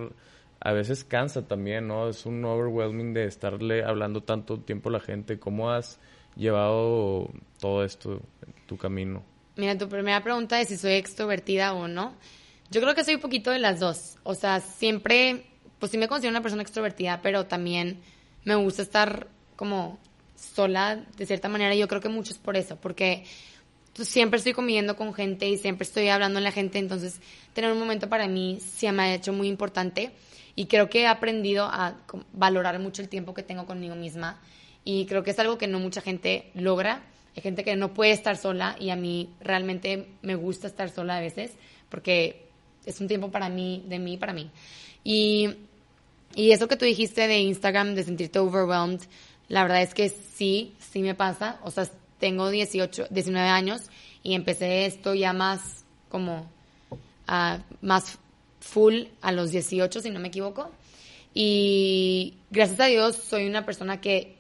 a 0.61 0.73
veces 0.73 1.05
cansa 1.05 1.47
también, 1.47 1.87
¿no? 1.87 2.09
Es 2.09 2.27
un 2.27 2.45
overwhelming 2.45 3.13
de 3.13 3.27
estarle 3.27 3.85
hablando 3.85 4.23
tanto 4.23 4.59
tiempo 4.59 4.89
a 4.89 4.93
la 4.93 5.01
gente. 5.01 5.39
¿Cómo 5.39 5.71
has 5.71 6.01
llevado 6.35 7.31
todo 7.61 7.85
esto 7.85 8.23
tu 8.67 8.77
camino? 8.77 9.23
Mira, 9.57 9.77
tu 9.79 9.89
primera 9.89 10.23
pregunta 10.23 10.61
es 10.61 10.69
si 10.69 10.77
soy 10.77 10.95
extrovertida 10.95 11.75
o 11.75 11.87
no. 11.87 12.15
Yo 12.71 12.81
creo 12.81 12.95
que 12.95 13.05
soy 13.05 13.15
un 13.15 13.21
poquito 13.21 13.51
de 13.51 13.59
las 13.59 13.81
dos. 13.81 14.17
O 14.25 14.35
sea, 14.35 14.61
siempre, 14.61 15.47
pues 15.79 15.93
sí 15.93 15.99
me 15.99 16.09
considero 16.09 16.33
una 16.33 16.43
persona 16.43 16.63
extrovertida, 16.63 17.21
pero 17.23 17.47
también 17.47 18.01
me 18.45 18.55
gusta 18.57 18.83
estar 18.83 19.29
como 19.57 19.99
sola 20.37 21.05
de 21.17 21.27
cierta 21.27 21.49
manera. 21.49 21.75
Yo 21.75 21.89
creo 21.89 22.01
que 22.01 22.09
mucho 22.09 22.33
es 22.33 22.39
por 22.39 22.57
eso, 22.57 22.77
porque 22.77 23.25
pues, 23.95 24.09
siempre 24.09 24.39
estoy 24.39 24.53
conviviendo 24.53 24.97
con 24.97 25.13
gente 25.15 25.49
y 25.49 25.57
siempre 25.59 25.85
estoy 25.85 26.09
hablando 26.09 26.39
a 26.39 26.43
la 26.43 26.53
gente, 26.53 26.79
entonces 26.79 27.21
tener 27.53 27.73
un 27.73 27.79
momento 27.79 28.09
para 28.09 28.29
mí 28.29 28.59
sí 28.61 28.91
me 28.93 29.03
ha 29.03 29.15
hecho 29.15 29.33
muy 29.33 29.49
importante 29.49 30.13
y 30.55 30.67
creo 30.67 30.89
que 30.89 31.03
he 31.03 31.07
aprendido 31.07 31.65
a 31.65 31.97
valorar 32.33 32.79
mucho 32.79 33.03
el 33.03 33.09
tiempo 33.09 33.35
que 33.35 33.43
tengo 33.43 33.67
conmigo 33.67 33.97
misma 33.97 34.41
y 34.85 35.07
creo 35.07 35.23
que 35.23 35.33
es 35.33 35.39
algo 35.39 35.59
que 35.59 35.67
no 35.67 35.81
mucha 35.81 36.01
gente 36.01 36.51
logra. 36.55 37.03
Hay 37.37 37.43
gente 37.43 37.65
que 37.65 37.77
no 37.77 37.95
puede 37.95 38.13
estar 38.13 38.37
sola 38.37 38.77
y 38.79 38.91
a 38.91 38.97
mí 38.97 39.31
realmente 39.41 40.07
me 40.23 40.35
gusta 40.35 40.67
estar 40.67 40.91
sola 40.91 41.17
a 41.17 41.21
veces 41.21 41.53
porque 41.89 42.48
es 42.89 43.01
un 43.01 43.09
tiempo 43.09 43.31
para 43.31 43.49
mí, 43.49 43.85
de 43.87 43.99
mí, 43.99 44.17
para 44.17 44.33
mí. 44.33 44.51
Y, 45.05 45.51
y 46.35 46.53
eso 46.53 46.69
que 46.69 46.77
tú 46.77 46.85
dijiste 46.85 47.29
de 47.29 47.39
Instagram, 47.39 47.95
de 47.95 48.05
sentirte 48.05 48.39
overwhelmed, 48.39 49.01
la 49.49 49.63
verdad 49.63 49.83
es 49.83 49.95
que 49.95 50.09
sí, 50.09 50.75
sí 50.79 51.03
me 51.03 51.15
pasa. 51.15 51.61
O 51.65 51.71
sea, 51.71 51.89
tengo 52.19 52.49
18, 52.51 53.07
19 53.11 53.49
años 53.49 53.83
y 54.23 54.35
empecé 54.35 54.87
esto 54.87 55.15
ya 55.15 55.33
más 55.33 55.85
como 56.09 56.51
ah, 57.27 57.59
más 57.83 58.19
full 58.61 59.05
a 59.21 59.33
los 59.33 59.51
18, 59.51 60.01
si 60.01 60.11
no 60.11 60.21
me 60.21 60.29
equivoco. 60.29 60.71
Y 61.35 62.35
gracias 62.51 62.81
a 62.81 62.87
Dios 62.87 63.17
soy 63.17 63.47
una 63.47 63.65
persona 63.65 64.01
que 64.01 64.35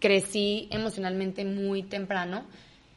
crecí 0.00 0.68
emocionalmente 0.70 1.44
muy 1.44 1.82
temprano. 1.82 2.44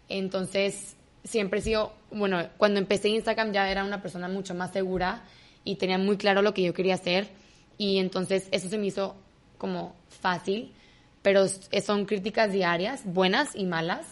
Entonces, 0.09 0.95
siempre 1.23 1.59
he 1.59 1.61
sido, 1.63 1.93
bueno, 2.11 2.47
cuando 2.57 2.79
empecé 2.79 3.09
Instagram 3.09 3.51
ya 3.51 3.69
era 3.69 3.83
una 3.83 4.01
persona 4.01 4.27
mucho 4.27 4.55
más 4.55 4.71
segura 4.71 5.23
y 5.63 5.75
tenía 5.75 5.97
muy 5.97 6.17
claro 6.17 6.41
lo 6.41 6.53
que 6.53 6.63
yo 6.63 6.73
quería 6.73 6.95
hacer. 6.95 7.29
Y 7.77 7.99
entonces 7.99 8.47
eso 8.51 8.69
se 8.69 8.77
me 8.77 8.87
hizo 8.87 9.15
como 9.57 9.95
fácil, 10.09 10.73
pero 11.21 11.43
s- 11.45 11.81
son 11.81 12.05
críticas 12.05 12.51
diarias, 12.51 13.01
buenas 13.05 13.55
y 13.55 13.65
malas. 13.65 14.05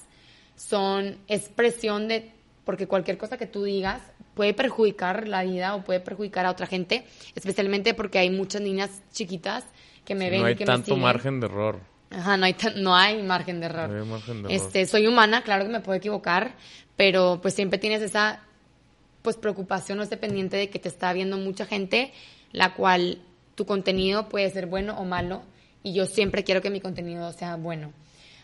Son 0.55 1.17
expresión 1.27 2.07
de, 2.07 2.31
porque 2.65 2.87
cualquier 2.87 3.17
cosa 3.17 3.37
que 3.37 3.45
tú 3.45 3.63
digas 3.63 4.01
puede 4.33 4.53
perjudicar 4.53 5.27
la 5.27 5.43
vida 5.43 5.75
o 5.75 5.83
puede 5.83 5.99
perjudicar 5.99 6.45
a 6.45 6.51
otra 6.51 6.67
gente, 6.67 7.05
especialmente 7.35 7.93
porque 7.93 8.19
hay 8.19 8.29
muchas 8.29 8.61
niñas 8.61 9.01
chiquitas 9.11 9.65
que 10.05 10.15
me 10.15 10.25
Sí, 10.25 10.31
ven 10.31 10.39
no 10.41 10.45
hay 10.47 10.53
y 10.53 10.55
que 10.57 10.63
me 10.65 10.71
tanto 10.71 10.85
siguen. 10.85 11.01
margen 11.01 11.39
de 11.39 11.47
error. 11.47 11.79
Ajá, 12.09 12.37
no 12.37 12.45
hay, 12.45 12.55
no 12.77 12.95
hay 12.95 13.21
margen 13.23 13.59
de 13.59 13.65
error. 13.65 13.89
No 13.89 14.01
hay 14.01 14.07
margen 14.07 14.43
de 14.43 14.49
error. 14.49 14.51
Este, 14.67 14.85
soy 14.85 15.07
humana, 15.07 15.41
claro 15.43 15.65
que 15.65 15.71
me 15.71 15.79
puedo 15.81 15.97
equivocar, 15.97 16.55
pero 16.97 17.39
pues 17.41 17.53
siempre 17.53 17.79
tienes 17.79 18.01
esa 18.01 18.43
pues 19.21 19.37
preocupación 19.37 19.99
o 19.99 20.03
ese 20.03 20.17
pendiente 20.17 20.57
de 20.57 20.69
que 20.69 20.79
te 20.79 20.89
está 20.89 21.13
viendo 21.13 21.37
mucha 21.37 21.65
gente, 21.65 22.11
la 22.51 22.73
cual 22.73 23.21
tu 23.55 23.65
contenido 23.65 24.27
puede 24.27 24.49
ser 24.49 24.65
bueno 24.65 24.97
o 24.99 25.05
malo, 25.05 25.43
y 25.83 25.93
yo 25.93 26.05
siempre 26.05 26.43
quiero 26.43 26.61
que 26.61 26.69
mi 26.69 26.81
contenido 26.81 27.31
sea 27.31 27.55
bueno. 27.55 27.93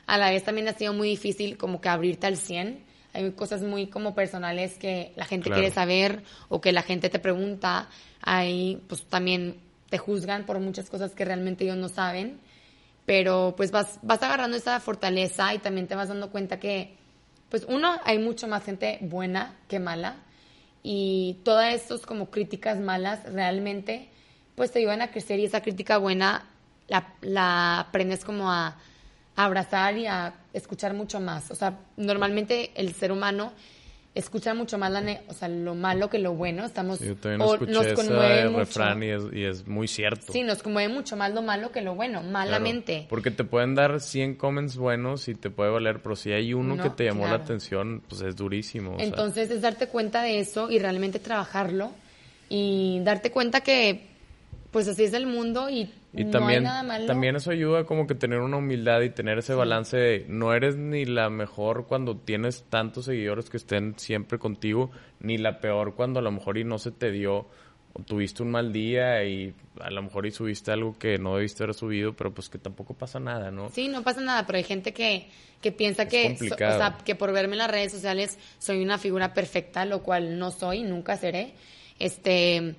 A 0.05 0.17
la 0.17 0.29
vez 0.29 0.43
también 0.43 0.67
ha 0.69 0.73
sido 0.73 0.93
muy 0.93 1.09
difícil 1.09 1.57
como 1.57 1.81
que 1.81 1.89
abrirte 1.89 2.27
al 2.27 2.37
100. 2.37 2.83
Hay 3.13 3.31
cosas 3.31 3.61
muy 3.61 3.87
como 3.87 4.15
personales 4.15 4.77
que 4.77 5.11
la 5.15 5.25
gente 5.25 5.49
Claro. 5.49 5.61
quiere 5.61 5.73
saber 5.73 6.23
o 6.49 6.61
que 6.61 6.71
la 6.71 6.81
gente 6.81 7.09
te 7.09 7.19
pregunta. 7.19 7.89
Ahí 8.21 8.81
pues 8.87 9.03
también 9.03 9.57
te 9.89 9.97
juzgan 9.97 10.45
por 10.45 10.59
muchas 10.59 10.89
cosas 10.89 11.11
que 11.13 11.25
realmente 11.25 11.63
ellos 11.63 11.77
no 11.77 11.89
saben 11.89 12.39
pero 13.05 13.53
pues 13.55 13.71
vas, 13.71 13.99
vas 14.01 14.21
agarrando 14.23 14.57
esa 14.57 14.79
fortaleza 14.79 15.53
y 15.53 15.59
también 15.59 15.87
te 15.87 15.95
vas 15.95 16.07
dando 16.09 16.31
cuenta 16.31 16.59
que, 16.59 16.95
pues 17.53 17.67
uno, 17.69 17.99
hay 18.03 18.17
mucho 18.17 18.47
más 18.47 18.63
gente 18.63 18.97
buena 19.01 19.53
que 19.67 19.77
mala 19.77 20.15
y 20.81 21.37
todas 21.43 21.71
estas 21.75 22.01
como 22.01 22.31
críticas 22.31 22.79
malas 22.79 23.31
realmente 23.31 24.09
pues 24.55 24.71
te 24.71 24.79
ayudan 24.79 25.03
a 25.03 25.11
crecer 25.11 25.39
y 25.39 25.45
esa 25.45 25.61
crítica 25.61 25.99
buena 25.99 26.47
la, 26.87 27.13
la 27.21 27.81
aprendes 27.81 28.25
como 28.25 28.51
a, 28.51 28.69
a 29.35 29.45
abrazar 29.45 29.99
y 29.99 30.07
a 30.07 30.33
escuchar 30.51 30.95
mucho 30.95 31.19
más. 31.19 31.51
O 31.51 31.55
sea, 31.55 31.77
normalmente 31.95 32.71
el 32.73 32.91
ser 32.95 33.11
humano 33.11 33.53
escucha 34.15 34.53
mucho 34.53 34.77
más 34.77 34.91
la 34.91 35.01
ne- 35.01 35.21
o 35.27 35.33
sea, 35.33 35.47
lo 35.47 35.73
malo 35.73 36.09
que 36.09 36.19
lo 36.19 36.33
bueno. 36.33 36.65
Estamos, 36.65 36.99
Yo 36.99 37.15
también 37.15 37.41
o 37.41 37.53
escuché 37.53 37.71
nos 37.71 37.87
conmueve 37.93 38.45
mucho. 38.49 38.59
refrán 38.59 39.01
y 39.03 39.09
es, 39.09 39.23
y 39.33 39.43
es 39.43 39.67
muy 39.67 39.87
cierto. 39.87 40.31
Sí, 40.31 40.43
nos 40.43 40.61
conmueve 40.61 40.93
mucho 40.93 41.15
más 41.15 41.33
lo 41.33 41.41
malo 41.41 41.71
que 41.71 41.81
lo 41.81 41.95
bueno, 41.95 42.19
Claro, 42.19 42.31
malamente. 42.31 43.07
Porque 43.09 43.31
te 43.31 43.43
pueden 43.43 43.73
dar 43.75 43.99
100 43.99 44.35
comments 44.35 44.77
buenos 44.77 45.27
y 45.27 45.33
te 45.35 45.49
puede 45.49 45.71
valer, 45.71 45.99
pero 46.01 46.15
si 46.15 46.31
hay 46.31 46.53
uno 46.53 46.75
No, 46.75 46.83
que 46.83 46.89
te 46.91 47.05
llamó 47.05 47.23
la 47.23 47.29
claro. 47.29 47.43
atención, 47.45 48.03
pues 48.07 48.21
es 48.21 48.35
durísimo. 48.35 48.93
o 48.93 48.97
sea. 48.97 49.05
Entonces 49.05 49.49
es 49.49 49.61
darte 49.61 49.87
cuenta 49.87 50.21
de 50.21 50.39
eso 50.39 50.69
y 50.69 50.77
realmente 50.77 51.17
trabajarlo 51.19 51.91
y 52.49 52.99
darte 53.03 53.31
cuenta 53.31 53.61
que 53.61 54.07
pues 54.69 54.87
así 54.87 55.03
es 55.03 55.13
el 55.13 55.25
mundo 55.27 55.69
y, 55.69 55.89
Y 56.15 56.25
no 56.25 56.31
también, 56.31 56.63
también 57.07 57.35
eso 57.35 57.49
ayuda 57.51 57.85
como 57.85 58.05
que 58.05 58.13
tener 58.15 58.39
una 58.39 58.57
humildad 58.57 59.01
y 59.01 59.09
tener 59.09 59.39
ese 59.39 59.53
balance 59.55 59.97
de 59.97 60.25
no 60.29 60.53
eres 60.53 60.75
ni 60.75 61.05
la 61.05 61.29
mejor 61.31 61.87
cuando 61.87 62.17
tienes 62.17 62.65
tantos 62.69 63.05
seguidores 63.05 63.49
que 63.49 63.57
estén 63.57 63.97
siempre 63.97 64.37
contigo, 64.37 64.91
ni 65.19 65.37
la 65.39 65.59
peor 65.59 65.95
cuando 65.95 66.19
a 66.19 66.23
lo 66.23 66.31
mejor 66.31 66.57
y 66.59 66.63
no 66.63 66.77
se 66.77 66.91
te 66.91 67.11
dio 67.11 67.47
o 67.95 68.01
tuviste 68.03 68.41
un 68.43 68.51
mal 68.51 68.71
día 68.73 69.23
y 69.23 69.53
a 69.79 69.89
lo 69.91 70.01
mejor 70.03 70.25
y 70.25 70.31
subiste 70.31 70.71
algo 70.71 70.97
que 70.97 71.17
no 71.19 71.35
debiste 71.35 71.63
haber 71.63 71.75
subido, 71.75 72.13
pero 72.13 72.31
pues 72.33 72.49
que 72.49 72.57
tampoco 72.57 72.93
pasa 72.95 73.19
nada, 73.19 73.49
¿no? 73.51 73.69
Sí, 73.69 73.87
no 73.87 74.03
pasa 74.03 74.21
nada, 74.21 74.45
pero 74.47 74.57
hay 74.57 74.63
gente 74.63 74.93
que, 74.93 75.27
que 75.61 75.71
piensa 75.71 76.07
que, 76.07 76.23
so- 76.23 76.29
complicado. 76.29 76.73
o 76.73 76.77
sea, 76.77 76.97
que 77.05 77.13
por 77.15 77.31
verme 77.31 77.53
en 77.53 77.59
las 77.59 77.69
redes 77.71 77.91
sociales 77.91 78.37
soy 78.59 78.81
una 78.83 78.97
figura 78.97 79.33
perfecta, 79.33 79.85
lo 79.85 80.01
cual 80.03 80.37
no 80.39 80.49
soy, 80.51 80.81
nunca 80.83 81.17
seré. 81.17 81.53
Este, 81.99 82.75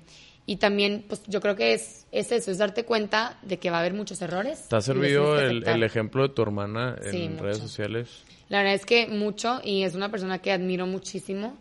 Y 0.47 0.57
también, 0.57 1.03
pues 1.07 1.23
yo 1.27 1.41
creo 1.41 1.55
que 1.55 1.73
es, 1.73 2.05
es 2.11 2.31
eso, 2.31 2.51
es 2.51 2.59
darte 2.59 2.85
cuenta 2.85 3.39
de 3.41 3.57
que 3.57 3.71
va 3.71 3.77
a 3.77 3.79
haber 3.79 3.93
muchos 3.93 4.21
errores. 4.21 4.67
¿Te 4.69 4.75
ha 4.75 4.81
servido 4.81 5.39
el, 5.39 5.83
ejemplo 5.83 6.27
de 6.27 6.29
tu 6.33 6.41
hermana 6.43 6.95
en 7.03 7.11
Sí, 7.11 7.29
redes 7.39 7.57
sociales? 7.57 8.23
La 8.49 8.59
verdad 8.59 8.75
es 8.75 8.85
que 8.85 9.07
mucho 9.07 9.59
y 9.63 9.81
es 9.83 9.95
una 9.95 10.09
persona 10.11 10.39
que 10.39 10.51
admiro 10.51 10.85
muchísimo. 10.85 11.57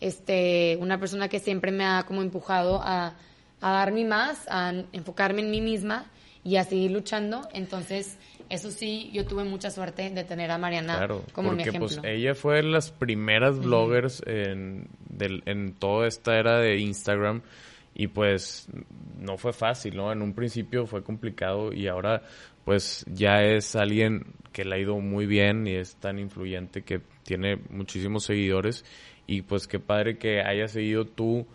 Este, 0.00 0.76
una 0.80 0.98
persona 0.98 1.28
que 1.28 1.38
siempre 1.38 1.70
me 1.70 1.84
ha 1.84 2.04
como 2.06 2.22
empujado 2.22 2.80
a, 2.82 3.14
a 3.60 3.70
dar 3.72 3.92
mi 3.92 4.04
más, 4.04 4.46
a 4.48 4.72
enfocarme 4.92 5.42
en 5.42 5.50
mí 5.50 5.60
misma 5.60 6.06
y 6.42 6.56
a 6.56 6.64
seguir 6.64 6.90
luchando. 6.90 7.46
Entonces, 7.52 8.16
eso 8.48 8.70
sí, 8.70 9.10
yo 9.12 9.26
tuve 9.26 9.44
mucha 9.44 9.70
suerte 9.70 10.10
de 10.10 10.24
tener 10.24 10.50
a 10.50 10.58
Mariana 10.58 10.96
Claro, 10.96 11.22
como 11.32 11.50
mi 11.52 11.58
porque 11.62 11.68
ejemplo. 11.68 11.88
pues 11.88 12.00
ella 12.02 12.34
fue 12.34 12.56
de 12.56 12.62
las 12.64 12.90
primeras 12.90 13.58
bloggers 13.58 14.22
en, 14.26 14.88
del- 15.08 15.42
en 15.46 15.74
toda 15.74 16.08
esta 16.08 16.36
era 16.38 16.58
de 16.58 16.78
Instagram 16.78 17.42
y 17.94 18.08
pues 18.08 18.68
no 19.18 19.36
fue 19.36 19.52
fácil, 19.52 19.96
¿no? 19.96 20.12
En 20.12 20.22
un 20.22 20.34
principio 20.34 20.86
fue 20.86 21.02
complicado 21.02 21.72
y 21.72 21.88
ahora 21.88 22.22
pues 22.64 23.04
ya 23.12 23.42
es 23.42 23.76
alguien 23.76 24.34
que 24.52 24.64
le 24.64 24.76
ha 24.76 24.78
ido 24.78 24.98
muy 24.98 25.26
bien 25.26 25.66
y 25.66 25.74
es 25.74 25.96
tan 25.96 26.18
influyente 26.18 26.82
que 26.82 27.00
tiene 27.24 27.56
muchísimos 27.70 28.24
seguidores 28.24 28.84
y 29.26 29.42
pues 29.42 29.66
qué 29.66 29.78
padre 29.78 30.18
que 30.18 30.40
hayas 30.40 30.72
seguido 30.72 31.06
tú 31.06 31.46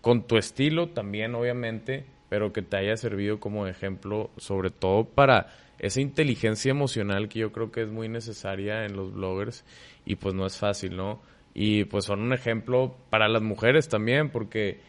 con 0.00 0.26
tu 0.26 0.36
estilo 0.36 0.88
también 0.88 1.34
obviamente, 1.34 2.06
pero 2.28 2.52
que 2.52 2.62
te 2.62 2.76
haya 2.76 2.96
servido 2.96 3.40
como 3.40 3.66
ejemplo 3.66 4.30
sobre 4.36 4.70
todo 4.70 5.04
para 5.04 5.48
esa 5.78 6.00
inteligencia 6.00 6.70
emocional 6.70 7.28
que 7.28 7.40
yo 7.40 7.52
creo 7.52 7.72
que 7.72 7.82
es 7.82 7.88
muy 7.88 8.08
necesaria 8.08 8.84
en 8.84 8.96
los 8.96 9.12
bloggers 9.14 9.64
y 10.04 10.16
pues 10.16 10.34
no 10.34 10.46
es 10.46 10.58
fácil, 10.58 10.96
¿no? 10.96 11.22
Y 11.54 11.84
pues 11.84 12.04
son 12.04 12.20
un 12.20 12.32
ejemplo 12.32 12.96
para 13.08 13.28
las 13.28 13.42
mujeres 13.42 13.88
también 13.88 14.30
porque 14.30 14.80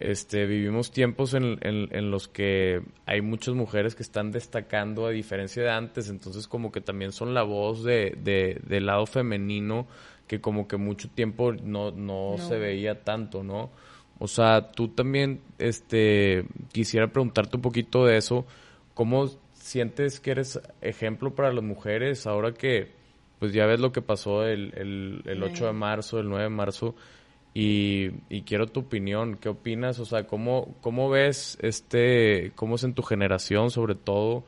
este 0.00 0.46
vivimos 0.46 0.90
tiempos 0.90 1.34
en, 1.34 1.58
en- 1.62 1.88
en 1.92 2.10
los 2.10 2.26
que 2.28 2.82
hay 3.06 3.20
muchas 3.20 3.54
mujeres 3.54 3.94
que 3.94 4.02
están 4.02 4.32
destacando 4.32 5.06
a 5.06 5.10
diferencia 5.10 5.62
de 5.62 5.70
antes, 5.70 6.08
entonces 6.08 6.48
como 6.48 6.72
que 6.72 6.80
también 6.80 7.12
son 7.12 7.34
la 7.34 7.42
voz 7.42 7.84
de, 7.84 8.16
de- 8.22 8.60
del 8.66 8.86
lado 8.86 9.06
femenino 9.06 9.86
que 10.26 10.40
como 10.40 10.66
que 10.68 10.76
mucho 10.76 11.08
tiempo 11.10 11.52
no, 11.52 11.90
no, 11.90 12.36
No. 12.36 12.38
se 12.38 12.58
veía 12.58 13.02
tanto, 13.04 13.42
¿no? 13.42 13.70
O 14.18 14.28
sea, 14.28 14.70
tú 14.72 14.88
también, 14.88 15.40
este, 15.58 16.44
quisiera 16.72 17.08
preguntarte 17.08 17.56
un 17.56 17.62
poquito 17.62 18.04
de 18.04 18.16
eso, 18.18 18.46
¿cómo 18.94 19.28
sientes 19.54 20.20
que 20.20 20.30
eres 20.32 20.60
ejemplo 20.82 21.34
para 21.34 21.52
las 21.52 21.64
mujeres 21.64 22.26
ahora 22.26 22.52
que, 22.52 22.88
pues 23.38 23.52
ya 23.52 23.66
ves 23.66 23.80
lo 23.80 23.92
que 23.92 24.02
pasó 24.02 24.44
el, 24.44 24.72
el, 24.76 25.22
el 25.24 25.42
8 25.42 25.66
de 25.66 25.72
marzo, 25.72 26.18
el 26.20 26.28
9 26.28 26.44
de 26.44 26.50
marzo, 26.50 26.94
y, 27.52 28.10
y 28.28 28.42
quiero 28.42 28.66
tu 28.68 28.80
opinión, 28.80 29.36
¿qué 29.36 29.48
opinas? 29.48 29.98
O 29.98 30.04
sea, 30.04 30.26
¿cómo, 30.26 30.76
cómo 30.80 31.10
ves 31.10 31.58
este, 31.60 32.52
cómo 32.54 32.76
es 32.76 32.84
en 32.84 32.94
tu 32.94 33.02
generación 33.02 33.70
sobre 33.70 33.94
todo 33.96 34.44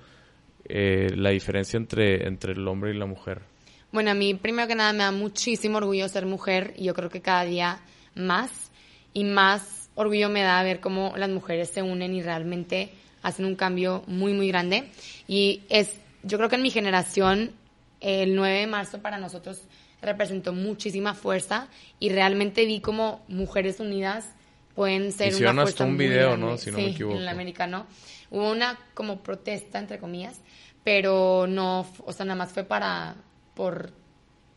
eh, 0.65 1.09
la 1.17 1.31
diferencia 1.31 1.77
entre, 1.77 2.29
entre 2.29 2.53
el 2.53 2.67
hombre 2.69 2.93
y 2.93 2.99
la 2.99 3.07
mujer? 3.07 3.43
Bueno, 3.91 4.11
a 4.11 4.15
mí 4.15 4.35
primero 4.35 4.69
que 4.69 4.75
nada 4.75 4.93
me 4.93 5.01
da 5.01 5.11
muchísimo 5.11 5.79
orgullo 5.79 6.09
ser 6.09 6.27
mujer 6.27 6.75
y 6.77 6.85
yo 6.85 6.95
creo 6.95 7.11
que 7.11 7.21
cada 7.21 7.45
día 7.45 7.81
más 8.15 8.71
y 9.13 9.25
más 9.25 9.91
orgullo 9.95 10.29
me 10.29 10.43
da 10.43 10.63
ver 10.63 10.81
cómo 10.81 11.13
las 11.17 11.29
mujeres 11.29 11.69
se 11.71 11.83
unen 11.83 12.15
y 12.15 12.23
realmente 12.23 12.93
hacen 13.23 13.45
un 13.45 13.57
cambio 13.57 14.03
muy 14.07 14.33
muy 14.33 14.49
grande 14.49 14.89
y 15.29 15.63
es 15.69 16.01
yo 16.23 16.39
creo 16.39 16.49
que 16.49 16.57
en 16.57 16.63
mi 16.63 16.71
generación 16.71 17.53
el 18.01 18.35
9 18.35 18.61
de 18.61 18.67
marzo 18.67 19.03
para 19.03 19.19
nosotros 19.19 19.63
representó 20.03 20.53
muchísima 20.53 21.15
fuerza 21.15 21.69
y 21.99 22.11
realmente 22.11 22.67
vi 22.67 22.81
como 22.81 23.25
mujeres 23.29 23.81
unidas 23.81 24.29
pueden 24.75 25.13
ser 25.13 25.29
Hicieron 25.33 25.55
una 25.55 25.63
hasta 25.63 25.73
fuerza 25.79 25.85
un 25.85 25.97
muy 25.97 26.07
video, 26.09 26.29
grande. 26.31 26.47
¿no? 26.47 26.59
Si 26.59 26.71
no 26.71 26.77
Sí, 26.79 26.83
me 26.85 26.91
equivoco. 26.91 27.17
en 27.17 27.23
el 27.23 27.29
americano. 27.29 27.87
Hubo 28.31 28.51
una 28.51 28.79
como 28.95 29.23
protesta, 29.23 29.79
entre 29.79 29.99
comillas, 29.99 30.41
pero 30.85 31.47
no, 31.47 31.87
o 32.05 32.13
sea, 32.13 32.25
nada 32.27 32.37
más 32.37 32.53
fue 32.53 32.65
para, 32.65 33.15
por, 33.55 33.91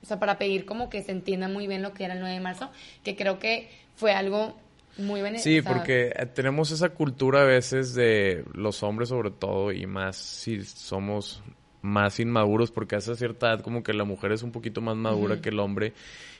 o 0.01 0.05
sea, 0.05 0.17
para 0.19 0.37
pedir 0.37 0.65
como 0.65 0.89
que 0.89 1.03
se 1.03 1.11
entienda 1.11 1.47
muy 1.49 1.67
bien 1.67 1.81
lo 1.81 1.93
que 1.93 2.05
era 2.05 2.13
el 2.13 2.21
9 2.21 2.33
de 2.35 2.39
marzo, 2.41 2.71
que 3.03 3.15
creo 3.15 3.37
que 3.39 3.69
fue 3.95 4.13
algo 4.13 4.57
muy 4.97 5.21
beneficioso. 5.21 5.67
Sí, 5.69 5.73
porque 5.73 6.13
eh, 6.15 6.25
tenemos 6.27 6.71
esa 6.71 6.89
cultura 6.89 7.41
a 7.41 7.45
veces 7.45 7.93
de 7.93 8.45
los 8.53 8.81
hombres 8.83 9.09
sobre 9.09 9.31
todo 9.31 9.73
y 9.73 9.85
más 9.85 10.15
si 10.15 10.63
somos 10.63 11.43
más 11.85 12.19
inmaduros 12.19 12.71
porque 12.71 12.95
a 12.95 12.97
esa 12.97 13.15
cierta 13.15 13.47
edad 13.53 13.61
como 13.61 13.83
que 13.83 13.93
la 13.93 14.03
mujer 14.03 14.31
es 14.31 14.43
un 14.43 14.51
poquito 14.51 14.81
más 14.81 14.95
madura 14.95 15.41
que 15.41 15.49
el 15.49 15.59
hombre 15.59 15.93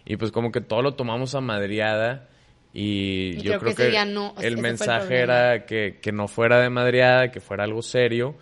y 0.05 0.17
pues 0.17 0.31
como 0.31 0.51
que 0.51 0.61
todo 0.61 0.81
lo 0.81 0.95
tomamos 0.95 1.35
a 1.35 1.41
madreada 1.41 2.29
y, 2.73 3.37
Y 3.37 3.41
yo 3.41 3.57
creo 3.59 3.73
creo 3.73 3.75
que 3.75 3.91
que, 3.91 4.05
no, 4.05 4.33
el 4.39 4.45
el 4.45 4.57
mensaje 4.57 5.07
problema. 5.07 5.33
era 5.53 5.65
que, 5.65 5.99
que 6.01 6.11
no 6.11 6.27
fuera 6.27 6.59
de 6.59 6.69
madreada, 6.69 7.31
que 7.31 7.39
fuera 7.39 7.63
algo 7.63 7.81
serio 7.81 8.35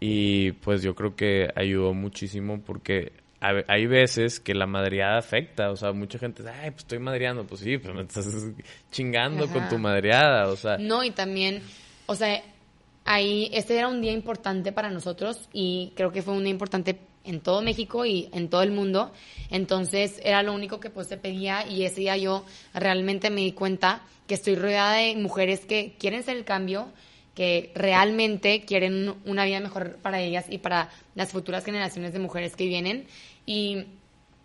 y 0.00 0.52
pues 0.52 0.82
yo 0.82 0.94
creo 0.94 1.14
que 1.16 1.48
ayudó 1.56 1.94
muchísimo 1.94 2.60
porque 2.62 3.12
hay 3.40 3.86
veces 3.86 4.38
que 4.38 4.54
la 4.54 4.66
madreada 4.68 5.18
afecta, 5.18 5.70
o 5.72 5.76
sea, 5.76 5.92
mucha 5.92 6.16
gente 6.18 6.44
dice, 6.44 6.54
ay, 6.54 6.70
pues 6.70 6.82
estoy 6.84 7.00
madreando, 7.00 7.44
pues 7.44 7.60
sí, 7.60 7.76
pues 7.78 7.92
me 7.92 8.02
estás 8.02 8.26
chingando 8.92 9.48
con 9.48 9.62
Ajá. 9.62 9.68
tu 9.68 9.78
madreada, 9.78 10.46
o 10.48 10.56
sea, 10.56 10.78
No, 10.78 11.02
y 11.02 11.10
también, 11.10 11.60
o 12.06 12.14
sea, 12.14 12.40
ahí, 13.04 13.50
este 13.52 13.76
era 13.76 13.88
un 13.88 14.00
día 14.00 14.12
importante 14.12 14.72
para 14.72 14.90
nosotros 14.90 15.48
y 15.52 15.92
creo 15.96 16.12
que 16.12 16.22
fue 16.22 16.34
un 16.34 16.44
día 16.44 16.50
importante 16.52 16.98
en 17.24 17.40
todo 17.40 17.62
México 17.62 18.04
y 18.04 18.28
en 18.32 18.48
todo 18.48 18.62
el 18.62 18.72
mundo. 18.72 19.12
Entonces 19.50 20.20
era 20.24 20.42
lo 20.42 20.52
único 20.54 20.80
que 20.80 20.90
pues 20.90 21.06
se 21.08 21.16
pedía 21.16 21.66
y 21.66 21.84
ese 21.84 22.00
día 22.00 22.16
yo 22.16 22.44
realmente 22.74 23.30
me 23.30 23.42
di 23.42 23.52
cuenta 23.52 24.02
que 24.26 24.34
estoy 24.34 24.54
rodeada 24.56 24.94
de 24.94 25.16
mujeres 25.16 25.60
que 25.66 25.94
quieren 25.98 26.22
ser 26.22 26.36
el 26.36 26.44
cambio, 26.44 26.88
que 27.34 27.70
realmente 27.74 28.62
quieren 28.64 29.14
una 29.24 29.44
vida 29.44 29.60
mejor 29.60 29.96
para 29.96 30.20
ellas 30.20 30.46
y 30.48 30.58
para 30.58 30.90
las 31.14 31.30
futuras 31.30 31.64
generaciones 31.64 32.12
de 32.12 32.18
mujeres 32.18 32.56
que 32.56 32.66
vienen. 32.66 33.06
Y 33.46 33.84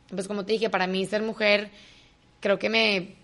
pues 0.10 0.28
como 0.28 0.46
te 0.46 0.54
dije, 0.54 0.70
para 0.70 0.88
mí 0.88 1.06
ser 1.06 1.22
mujer 1.22 1.70
creo 2.40 2.58
que 2.60 2.70
me, 2.70 3.16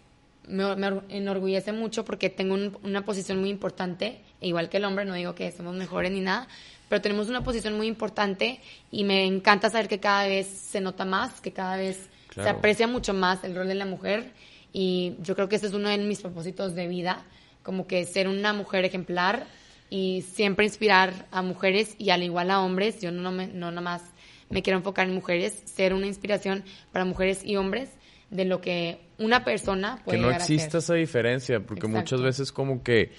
me, 0.48 0.76
me 0.76 0.88
or- 0.88 1.06
enorgullece 1.10 1.72
mucho 1.72 2.04
porque 2.04 2.30
tengo 2.30 2.56
un- 2.56 2.78
una 2.84 3.06
posición 3.06 3.40
muy 3.40 3.50
importante, 3.50 4.20
igual 4.44 4.70
que 4.70 4.78
el 4.78 4.86
hombre, 4.86 5.06
no 5.06 5.14
digo 5.14 5.36
que 5.36 5.52
somos 5.52 5.76
mejores 5.76 6.12
ni 6.12 6.22
nada, 6.22 6.48
pero 6.90 7.02
tenemos 7.02 7.30
una 7.30 7.44
posición 7.44 7.76
muy 7.76 7.88
importante 7.88 8.60
y 8.92 9.04
me 9.04 9.26
encanta 9.26 9.70
saber 9.70 9.88
que 9.88 10.00
cada 10.00 10.28
vez 10.28 10.48
se 10.48 10.82
nota 10.82 11.06
más, 11.06 11.42
que 11.42 11.52
cada 11.52 11.78
vez 11.78 12.10
se 12.34 12.50
aprecia 12.50 12.88
mucho 12.88 13.14
más 13.14 13.44
el 13.44 13.56
rol 13.56 13.68
de 13.68 13.76
la 13.76 13.86
mujer 13.86 14.32
y 14.72 15.16
yo 15.22 15.36
creo 15.36 15.50
que 15.50 15.56
ese 15.56 15.68
es 15.68 15.74
uno 15.74 15.90
de 15.90 15.98
mis 16.00 16.22
propósitos 16.22 16.76
de 16.76 16.88
vida, 16.88 17.24
como 17.62 17.88
que 17.88 18.06
ser 18.06 18.28
una 18.28 18.54
mujer 18.54 18.86
ejemplar 18.86 19.46
y 19.90 20.24
siempre 20.24 20.66
inspirar 20.66 21.28
a 21.32 21.42
mujeres 21.42 21.96
y 21.98 22.10
al 22.10 22.24
igual 22.24 22.52
a 22.52 22.62
hombres, 22.62 23.00
yo 23.02 23.12
no, 23.12 23.32
me, 23.32 23.48
no 23.48 23.70
nada 23.70 23.82
más 23.82 24.02
me 24.50 24.62
quiero 24.62 24.78
enfocar 24.78 25.08
en 25.08 25.14
mujeres, 25.16 25.62
ser 25.66 25.94
una 25.94 26.08
inspiración 26.08 26.64
para 26.92 27.06
mujeres 27.06 27.44
y 27.44 27.56
hombres 27.56 27.90
de 28.30 28.46
lo 28.46 28.62
que 28.62 29.00
una 29.20 29.44
persona 29.44 30.02
puede 30.04 30.18
que 30.18 30.24
no 30.24 30.30
a 30.30 30.36
exista 30.36 30.80
esa 30.80 30.96
diferencia, 30.96 31.60
porque 31.60 31.88
muchas 31.88 32.22
veces 32.22 32.52
como 32.52 32.84
que 32.84 33.12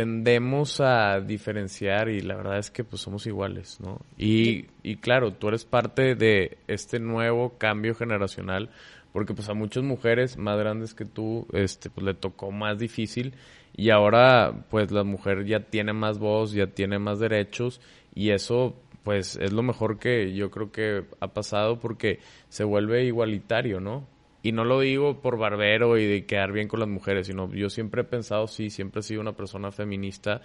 tendemos 0.00 0.80
a 0.80 1.20
diferenciar 1.20 2.08
y 2.08 2.22
la 2.22 2.34
verdad 2.34 2.56
es 2.56 2.70
que 2.70 2.84
pues 2.84 3.02
somos 3.02 3.26
iguales, 3.26 3.78
¿no? 3.82 4.00
Y, 4.16 4.64
y 4.82 4.96
claro, 4.96 5.34
tú 5.34 5.48
eres 5.48 5.66
parte 5.66 6.14
de 6.14 6.56
este 6.68 6.98
nuevo 6.98 7.58
cambio 7.58 7.94
generacional, 7.94 8.70
porque 9.12 9.34
pues 9.34 9.50
a 9.50 9.52
muchas 9.52 9.84
mujeres 9.84 10.38
más 10.38 10.58
grandes 10.58 10.94
que 10.94 11.04
tú, 11.04 11.46
este, 11.52 11.90
pues 11.90 12.06
le 12.06 12.14
tocó 12.14 12.50
más 12.50 12.78
difícil 12.78 13.34
y 13.76 13.90
ahora 13.90 14.64
pues 14.70 14.90
la 14.90 15.04
mujer 15.04 15.44
ya 15.44 15.60
tiene 15.60 15.92
más 15.92 16.18
voz, 16.18 16.52
ya 16.52 16.68
tiene 16.68 16.98
más 16.98 17.18
derechos 17.18 17.82
y 18.14 18.30
eso 18.30 18.74
pues 19.02 19.36
es 19.36 19.52
lo 19.52 19.62
mejor 19.62 19.98
que 19.98 20.32
yo 20.32 20.50
creo 20.50 20.72
que 20.72 21.04
ha 21.20 21.28
pasado 21.28 21.78
porque 21.78 22.20
se 22.48 22.64
vuelve 22.64 23.04
igualitario, 23.04 23.80
¿no? 23.80 24.06
Y 24.42 24.52
no 24.52 24.64
lo 24.64 24.80
digo 24.80 25.20
por 25.20 25.36
barbero 25.38 25.98
y 25.98 26.06
de 26.06 26.24
quedar 26.24 26.52
bien 26.52 26.66
con 26.68 26.80
las 26.80 26.88
mujeres, 26.88 27.26
sino 27.26 27.52
yo 27.52 27.68
siempre 27.68 28.02
he 28.02 28.04
pensado, 28.04 28.46
sí, 28.46 28.70
siempre 28.70 29.00
he 29.00 29.02
sido 29.02 29.20
una 29.20 29.32
persona 29.36 29.70
feminista. 29.70 30.40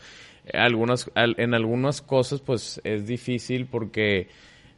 Algunas, 0.53 1.09
al- 1.15 1.35
en 1.37 1.53
algunas 1.53 2.01
cosas, 2.01 2.41
pues 2.41 2.81
es 2.83 3.07
difícil 3.07 3.67
porque, 3.67 4.27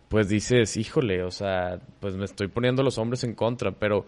pues 0.09 0.29
dices, 0.29 0.77
híjole, 0.77 1.23
o 1.23 1.31
sea, 1.31 1.79
pues 1.99 2.15
me 2.15 2.25
estoy 2.25 2.47
poniendo 2.47 2.83
los 2.83 2.97
hombres 2.99 3.23
en 3.23 3.33
contra, 3.33 3.71
pero 3.71 4.05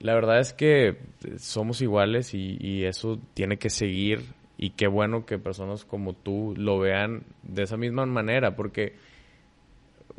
la 0.00 0.14
verdad 0.14 0.40
es 0.40 0.52
que 0.52 0.96
somos 1.38 1.82
iguales 1.82 2.34
y, 2.34 2.56
y 2.60 2.84
eso 2.84 3.18
tiene 3.34 3.58
que 3.58 3.70
seguir. 3.70 4.22
Y 4.58 4.70
qué 4.70 4.86
bueno 4.86 5.26
que 5.26 5.38
personas 5.38 5.84
como 5.84 6.14
tú 6.14 6.54
lo 6.56 6.78
vean 6.78 7.24
de 7.42 7.64
esa 7.64 7.76
misma 7.76 8.06
manera, 8.06 8.56
porque 8.56 8.94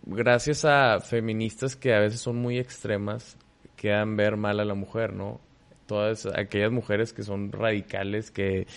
gracias 0.05 0.65
a 0.65 0.99
feministas 0.99 1.75
que 1.75 1.93
a 1.93 1.99
veces 1.99 2.21
son 2.21 2.37
muy 2.37 2.57
extremas, 2.57 3.37
quedan 3.77 4.17
ver 4.17 4.35
mal 4.35 4.59
a 4.59 4.65
la 4.65 4.73
mujer, 4.73 5.13
¿no? 5.13 5.39
Todas 5.85 6.25
aquellas 6.25 6.71
mujeres 6.71 7.13
que 7.13 7.23
son 7.23 7.53
radicales, 7.53 8.31
que, 8.31 8.67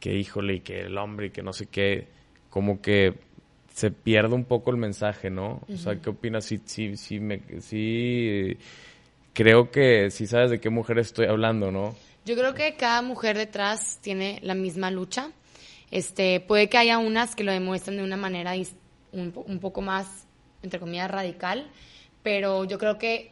que 0.00 0.18
híjole, 0.18 0.56
y 0.56 0.60
que 0.60 0.82
el 0.82 0.98
hombre, 0.98 1.28
y 1.28 1.30
que 1.30 1.42
no 1.42 1.54
sé 1.54 1.66
qué, 1.66 2.08
como 2.50 2.82
que 2.82 3.14
se 3.72 3.90
pierde 3.90 4.34
un 4.34 4.44
poco 4.44 4.70
el 4.70 4.76
mensaje, 4.76 5.30
¿no? 5.30 5.62
O 5.72 5.76
sea, 5.78 5.96
¿qué 5.96 6.10
opinas? 6.10 6.44
Sí, 6.44 6.60
sí, 6.66 6.96
sí, 6.98 7.20
me, 7.20 7.40
sí, 7.60 8.58
creo 9.32 9.70
que 9.70 10.10
sí 10.10 10.26
sabes 10.26 10.50
de 10.50 10.60
qué 10.60 10.68
mujer 10.68 10.98
estoy 10.98 11.24
hablando, 11.26 11.70
¿no? 11.72 11.94
Yo 12.26 12.36
creo 12.36 12.52
que 12.54 12.74
cada 12.76 13.00
mujer 13.00 13.38
detrás 13.38 13.98
tiene 14.02 14.38
la 14.42 14.54
misma 14.54 14.90
lucha 14.90 15.30
Este, 15.90 16.38
puede 16.40 16.68
que 16.68 16.78
haya 16.78 16.98
unas 16.98 17.34
que 17.34 17.44
lo 17.44 17.52
demuestren 17.52 17.96
de 17.96 18.04
una 18.04 18.16
manera 18.16 18.52
un, 19.12 19.32
un 19.34 19.58
poco 19.58 19.80
más, 19.80 20.26
entre 20.62 20.78
comillas, 20.78 21.10
radical, 21.10 21.66
pero 22.22 22.64
yo 22.64 22.78
creo 22.78 22.98
que 22.98 23.28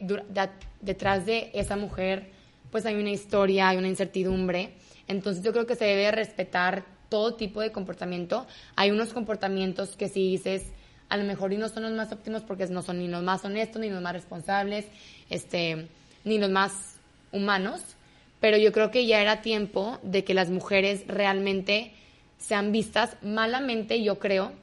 detrás 0.81 1.25
de 1.25 1.51
esa 1.53 1.75
mujer 1.75 2.29
pues 2.71 2.85
hay 2.85 2.95
una 2.95 3.11
historia, 3.11 3.69
hay 3.69 3.77
una 3.77 3.89
incertidumbre. 3.89 4.73
Entonces 5.07 5.43
yo 5.43 5.51
creo 5.51 5.67
que 5.67 5.75
se 5.75 5.85
debe 5.85 6.11
respetar 6.11 6.85
todo 7.09 7.35
tipo 7.35 7.59
de 7.59 7.71
comportamiento. 7.71 8.47
Hay 8.75 8.91
unos 8.91 9.13
comportamientos 9.13 9.97
que 9.97 10.07
si 10.07 10.29
dices, 10.31 10.63
a 11.09 11.17
lo 11.17 11.25
mejor 11.25 11.51
y 11.51 11.57
no 11.57 11.67
son 11.67 11.83
los 11.83 11.91
más 11.91 12.11
óptimos 12.13 12.41
porque 12.43 12.65
no 12.67 12.81
son 12.81 12.99
ni 12.99 13.09
los 13.09 13.21
más 13.21 13.43
honestos, 13.43 13.81
ni 13.81 13.89
los 13.89 14.01
más 14.01 14.13
responsables, 14.13 14.85
este, 15.29 15.87
ni 16.23 16.39
los 16.39 16.49
más 16.49 16.95
humanos, 17.33 17.81
pero 18.39 18.57
yo 18.57 18.71
creo 18.71 18.91
que 18.91 19.05
ya 19.05 19.21
era 19.21 19.41
tiempo 19.41 19.99
de 20.03 20.23
que 20.23 20.33
las 20.33 20.49
mujeres 20.49 21.03
realmente 21.07 21.91
sean 22.37 22.71
vistas 22.71 23.17
malamente, 23.21 24.01
yo 24.01 24.19
creo 24.19 24.53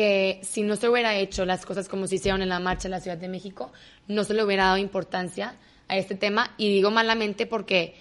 que 0.00 0.40
si 0.42 0.62
no 0.62 0.76
se 0.76 0.88
hubiera 0.88 1.14
hecho 1.14 1.44
las 1.44 1.66
cosas 1.66 1.86
como 1.86 2.06
se 2.06 2.14
hicieron 2.14 2.40
en 2.40 2.48
la 2.48 2.58
marcha 2.58 2.88
en 2.88 2.92
la 2.92 3.00
Ciudad 3.00 3.18
de 3.18 3.28
México, 3.28 3.70
no 4.08 4.24
se 4.24 4.32
le 4.32 4.42
hubiera 4.42 4.64
dado 4.64 4.78
importancia 4.78 5.56
a 5.88 5.98
este 5.98 6.14
tema 6.14 6.54
y 6.56 6.72
digo 6.72 6.90
malamente 6.90 7.44
porque 7.44 7.96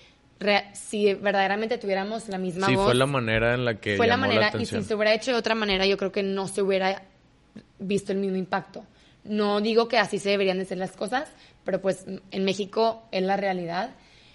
si 0.71 1.13
verdaderamente 1.13 1.77
tuviéramos 1.77 2.29
la 2.29 2.37
misma 2.37 2.67
sí, 2.67 2.75
voz. 2.77 2.85
fue 2.85 2.95
la 2.95 3.05
manera 3.05 3.53
en 3.53 3.65
la 3.65 3.81
que. 3.81 3.97
Fue 3.97 4.07
la 4.07 4.15
manera, 4.15 4.49
y 4.57 4.65
si 4.65 4.81
se 4.81 4.95
hubiera 4.95 5.13
hecho 5.13 5.31
de 5.31 5.37
otra 5.37 5.55
manera, 5.55 5.85
yo 5.85 5.97
creo 5.97 6.13
que 6.13 6.23
no 6.23 6.47
se 6.47 6.61
hubiera 6.61 7.03
visto 7.79 8.13
el 8.13 8.19
mismo 8.19 8.37
impacto. 8.37 8.85
No 9.25 9.59
digo 9.59 9.89
que 9.89 9.97
así 9.97 10.19
se 10.19 10.29
deberían 10.29 10.55
de 10.55 10.63
hacer 10.63 10.77
las 10.77 10.93
cosas, 10.93 11.29
pero 11.65 11.81
pues 11.81 12.05
en 12.31 12.45
México 12.45 13.03
es 13.11 13.23
la 13.23 13.35
realidad. 13.35 13.89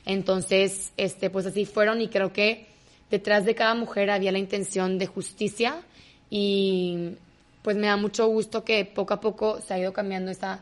Entonces, 0.04 0.92
este, 0.98 1.30
pues 1.30 1.46
así 1.46 1.64
fueron 1.64 2.02
y 2.02 2.08
creo 2.08 2.30
que 2.34 2.66
detrás 3.10 3.46
de 3.46 3.54
cada 3.54 3.74
mujer 3.74 4.10
había 4.10 4.32
la 4.32 4.38
intención 4.38 4.98
de 4.98 5.06
justicia 5.06 5.80
y 6.28 7.16
pues 7.64 7.78
me 7.78 7.86
da 7.86 7.96
mucho 7.96 8.26
gusto 8.26 8.62
que 8.62 8.84
poco 8.84 9.14
a 9.14 9.20
poco 9.20 9.62
se 9.62 9.72
ha 9.72 9.78
ido 9.78 9.94
cambiando 9.94 10.30
esa, 10.30 10.60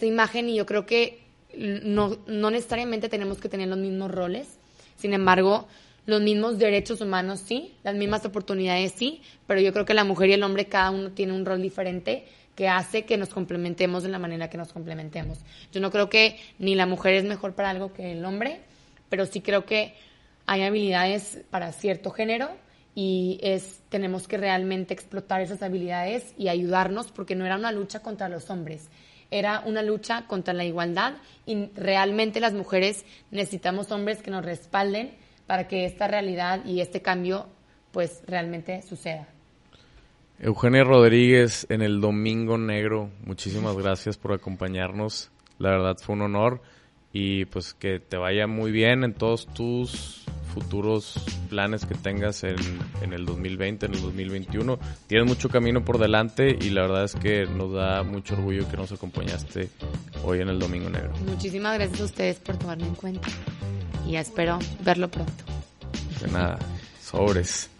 imagen 0.00 0.48
y 0.48 0.56
yo 0.56 0.64
creo 0.64 0.86
que 0.86 1.22
no, 1.54 2.16
no 2.26 2.50
necesariamente 2.50 3.10
tenemos 3.10 3.38
que 3.38 3.50
tener 3.50 3.68
los 3.68 3.76
mismos 3.76 4.10
roles, 4.10 4.58
sin 4.96 5.12
embargo, 5.12 5.68
los 6.06 6.22
mismos 6.22 6.58
derechos 6.58 7.02
humanos 7.02 7.40
sí, 7.40 7.74
las 7.82 7.94
mismas 7.94 8.24
oportunidades 8.24 8.92
sí, 8.96 9.20
pero 9.46 9.60
yo 9.60 9.74
creo 9.74 9.84
que 9.84 9.92
la 9.92 10.04
mujer 10.04 10.30
y 10.30 10.32
el 10.32 10.42
hombre 10.42 10.64
cada 10.64 10.90
uno 10.90 11.10
tiene 11.10 11.34
un 11.34 11.44
rol 11.44 11.60
diferente 11.60 12.24
que 12.56 12.68
hace 12.68 13.04
que 13.04 13.18
nos 13.18 13.28
complementemos 13.28 14.02
de 14.02 14.08
la 14.08 14.18
manera 14.18 14.48
que 14.48 14.56
nos 14.56 14.72
complementemos. 14.72 15.40
Yo 15.72 15.82
no 15.82 15.90
creo 15.90 16.08
que 16.08 16.38
ni 16.58 16.74
la 16.74 16.86
mujer 16.86 17.16
es 17.16 17.24
mejor 17.24 17.54
para 17.54 17.68
algo 17.68 17.92
que 17.92 18.12
el 18.12 18.24
hombre, 18.24 18.62
pero 19.10 19.26
sí 19.26 19.42
creo 19.42 19.66
que 19.66 19.94
hay 20.46 20.62
habilidades 20.62 21.42
para 21.50 21.72
cierto 21.72 22.10
género 22.10 22.48
y 22.94 23.38
es 23.42 23.80
tenemos 23.88 24.26
que 24.26 24.36
realmente 24.36 24.94
explotar 24.94 25.40
esas 25.40 25.62
habilidades 25.62 26.34
y 26.36 26.48
ayudarnos 26.48 27.12
porque 27.12 27.34
no 27.34 27.46
era 27.46 27.56
una 27.56 27.72
lucha 27.72 28.00
contra 28.00 28.28
los 28.28 28.50
hombres, 28.50 28.88
era 29.30 29.62
una 29.64 29.82
lucha 29.82 30.26
contra 30.26 30.54
la 30.54 30.64
igualdad 30.64 31.14
y 31.46 31.66
realmente 31.74 32.40
las 32.40 32.52
mujeres 32.52 33.04
necesitamos 33.30 33.90
hombres 33.92 34.22
que 34.22 34.30
nos 34.30 34.44
respalden 34.44 35.12
para 35.46 35.68
que 35.68 35.84
esta 35.84 36.08
realidad 36.08 36.64
y 36.64 36.80
este 36.80 37.02
cambio 37.02 37.46
pues 37.92 38.22
realmente 38.26 38.82
suceda. 38.82 39.28
Eugenia 40.38 40.84
Rodríguez 40.84 41.66
en 41.68 41.82
el 41.82 42.00
Domingo 42.00 42.56
Negro, 42.56 43.10
muchísimas 43.24 43.76
gracias 43.76 44.16
por 44.16 44.32
acompañarnos. 44.32 45.30
La 45.58 45.70
verdad 45.70 45.96
fue 46.00 46.14
un 46.14 46.22
honor 46.22 46.62
y 47.12 47.44
pues 47.46 47.74
que 47.74 48.00
te 48.00 48.16
vaya 48.16 48.46
muy 48.46 48.72
bien 48.72 49.04
en 49.04 49.12
todos 49.12 49.46
tus 49.46 50.24
futuros 50.52 51.14
planes 51.48 51.86
que 51.86 51.94
tengas 51.94 52.44
en, 52.44 52.56
en, 53.02 53.12
el 53.12 53.24
2020, 53.24 53.86
en 53.86 53.94
el 53.94 54.02
2021. 54.02 54.78
Tienes 55.06 55.26
mucho 55.26 55.48
camino 55.48 55.84
por 55.84 55.98
delante 55.98 56.56
y 56.60 56.70
la 56.70 56.82
verdad 56.82 57.04
es 57.04 57.14
que 57.14 57.46
nos 57.46 57.72
da 57.72 58.02
mucho 58.02 58.34
orgullo 58.34 58.68
que 58.68 58.76
nos 58.76 58.92
acompañaste 58.92 59.68
hoy 60.24 60.40
en 60.40 60.48
el 60.48 60.58
Domingo 60.58 60.90
Negro. 60.90 61.12
Muchísimas 61.26 61.74
gracias 61.74 62.00
a 62.00 62.04
ustedes 62.04 62.38
por 62.38 62.56
tomarme 62.56 62.86
en 62.86 62.94
cuenta 62.94 63.28
y 64.06 64.16
espero 64.16 64.58
verlo 64.84 65.08
pronto. 65.08 65.44
De 66.20 66.28
nada, 66.30 66.58
sobres. 67.00 67.70